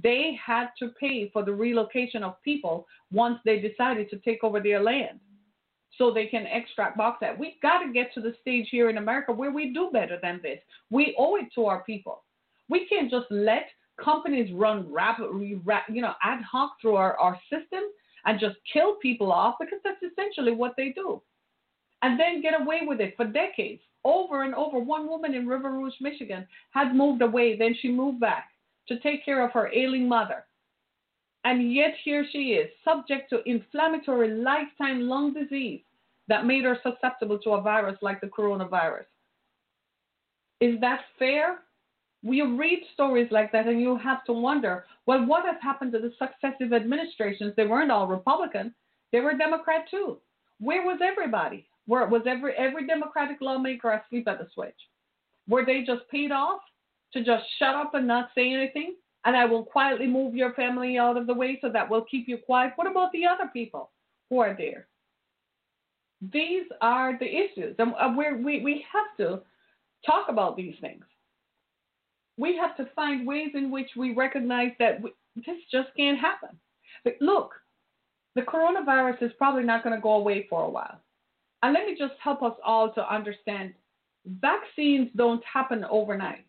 They 0.00 0.38
had 0.44 0.68
to 0.78 0.90
pay 1.00 1.30
for 1.30 1.42
the 1.42 1.52
relocation 1.52 2.22
of 2.22 2.40
people 2.42 2.86
once 3.10 3.38
they 3.44 3.58
decided 3.58 4.10
to 4.10 4.18
take 4.18 4.44
over 4.44 4.60
their 4.60 4.82
land 4.82 5.20
so 5.98 6.10
they 6.10 6.26
can 6.26 6.46
extract 6.46 6.96
bauxite. 6.96 7.38
We've 7.38 7.60
got 7.62 7.78
to 7.82 7.92
get 7.92 8.12
to 8.14 8.20
the 8.20 8.34
stage 8.40 8.68
here 8.70 8.90
in 8.90 8.98
America 8.98 9.32
where 9.32 9.50
we 9.50 9.72
do 9.72 9.90
better 9.92 10.18
than 10.22 10.40
this. 10.42 10.58
We 10.90 11.14
owe 11.18 11.36
it 11.36 11.46
to 11.54 11.66
our 11.66 11.82
people. 11.84 12.22
We 12.68 12.86
can't 12.86 13.10
just 13.10 13.26
let 13.30 13.66
companies 14.02 14.52
run 14.52 14.92
rapidly, 14.92 15.60
you 15.88 16.02
know, 16.02 16.12
ad 16.22 16.42
hoc 16.42 16.72
through 16.80 16.96
our, 16.96 17.16
our 17.18 17.38
system 17.50 17.80
and 18.26 18.40
just 18.40 18.56
kill 18.72 18.96
people 18.96 19.32
off 19.32 19.56
because 19.60 19.78
that's 19.84 20.02
essentially 20.02 20.52
what 20.52 20.74
they 20.76 20.90
do. 20.90 21.22
And 22.02 22.20
then 22.20 22.42
get 22.42 22.60
away 22.60 22.80
with 22.82 23.00
it 23.00 23.14
for 23.16 23.24
decades. 23.24 23.80
Over 24.04 24.42
and 24.42 24.54
over, 24.54 24.78
one 24.78 25.08
woman 25.08 25.34
in 25.34 25.48
River 25.48 25.70
Rouge, 25.70 25.94
Michigan, 26.00 26.46
had 26.70 26.94
moved 26.94 27.22
away. 27.22 27.56
Then 27.56 27.74
she 27.80 27.90
moved 27.90 28.20
back 28.20 28.50
to 28.88 29.00
take 29.00 29.24
care 29.24 29.44
of 29.44 29.52
her 29.52 29.70
ailing 29.72 30.08
mother. 30.08 30.44
And 31.46 31.72
yet 31.72 31.94
here 32.04 32.26
she 32.32 32.54
is, 32.54 32.68
subject 32.84 33.30
to 33.30 33.48
inflammatory 33.48 34.34
lifetime 34.34 35.02
lung 35.02 35.32
disease 35.32 35.80
that 36.26 36.44
made 36.44 36.64
her 36.64 36.76
susceptible 36.82 37.38
to 37.38 37.50
a 37.50 37.60
virus 37.62 37.96
like 38.02 38.20
the 38.20 38.26
coronavirus. 38.26 39.04
Is 40.60 40.80
that 40.80 41.02
fair? 41.20 41.58
We 42.24 42.42
read 42.42 42.80
stories 42.94 43.28
like 43.30 43.52
that 43.52 43.68
and 43.68 43.80
you 43.80 43.96
have 43.96 44.24
to 44.24 44.32
wonder, 44.32 44.86
well, 45.06 45.24
what 45.24 45.46
has 45.46 45.54
happened 45.62 45.92
to 45.92 46.00
the 46.00 46.12
successive 46.18 46.72
administrations? 46.72 47.52
They 47.56 47.68
weren't 47.68 47.92
all 47.92 48.08
Republican, 48.08 48.74
they 49.12 49.20
were 49.20 49.34
Democrat 49.34 49.84
too. 49.88 50.16
Where 50.58 50.84
was 50.84 50.98
everybody? 51.00 51.68
Where 51.86 52.08
was 52.08 52.22
every 52.26 52.54
every 52.56 52.88
Democratic 52.88 53.36
lawmaker 53.40 53.92
asleep 53.92 54.26
at 54.26 54.40
the 54.40 54.48
switch? 54.52 54.74
Were 55.46 55.64
they 55.64 55.84
just 55.86 56.08
paid 56.10 56.32
off 56.32 56.62
to 57.12 57.22
just 57.22 57.44
shut 57.60 57.76
up 57.76 57.94
and 57.94 58.08
not 58.08 58.30
say 58.34 58.52
anything? 58.52 58.96
And 59.26 59.36
I 59.36 59.44
will 59.44 59.64
quietly 59.64 60.06
move 60.06 60.34
your 60.34 60.54
family 60.54 60.96
out 60.96 61.16
of 61.16 61.26
the 61.26 61.34
way 61.34 61.58
so 61.60 61.68
that 61.68 61.90
will 61.90 62.04
keep 62.04 62.28
you 62.28 62.38
quiet. 62.38 62.72
What 62.76 62.90
about 62.90 63.12
the 63.12 63.26
other 63.26 63.50
people 63.52 63.90
who 64.30 64.38
are 64.38 64.54
there? 64.56 64.86
These 66.32 66.64
are 66.80 67.18
the 67.18 67.26
issues, 67.26 67.76
and 67.78 67.92
uh, 68.00 68.14
we 68.16 68.60
we 68.62 68.84
have 68.90 69.16
to 69.18 69.42
talk 70.06 70.28
about 70.28 70.56
these 70.56 70.74
things. 70.80 71.04
We 72.38 72.56
have 72.56 72.76
to 72.78 72.88
find 72.94 73.26
ways 73.26 73.50
in 73.54 73.70
which 73.70 73.90
we 73.96 74.14
recognize 74.14 74.70
that 74.78 75.02
we, 75.02 75.10
this 75.34 75.58
just 75.70 75.88
can't 75.96 76.18
happen. 76.18 76.50
But 77.04 77.16
look, 77.20 77.52
the 78.34 78.42
coronavirus 78.42 79.22
is 79.22 79.32
probably 79.36 79.62
not 79.62 79.82
going 79.82 79.94
to 79.94 80.00
go 80.00 80.14
away 80.14 80.46
for 80.48 80.62
a 80.62 80.70
while. 80.70 81.00
And 81.62 81.74
let 81.74 81.86
me 81.86 81.96
just 81.98 82.14
help 82.22 82.42
us 82.42 82.54
all 82.64 82.92
to 82.92 83.12
understand 83.12 83.74
vaccines 84.26 85.08
don't 85.16 85.42
happen 85.44 85.84
overnight. 85.90 86.46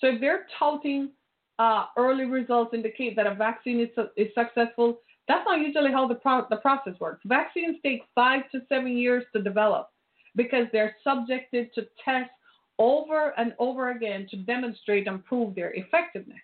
So 0.00 0.08
if 0.08 0.20
they're 0.20 0.46
touting 0.58 1.10
uh, 1.58 1.86
early 1.96 2.24
results 2.24 2.72
indicate 2.74 3.16
that 3.16 3.26
a 3.26 3.34
vaccine 3.34 3.80
is, 3.80 3.88
is 4.16 4.28
successful, 4.34 5.00
that's 5.26 5.44
not 5.46 5.60
usually 5.60 5.92
how 5.92 6.06
the, 6.06 6.14
pro- 6.14 6.46
the 6.48 6.56
process 6.56 6.94
works. 7.00 7.20
Vaccines 7.26 7.76
take 7.82 8.02
five 8.14 8.42
to 8.52 8.60
seven 8.68 8.96
years 8.96 9.24
to 9.34 9.42
develop 9.42 9.90
because 10.36 10.66
they're 10.72 10.96
subjected 11.04 11.72
to 11.74 11.86
tests 12.04 12.30
over 12.78 13.34
and 13.36 13.54
over 13.58 13.90
again 13.90 14.26
to 14.30 14.36
demonstrate 14.36 15.08
and 15.08 15.24
prove 15.24 15.54
their 15.54 15.72
effectiveness. 15.74 16.38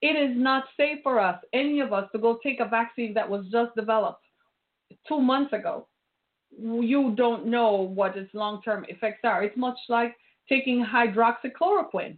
It 0.00 0.16
is 0.16 0.36
not 0.36 0.64
safe 0.76 0.98
for 1.02 1.20
us, 1.20 1.38
any 1.52 1.80
of 1.80 1.92
us, 1.92 2.08
to 2.12 2.18
go 2.18 2.38
take 2.42 2.60
a 2.60 2.68
vaccine 2.68 3.14
that 3.14 3.28
was 3.28 3.46
just 3.50 3.74
developed 3.76 4.24
two 5.06 5.20
months 5.20 5.52
ago. 5.52 5.86
You 6.58 7.14
don't 7.16 7.46
know 7.46 7.72
what 7.72 8.16
its 8.16 8.32
long 8.34 8.62
term 8.62 8.84
effects 8.88 9.20
are. 9.24 9.42
It's 9.42 9.56
much 9.56 9.78
like 9.88 10.16
taking 10.48 10.84
hydroxychloroquine. 10.84 12.16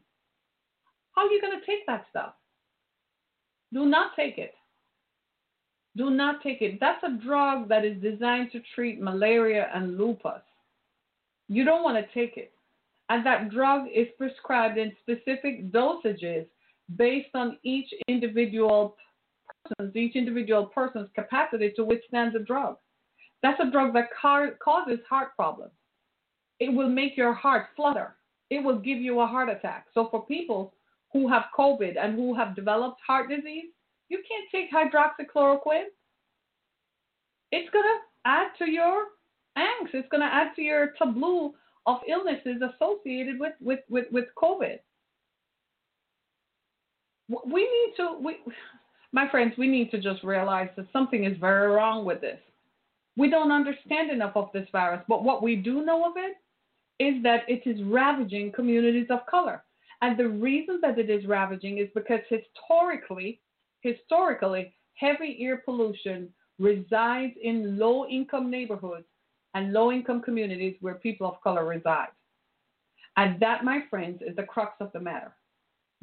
How 1.16 1.26
are 1.26 1.32
you 1.32 1.40
going 1.40 1.58
to 1.58 1.66
take 1.66 1.86
that 1.86 2.06
stuff? 2.10 2.34
Do 3.72 3.86
not 3.86 4.14
take 4.14 4.38
it. 4.38 4.54
Do 5.96 6.10
not 6.10 6.42
take 6.42 6.60
it. 6.60 6.78
That's 6.78 7.02
a 7.02 7.18
drug 7.24 7.68
that 7.68 7.84
is 7.84 8.00
designed 8.02 8.52
to 8.52 8.60
treat 8.74 9.00
malaria 9.00 9.68
and 9.74 9.96
lupus. 9.96 10.42
You 11.48 11.64
don't 11.64 11.82
want 11.82 11.96
to 11.96 12.14
take 12.14 12.36
it. 12.36 12.52
And 13.08 13.24
that 13.24 13.50
drug 13.50 13.86
is 13.94 14.08
prescribed 14.18 14.78
in 14.78 14.92
specific 15.00 15.72
dosages 15.72 16.46
based 16.96 17.30
on 17.34 17.56
each 17.62 17.88
individual 18.08 18.96
person's, 19.64 19.96
each 19.96 20.16
individual 20.16 20.66
person's 20.66 21.08
capacity 21.14 21.72
to 21.76 21.84
withstand 21.84 22.34
the 22.34 22.40
drug. 22.40 22.76
That's 23.42 23.60
a 23.60 23.70
drug 23.70 23.94
that 23.94 24.10
causes 24.12 24.98
heart 25.08 25.36
problems. 25.36 25.72
It 26.58 26.72
will 26.72 26.88
make 26.88 27.16
your 27.16 27.32
heart 27.32 27.68
flutter. 27.76 28.16
It 28.50 28.62
will 28.62 28.78
give 28.78 28.98
you 28.98 29.20
a 29.20 29.26
heart 29.26 29.48
attack. 29.48 29.86
So 29.94 30.08
for 30.10 30.26
people 30.26 30.74
who 31.16 31.28
have 31.28 31.44
COVID 31.58 31.94
and 31.98 32.14
who 32.14 32.34
have 32.34 32.54
developed 32.54 33.00
heart 33.06 33.30
disease, 33.30 33.70
you 34.08 34.22
can't 34.28 34.48
take 34.52 34.70
hydroxychloroquine. 34.70 35.86
It's 37.52 37.70
going 37.70 37.84
to 37.84 37.98
add 38.26 38.48
to 38.58 38.70
your 38.70 39.06
angst. 39.56 39.94
It's 39.94 40.08
going 40.10 40.20
to 40.20 40.26
add 40.32 40.48
to 40.56 40.62
your 40.62 40.88
tableau 40.98 41.54
of 41.86 41.98
illnesses 42.08 42.60
associated 42.60 43.40
with, 43.40 43.54
with, 43.60 43.80
with, 43.88 44.06
with 44.12 44.26
COVID. 44.36 44.78
We 47.28 47.62
need 47.62 47.94
to, 47.96 48.18
we, 48.22 48.36
my 49.12 49.28
friends, 49.30 49.54
we 49.56 49.68
need 49.68 49.90
to 49.92 50.00
just 50.00 50.22
realize 50.22 50.68
that 50.76 50.86
something 50.92 51.24
is 51.24 51.36
very 51.38 51.68
wrong 51.68 52.04
with 52.04 52.20
this. 52.20 52.38
We 53.16 53.30
don't 53.30 53.50
understand 53.50 54.10
enough 54.10 54.32
of 54.36 54.50
this 54.52 54.68
virus, 54.70 55.00
but 55.08 55.24
what 55.24 55.42
we 55.42 55.56
do 55.56 55.84
know 55.84 56.04
of 56.04 56.12
it 56.16 56.36
is 57.02 57.22
that 57.22 57.40
it 57.48 57.62
is 57.66 57.82
ravaging 57.84 58.52
communities 58.52 59.06
of 59.10 59.20
color. 59.26 59.62
And 60.02 60.18
the 60.18 60.28
reason 60.28 60.78
that 60.82 60.98
it 60.98 61.10
is 61.10 61.26
ravaging 61.26 61.78
is 61.78 61.88
because 61.94 62.20
historically, 62.28 63.40
historically, 63.80 64.74
heavy 64.94 65.38
air 65.40 65.62
pollution 65.64 66.28
resides 66.58 67.34
in 67.42 67.78
low 67.78 68.06
income 68.06 68.50
neighborhoods 68.50 69.06
and 69.54 69.72
low 69.72 69.92
income 69.92 70.22
communities 70.22 70.76
where 70.80 70.94
people 70.94 71.26
of 71.26 71.40
color 71.42 71.64
reside. 71.66 72.08
And 73.16 73.40
that, 73.40 73.64
my 73.64 73.82
friends, 73.88 74.20
is 74.26 74.36
the 74.36 74.42
crux 74.42 74.74
of 74.80 74.92
the 74.92 75.00
matter. 75.00 75.34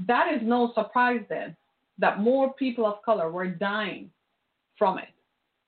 That 0.08 0.34
is 0.34 0.42
no 0.44 0.72
surprise 0.74 1.22
then 1.30 1.56
that 2.00 2.20
more 2.20 2.54
people 2.54 2.86
of 2.86 3.04
color 3.04 3.30
were 3.30 3.48
dying 3.48 4.10
from 4.78 4.98
it. 4.98 5.10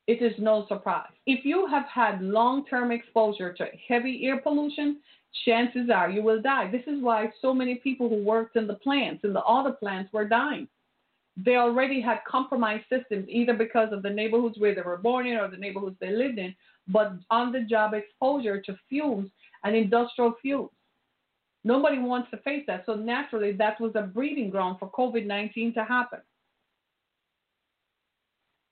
It 0.07 0.23
is 0.23 0.33
no 0.39 0.65
surprise. 0.67 1.11
If 1.25 1.45
you 1.45 1.67
have 1.67 1.85
had 1.85 2.21
long 2.21 2.65
term 2.65 2.91
exposure 2.91 3.53
to 3.53 3.65
heavy 3.87 4.21
air 4.25 4.39
pollution, 4.39 4.99
chances 5.43 5.89
are 5.93 6.09
you 6.09 6.21
will 6.21 6.41
die. 6.41 6.69
This 6.71 6.83
is 6.87 7.01
why 7.01 7.31
so 7.41 7.53
many 7.53 7.75
people 7.75 8.07
who 8.07 8.23
worked 8.23 8.55
in 8.55 8.67
the 8.67 8.75
plants, 8.75 9.23
in 9.23 9.33
the 9.33 9.41
auto 9.41 9.71
plants, 9.71 10.13
were 10.13 10.27
dying 10.27 10.67
they 11.37 11.57
already 11.57 11.99
had 11.99 12.19
compromised 12.27 12.85
systems, 12.89 13.25
either 13.27 13.53
because 13.53 13.91
of 13.91 14.03
the 14.03 14.09
neighborhoods 14.09 14.57
where 14.57 14.73
they 14.73 14.81
were 14.81 14.97
born 14.97 15.27
in 15.27 15.37
or 15.37 15.49
the 15.49 15.57
neighborhoods 15.57 15.97
they 15.99 16.11
lived 16.11 16.37
in, 16.37 16.55
but 16.87 17.13
on 17.29 17.51
the 17.51 17.61
job 17.61 17.93
exposure 17.93 18.61
to 18.61 18.77
fumes 18.87 19.29
and 19.63 19.75
industrial 19.75 20.35
fuels. 20.41 20.71
Nobody 21.63 21.97
wants 21.97 22.29
to 22.31 22.37
face 22.37 22.63
that. 22.67 22.83
So 22.85 22.93
naturally, 22.93 23.51
that 23.53 23.81
was 23.81 23.91
a 23.95 24.03
breeding 24.03 24.49
ground 24.49 24.77
for 24.79 24.89
COVID 24.89 25.25
19 25.25 25.73
to 25.73 25.83
happen. 25.83 26.19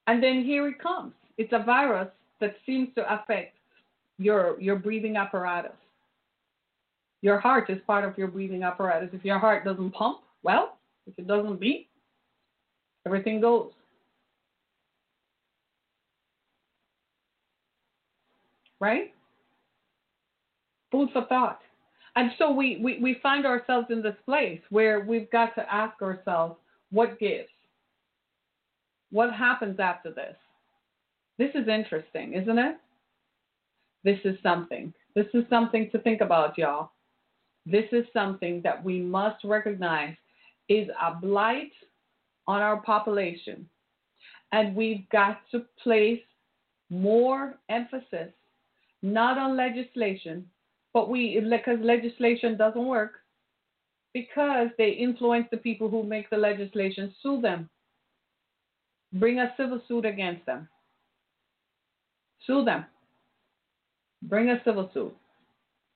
And 0.07 0.21
then 0.21 0.43
here 0.43 0.67
it 0.67 0.79
comes. 0.79 1.13
It's 1.37 1.53
a 1.53 1.63
virus 1.63 2.09
that 2.39 2.55
seems 2.65 2.89
to 2.95 3.13
affect 3.13 3.55
your, 4.19 4.59
your 4.61 4.75
breathing 4.75 5.17
apparatus. 5.17 5.71
Your 7.23 7.39
heart 7.39 7.71
is 7.71 7.79
part 7.87 8.05
of 8.05 8.15
your 8.17 8.27
breathing 8.27 8.61
apparatus. 8.61 9.09
If 9.13 9.25
your 9.25 9.39
heart 9.39 9.65
doesn't 9.65 9.91
pump, 9.91 10.19
well, 10.43 10.77
if 11.07 11.17
it 11.17 11.25
doesn't 11.25 11.59
beat, 11.59 11.87
Everything 13.05 13.41
goes. 13.41 13.71
Right? 18.79 19.13
Food 20.91 21.09
for 21.13 21.25
thought. 21.25 21.59
And 22.15 22.31
so 22.37 22.51
we, 22.51 22.79
we, 22.81 22.99
we 23.01 23.17
find 23.23 23.45
ourselves 23.45 23.87
in 23.89 24.01
this 24.01 24.15
place 24.25 24.59
where 24.69 25.01
we've 25.01 25.31
got 25.31 25.55
to 25.55 25.73
ask 25.73 26.01
ourselves, 26.01 26.55
what 26.91 27.19
gives? 27.19 27.49
What 29.11 29.33
happens 29.33 29.79
after 29.79 30.11
this? 30.11 30.35
This 31.39 31.49
is 31.55 31.67
interesting, 31.67 32.33
isn't 32.33 32.59
it? 32.59 32.77
This 34.03 34.19
is 34.25 34.37
something. 34.43 34.93
This 35.15 35.25
is 35.33 35.43
something 35.49 35.89
to 35.91 35.99
think 35.99 36.21
about, 36.21 36.57
y'all. 36.57 36.91
This 37.65 37.85
is 37.91 38.05
something 38.13 38.61
that 38.63 38.83
we 38.83 38.99
must 38.99 39.43
recognize 39.43 40.15
is 40.69 40.87
a 41.01 41.15
blight 41.15 41.71
on 42.47 42.61
our 42.61 42.81
population. 42.81 43.67
And 44.51 44.75
we've 44.75 45.07
got 45.09 45.39
to 45.51 45.65
place 45.81 46.21
more 46.89 47.55
emphasis 47.69 48.31
not 49.03 49.37
on 49.37 49.57
legislation, 49.57 50.49
but 50.93 51.09
we 51.09 51.39
because 51.39 51.77
legislation 51.81 52.57
doesn't 52.57 52.85
work 52.85 53.15
because 54.13 54.69
they 54.77 54.91
influence 54.91 55.47
the 55.51 55.57
people 55.57 55.89
who 55.89 56.03
make 56.03 56.29
the 56.29 56.37
legislation 56.37 57.13
sue 57.21 57.41
them. 57.41 57.69
Bring 59.11 59.39
a 59.39 59.53
civil 59.57 59.81
suit 59.87 60.05
against 60.05 60.45
them. 60.45 60.67
Sue 62.47 62.63
them. 62.63 62.85
Bring 64.23 64.49
a 64.49 64.61
civil 64.63 64.89
suit. 64.93 65.15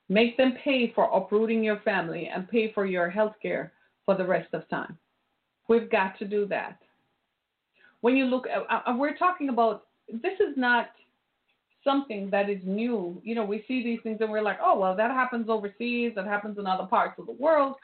Make 0.09 0.37
them 0.37 0.57
pay 0.63 0.91
for 0.93 1.05
uprooting 1.13 1.63
your 1.63 1.79
family 1.81 2.29
and 2.33 2.49
pay 2.49 2.71
for 2.73 2.85
your 2.85 3.09
health 3.09 3.35
care 3.41 3.73
for 4.05 4.15
the 4.15 4.25
rest 4.25 4.53
of 4.53 4.67
time. 4.69 4.97
We've 5.67 5.89
got 5.89 6.17
to 6.19 6.25
do 6.25 6.45
that. 6.47 6.79
When 8.01 8.15
you 8.15 8.25
look 8.25 8.45
uh, 8.47 8.73
uh, 8.73 8.95
we're 8.95 9.17
talking 9.17 9.49
about, 9.49 9.85
this 10.07 10.39
is 10.39 10.55
not 10.55 10.87
something 11.83 12.29
that 12.29 12.49
is 12.49 12.59
new. 12.63 13.21
You 13.23 13.35
know, 13.35 13.45
we 13.45 13.65
see 13.67 13.83
these 13.83 13.99
things 14.03 14.17
and 14.21 14.29
we're 14.29 14.41
like, 14.41 14.59
oh, 14.63 14.79
well, 14.79 14.95
that 14.95 15.11
happens 15.11 15.49
overseas, 15.49 16.13
that 16.15 16.25
happens 16.25 16.57
in 16.57 16.67
other 16.67 16.85
parts 16.85 17.19
of 17.19 17.25
the 17.25 17.31
world. 17.33 17.75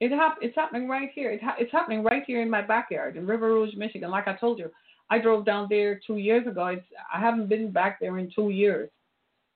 It 0.00 0.12
hap- 0.12 0.38
it's 0.40 0.54
happening 0.54 0.88
right 0.88 1.10
here. 1.14 1.30
It 1.30 1.42
ha- 1.42 1.56
it's 1.58 1.72
happening 1.72 2.02
right 2.04 2.22
here 2.26 2.40
in 2.40 2.50
my 2.50 2.62
backyard 2.62 3.16
in 3.16 3.26
River 3.26 3.48
Rouge, 3.48 3.74
Michigan. 3.74 4.10
Like 4.10 4.28
I 4.28 4.34
told 4.34 4.58
you, 4.58 4.70
I 5.10 5.18
drove 5.18 5.44
down 5.44 5.66
there 5.68 6.00
two 6.06 6.18
years 6.18 6.46
ago. 6.46 6.66
It's, 6.66 6.84
I 7.12 7.18
haven't 7.18 7.48
been 7.48 7.70
back 7.72 7.98
there 8.00 8.18
in 8.18 8.30
two 8.34 8.50
years. 8.50 8.90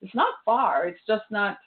It's 0.01 0.15
not 0.15 0.35
far. 0.45 0.87
It's 0.87 1.01
just 1.07 1.25
not, 1.31 1.59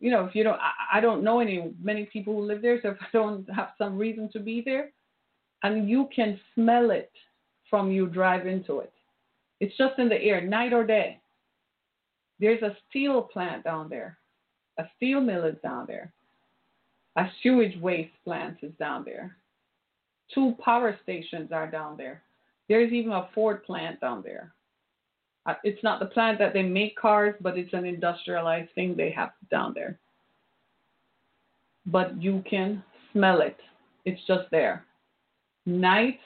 you 0.00 0.10
know, 0.10 0.24
if 0.24 0.34
you 0.34 0.44
don't, 0.44 0.60
I, 0.60 0.98
I 0.98 1.00
don't 1.00 1.24
know 1.24 1.40
any 1.40 1.72
many 1.82 2.04
people 2.06 2.34
who 2.34 2.42
live 2.42 2.62
there. 2.62 2.80
So 2.82 2.88
if 2.90 2.96
I 3.00 3.06
don't 3.12 3.48
have 3.50 3.70
some 3.78 3.98
reason 3.98 4.30
to 4.32 4.40
be 4.40 4.62
there, 4.64 4.90
and 5.62 5.88
you 5.88 6.08
can 6.14 6.38
smell 6.54 6.90
it 6.90 7.12
from 7.68 7.90
you 7.90 8.06
drive 8.06 8.46
into 8.46 8.80
it. 8.80 8.92
It's 9.60 9.76
just 9.76 9.98
in 9.98 10.08
the 10.08 10.20
air, 10.20 10.40
night 10.40 10.72
or 10.72 10.84
day. 10.84 11.20
There's 12.38 12.62
a 12.62 12.76
steel 12.88 13.22
plant 13.22 13.64
down 13.64 13.88
there. 13.88 14.18
A 14.78 14.84
steel 14.96 15.20
mill 15.20 15.44
is 15.44 15.56
down 15.62 15.86
there. 15.86 16.12
A 17.16 17.26
sewage 17.42 17.80
waste 17.80 18.12
plant 18.24 18.58
is 18.62 18.72
down 18.78 19.04
there. 19.04 19.36
Two 20.34 20.54
power 20.62 20.98
stations 21.02 21.50
are 21.50 21.70
down 21.70 21.96
there. 21.96 22.22
There's 22.68 22.92
even 22.92 23.12
a 23.12 23.28
Ford 23.34 23.64
plant 23.64 24.00
down 24.00 24.22
there. 24.22 24.52
Uh, 25.46 25.54
it's 25.62 25.82
not 25.82 26.00
the 26.00 26.06
plant 26.06 26.38
that 26.38 26.52
they 26.52 26.62
make 26.62 26.96
cars, 26.96 27.34
but 27.40 27.56
it's 27.56 27.72
an 27.72 27.84
industrialized 27.84 28.70
thing 28.74 28.96
they 28.96 29.10
have 29.10 29.30
down 29.50 29.72
there. 29.74 29.98
But 31.86 32.20
you 32.20 32.42
can 32.48 32.82
smell 33.12 33.40
it. 33.40 33.56
It's 34.04 34.20
just 34.26 34.50
there. 34.50 34.84
Night 35.64 36.18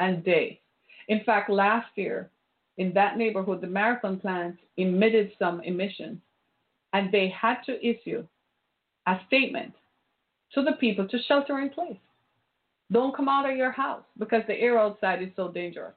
and 0.00 0.24
day. 0.24 0.60
In 1.08 1.22
fact, 1.24 1.50
last 1.50 1.88
year 1.94 2.30
in 2.78 2.92
that 2.94 3.16
neighborhood, 3.16 3.60
the 3.60 3.66
Marathon 3.68 4.18
plant 4.18 4.56
emitted 4.76 5.30
some 5.38 5.60
emissions, 5.62 6.18
and 6.92 7.12
they 7.12 7.28
had 7.28 7.58
to 7.66 7.86
issue 7.86 8.26
a 9.06 9.20
statement 9.26 9.72
to 10.52 10.62
the 10.62 10.72
people 10.72 11.06
to 11.06 11.22
shelter 11.28 11.60
in 11.60 11.70
place. 11.70 11.96
Don't 12.90 13.14
come 13.14 13.28
out 13.28 13.48
of 13.48 13.56
your 13.56 13.70
house 13.70 14.02
because 14.18 14.42
the 14.46 14.54
air 14.54 14.78
outside 14.78 15.22
is 15.22 15.30
so 15.36 15.48
dangerous. 15.48 15.94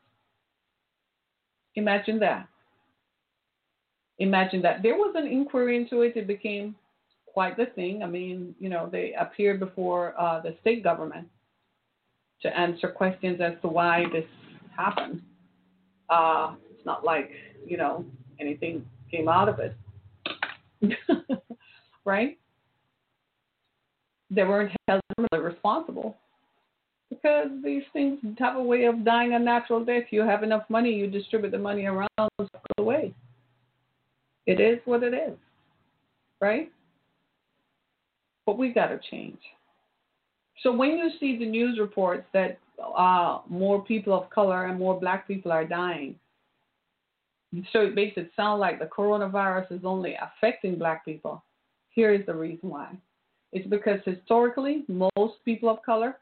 Imagine 1.76 2.20
that. 2.20 2.48
Imagine 4.20 4.62
that. 4.64 4.82
There 4.82 4.96
was 4.96 5.14
an 5.16 5.28
inquiry 5.28 5.78
into 5.78 6.02
it. 6.02 6.16
It 6.16 6.28
became 6.28 6.76
quite 7.26 7.56
the 7.56 7.68
thing. 7.68 8.02
I 8.02 8.08
mean, 8.08 8.56
you 8.60 8.70
know, 8.70 8.90
they 8.92 9.14
appeared 9.20 9.60
before 9.60 10.20
uh, 10.20 10.42
the 10.42 10.56
state 10.62 10.84
government 10.84 11.28
to 12.42 12.58
answer 12.58 12.88
questions 12.88 13.40
as 13.42 13.54
to 13.62 13.68
why 13.68 14.06
this 14.12 14.26
happened. 14.76 15.22
Uh, 16.10 16.56
it's 16.72 16.86
not 16.86 17.04
like, 17.04 17.30
you 17.66 17.78
know, 17.78 18.06
anything 18.40 18.86
came 19.12 19.28
out 19.28 19.50
of 19.50 19.60
it. 19.60 19.76
right? 22.06 22.38
They 24.30 24.44
weren't 24.44 24.72
held 24.88 25.02
responsible 25.32 26.18
because 27.10 27.48
these 27.64 27.84
things 27.94 28.20
have 28.40 28.56
a 28.56 28.64
way 28.64 28.86
of 28.86 29.06
dying 29.06 29.34
a 29.34 29.40
natural 29.40 29.84
death. 29.84 30.04
You 30.12 30.22
have 30.22 30.44
enough 30.44 30.64
money, 30.70 30.92
you 30.92 31.08
distribute 31.08 31.52
the 31.52 31.58
money 31.58 31.86
around 31.86 32.10
the 32.40 32.84
way. 32.84 33.14
It 34.48 34.62
is 34.62 34.80
what 34.86 35.04
it 35.04 35.14
is, 35.14 35.38
right? 36.42 36.72
But 38.46 38.58
we 38.58 38.70
got 38.70 38.88
to 38.88 39.00
change. 39.12 39.40
So 40.64 40.72
when 40.72 40.92
you 40.92 41.10
see 41.20 41.38
the 41.38 41.46
news 41.46 41.78
reports 41.80 42.26
that 42.34 42.58
uh, 42.98 43.42
more 43.48 43.84
people 43.84 44.14
of 44.14 44.30
color 44.30 44.66
and 44.66 44.80
more 44.80 45.00
black 45.00 45.28
people 45.28 45.52
are 45.52 45.66
dying, 45.66 46.16
so 47.72 47.82
it 47.82 47.94
makes 47.94 48.18
it 48.18 48.32
sound 48.36 48.60
like 48.60 48.80
the 48.80 48.86
coronavirus 48.86 49.72
is 49.72 49.82
only 49.84 50.16
affecting 50.16 50.78
black 50.78 51.06
people. 51.06 51.44
Here 51.90 52.14
is 52.14 52.26
the 52.26 52.34
reason 52.34 52.70
why. 52.70 52.96
It's 53.52 53.68
because 53.68 54.00
historically, 54.06 54.86
most 54.88 55.36
people 55.44 55.70
of 55.70 55.82
color 55.84 56.18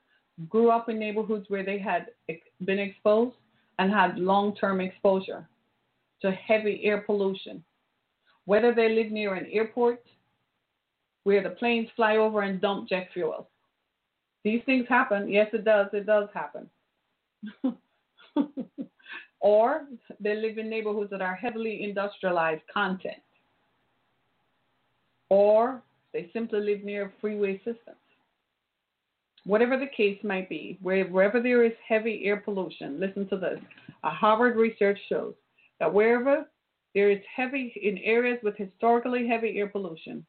grew 0.50 0.70
up 0.70 0.90
in 0.90 1.00
neighborhoods 1.00 1.46
where 1.50 1.64
they 1.64 1.80
had 1.80 2.08
been 2.66 2.80
exposed 2.80 3.36
and 3.80 3.92
had 3.92 4.18
long 4.18 4.56
term 4.56 4.82
exposure 4.82 5.48
to 6.22 6.32
heavy 6.32 6.82
air 6.84 7.02
pollution. 7.02 7.64
Whether 8.46 8.74
they 8.74 8.90
live 8.90 9.12
near 9.12 9.36
an 9.36 9.48
airport 9.52 10.04
where 11.24 11.42
the 11.42 11.50
planes 11.52 11.88
fly 11.96 12.18
over 12.18 12.42
and 12.42 12.62
dump 12.62 12.88
jet 12.88 13.10
fuel. 13.14 13.50
These 14.44 14.62
things 14.66 14.86
happen. 14.88 15.28
Yes, 15.28 15.48
it 15.54 15.66
does. 15.66 15.88
It 15.94 16.06
does 16.06 16.30
happen. 16.34 16.70
or 19.40 19.86
they 20.20 20.36
live 20.36 20.60
in 20.60 20.70
neighborhoods 20.70 21.10
that 21.10 21.22
are 21.22 21.34
heavily 21.34 21.84
industrialized 21.84 22.62
content. 22.72 23.18
Or 25.30 25.82
they 26.14 26.30
simply 26.32 26.60
live 26.60 26.84
near 26.84 27.12
freeway 27.20 27.58
systems 27.58 27.98
whatever 29.46 29.78
the 29.78 29.88
case 29.96 30.20
might 30.24 30.50
be, 30.50 30.78
wherever 30.82 31.40
there 31.40 31.64
is 31.64 31.72
heavy 31.88 32.24
air 32.26 32.38
pollution, 32.38 33.00
listen 33.00 33.28
to 33.30 33.38
this. 33.38 33.60
A 34.04 34.10
Harvard 34.10 34.58
research 34.58 35.00
shows 35.08 35.34
that 35.80 35.92
wherever 35.92 36.50
there 36.96 37.12
is 37.12 37.20
heavy, 37.36 37.74
in 37.84 37.98
areas 38.00 38.40
with 38.42 38.56
historically 38.58 39.28
heavy 39.28 39.58
air 39.60 39.68
pollution, 39.68 40.26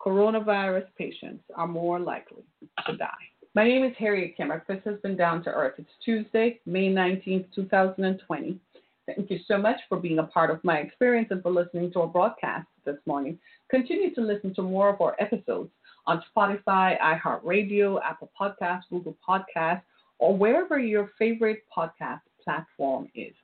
coronavirus 0.00 0.86
patients 0.96 1.44
are 1.56 1.66
more 1.66 1.98
likely 1.98 2.44
to 2.86 2.96
die. 2.96 3.08
My 3.54 3.64
name 3.64 3.84
is 3.84 3.92
Harriet 3.98 4.36
Kimmer. 4.36 4.64
This 4.66 4.80
has 4.84 4.98
been 5.00 5.16
Down 5.16 5.42
to 5.44 5.50
Earth. 5.50 5.74
It's 5.78 5.90
Tuesday, 6.04 6.60
May 6.64 6.88
19th, 6.88 7.46
2020. 7.54 8.58
Thank 9.06 9.30
you 9.30 9.40
so 9.48 9.58
much 9.58 9.76
for 9.88 9.98
being 9.98 10.20
a 10.20 10.24
part 10.24 10.50
of 10.50 10.62
my 10.62 10.78
experience 10.78 11.28
and 11.32 11.42
for 11.42 11.50
listening 11.50 11.92
to 11.92 12.02
our 12.02 12.06
broadcast 12.06 12.68
this 12.86 12.96
morning. 13.04 13.38
Continue 13.68 14.14
to 14.14 14.20
listen 14.20 14.54
to 14.54 14.62
more 14.62 14.88
of 14.88 15.00
our 15.00 15.16
episodes 15.18 15.70
on 16.06 16.22
Spotify, 16.34 16.96
iHeartRadio, 17.00 18.00
Apple 18.02 18.30
Podcasts, 18.40 18.82
Google 18.88 19.16
Podcasts, 19.28 19.82
or 20.18 20.36
wherever 20.36 20.78
your 20.78 21.10
favorite 21.18 21.64
podcast 21.76 22.20
platform 22.44 23.08
is. 23.16 23.34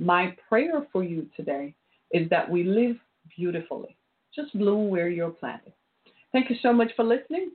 My 0.00 0.34
prayer 0.48 0.86
for 0.90 1.04
you 1.04 1.26
today 1.36 1.74
is 2.10 2.28
that 2.30 2.50
we 2.50 2.64
live 2.64 2.96
beautifully. 3.36 3.94
Just 4.34 4.56
bloom 4.58 4.88
where 4.88 5.10
you're 5.10 5.30
planted. 5.30 5.74
Thank 6.32 6.48
you 6.48 6.56
so 6.62 6.72
much 6.72 6.90
for 6.96 7.04
listening. 7.04 7.50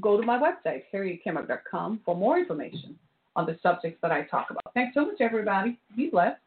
Go 0.00 0.18
to 0.18 0.26
my 0.26 0.38
website, 0.38 0.84
harrietkimmer.com, 0.92 2.00
for 2.02 2.16
more 2.16 2.38
information 2.38 2.98
on 3.36 3.44
the 3.44 3.58
subjects 3.62 3.98
that 4.00 4.10
I 4.10 4.22
talk 4.22 4.48
about. 4.50 4.72
Thanks 4.72 4.94
so 4.94 5.04
much, 5.04 5.20
everybody. 5.20 5.78
Be 5.94 6.08
blessed. 6.08 6.40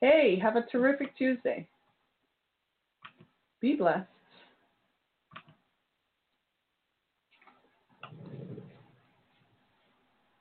Hey, 0.00 0.38
have 0.42 0.56
a 0.56 0.62
terrific 0.62 1.16
Tuesday. 1.18 1.68
Be 3.60 3.76
blessed. 3.76 4.08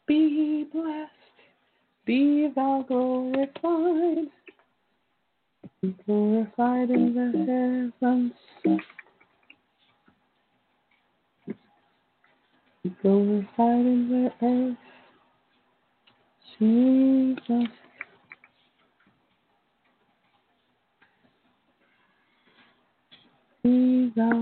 Be 0.07 0.65
blessed, 0.73 1.11
be 2.05 2.49
thou 2.55 2.83
glorified, 2.87 4.27
be 5.81 5.95
glorified 6.05 6.89
in 6.89 7.13
the 7.13 7.91
heavens, 8.01 8.33
be 12.83 12.89
glorified 13.01 13.85
in 13.85 14.09
the 14.09 14.45
earth, 14.45 14.77
Jesus. 16.59 17.69
Be 23.63 24.11
thou 24.15 24.41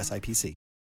SIPC. 0.01 0.53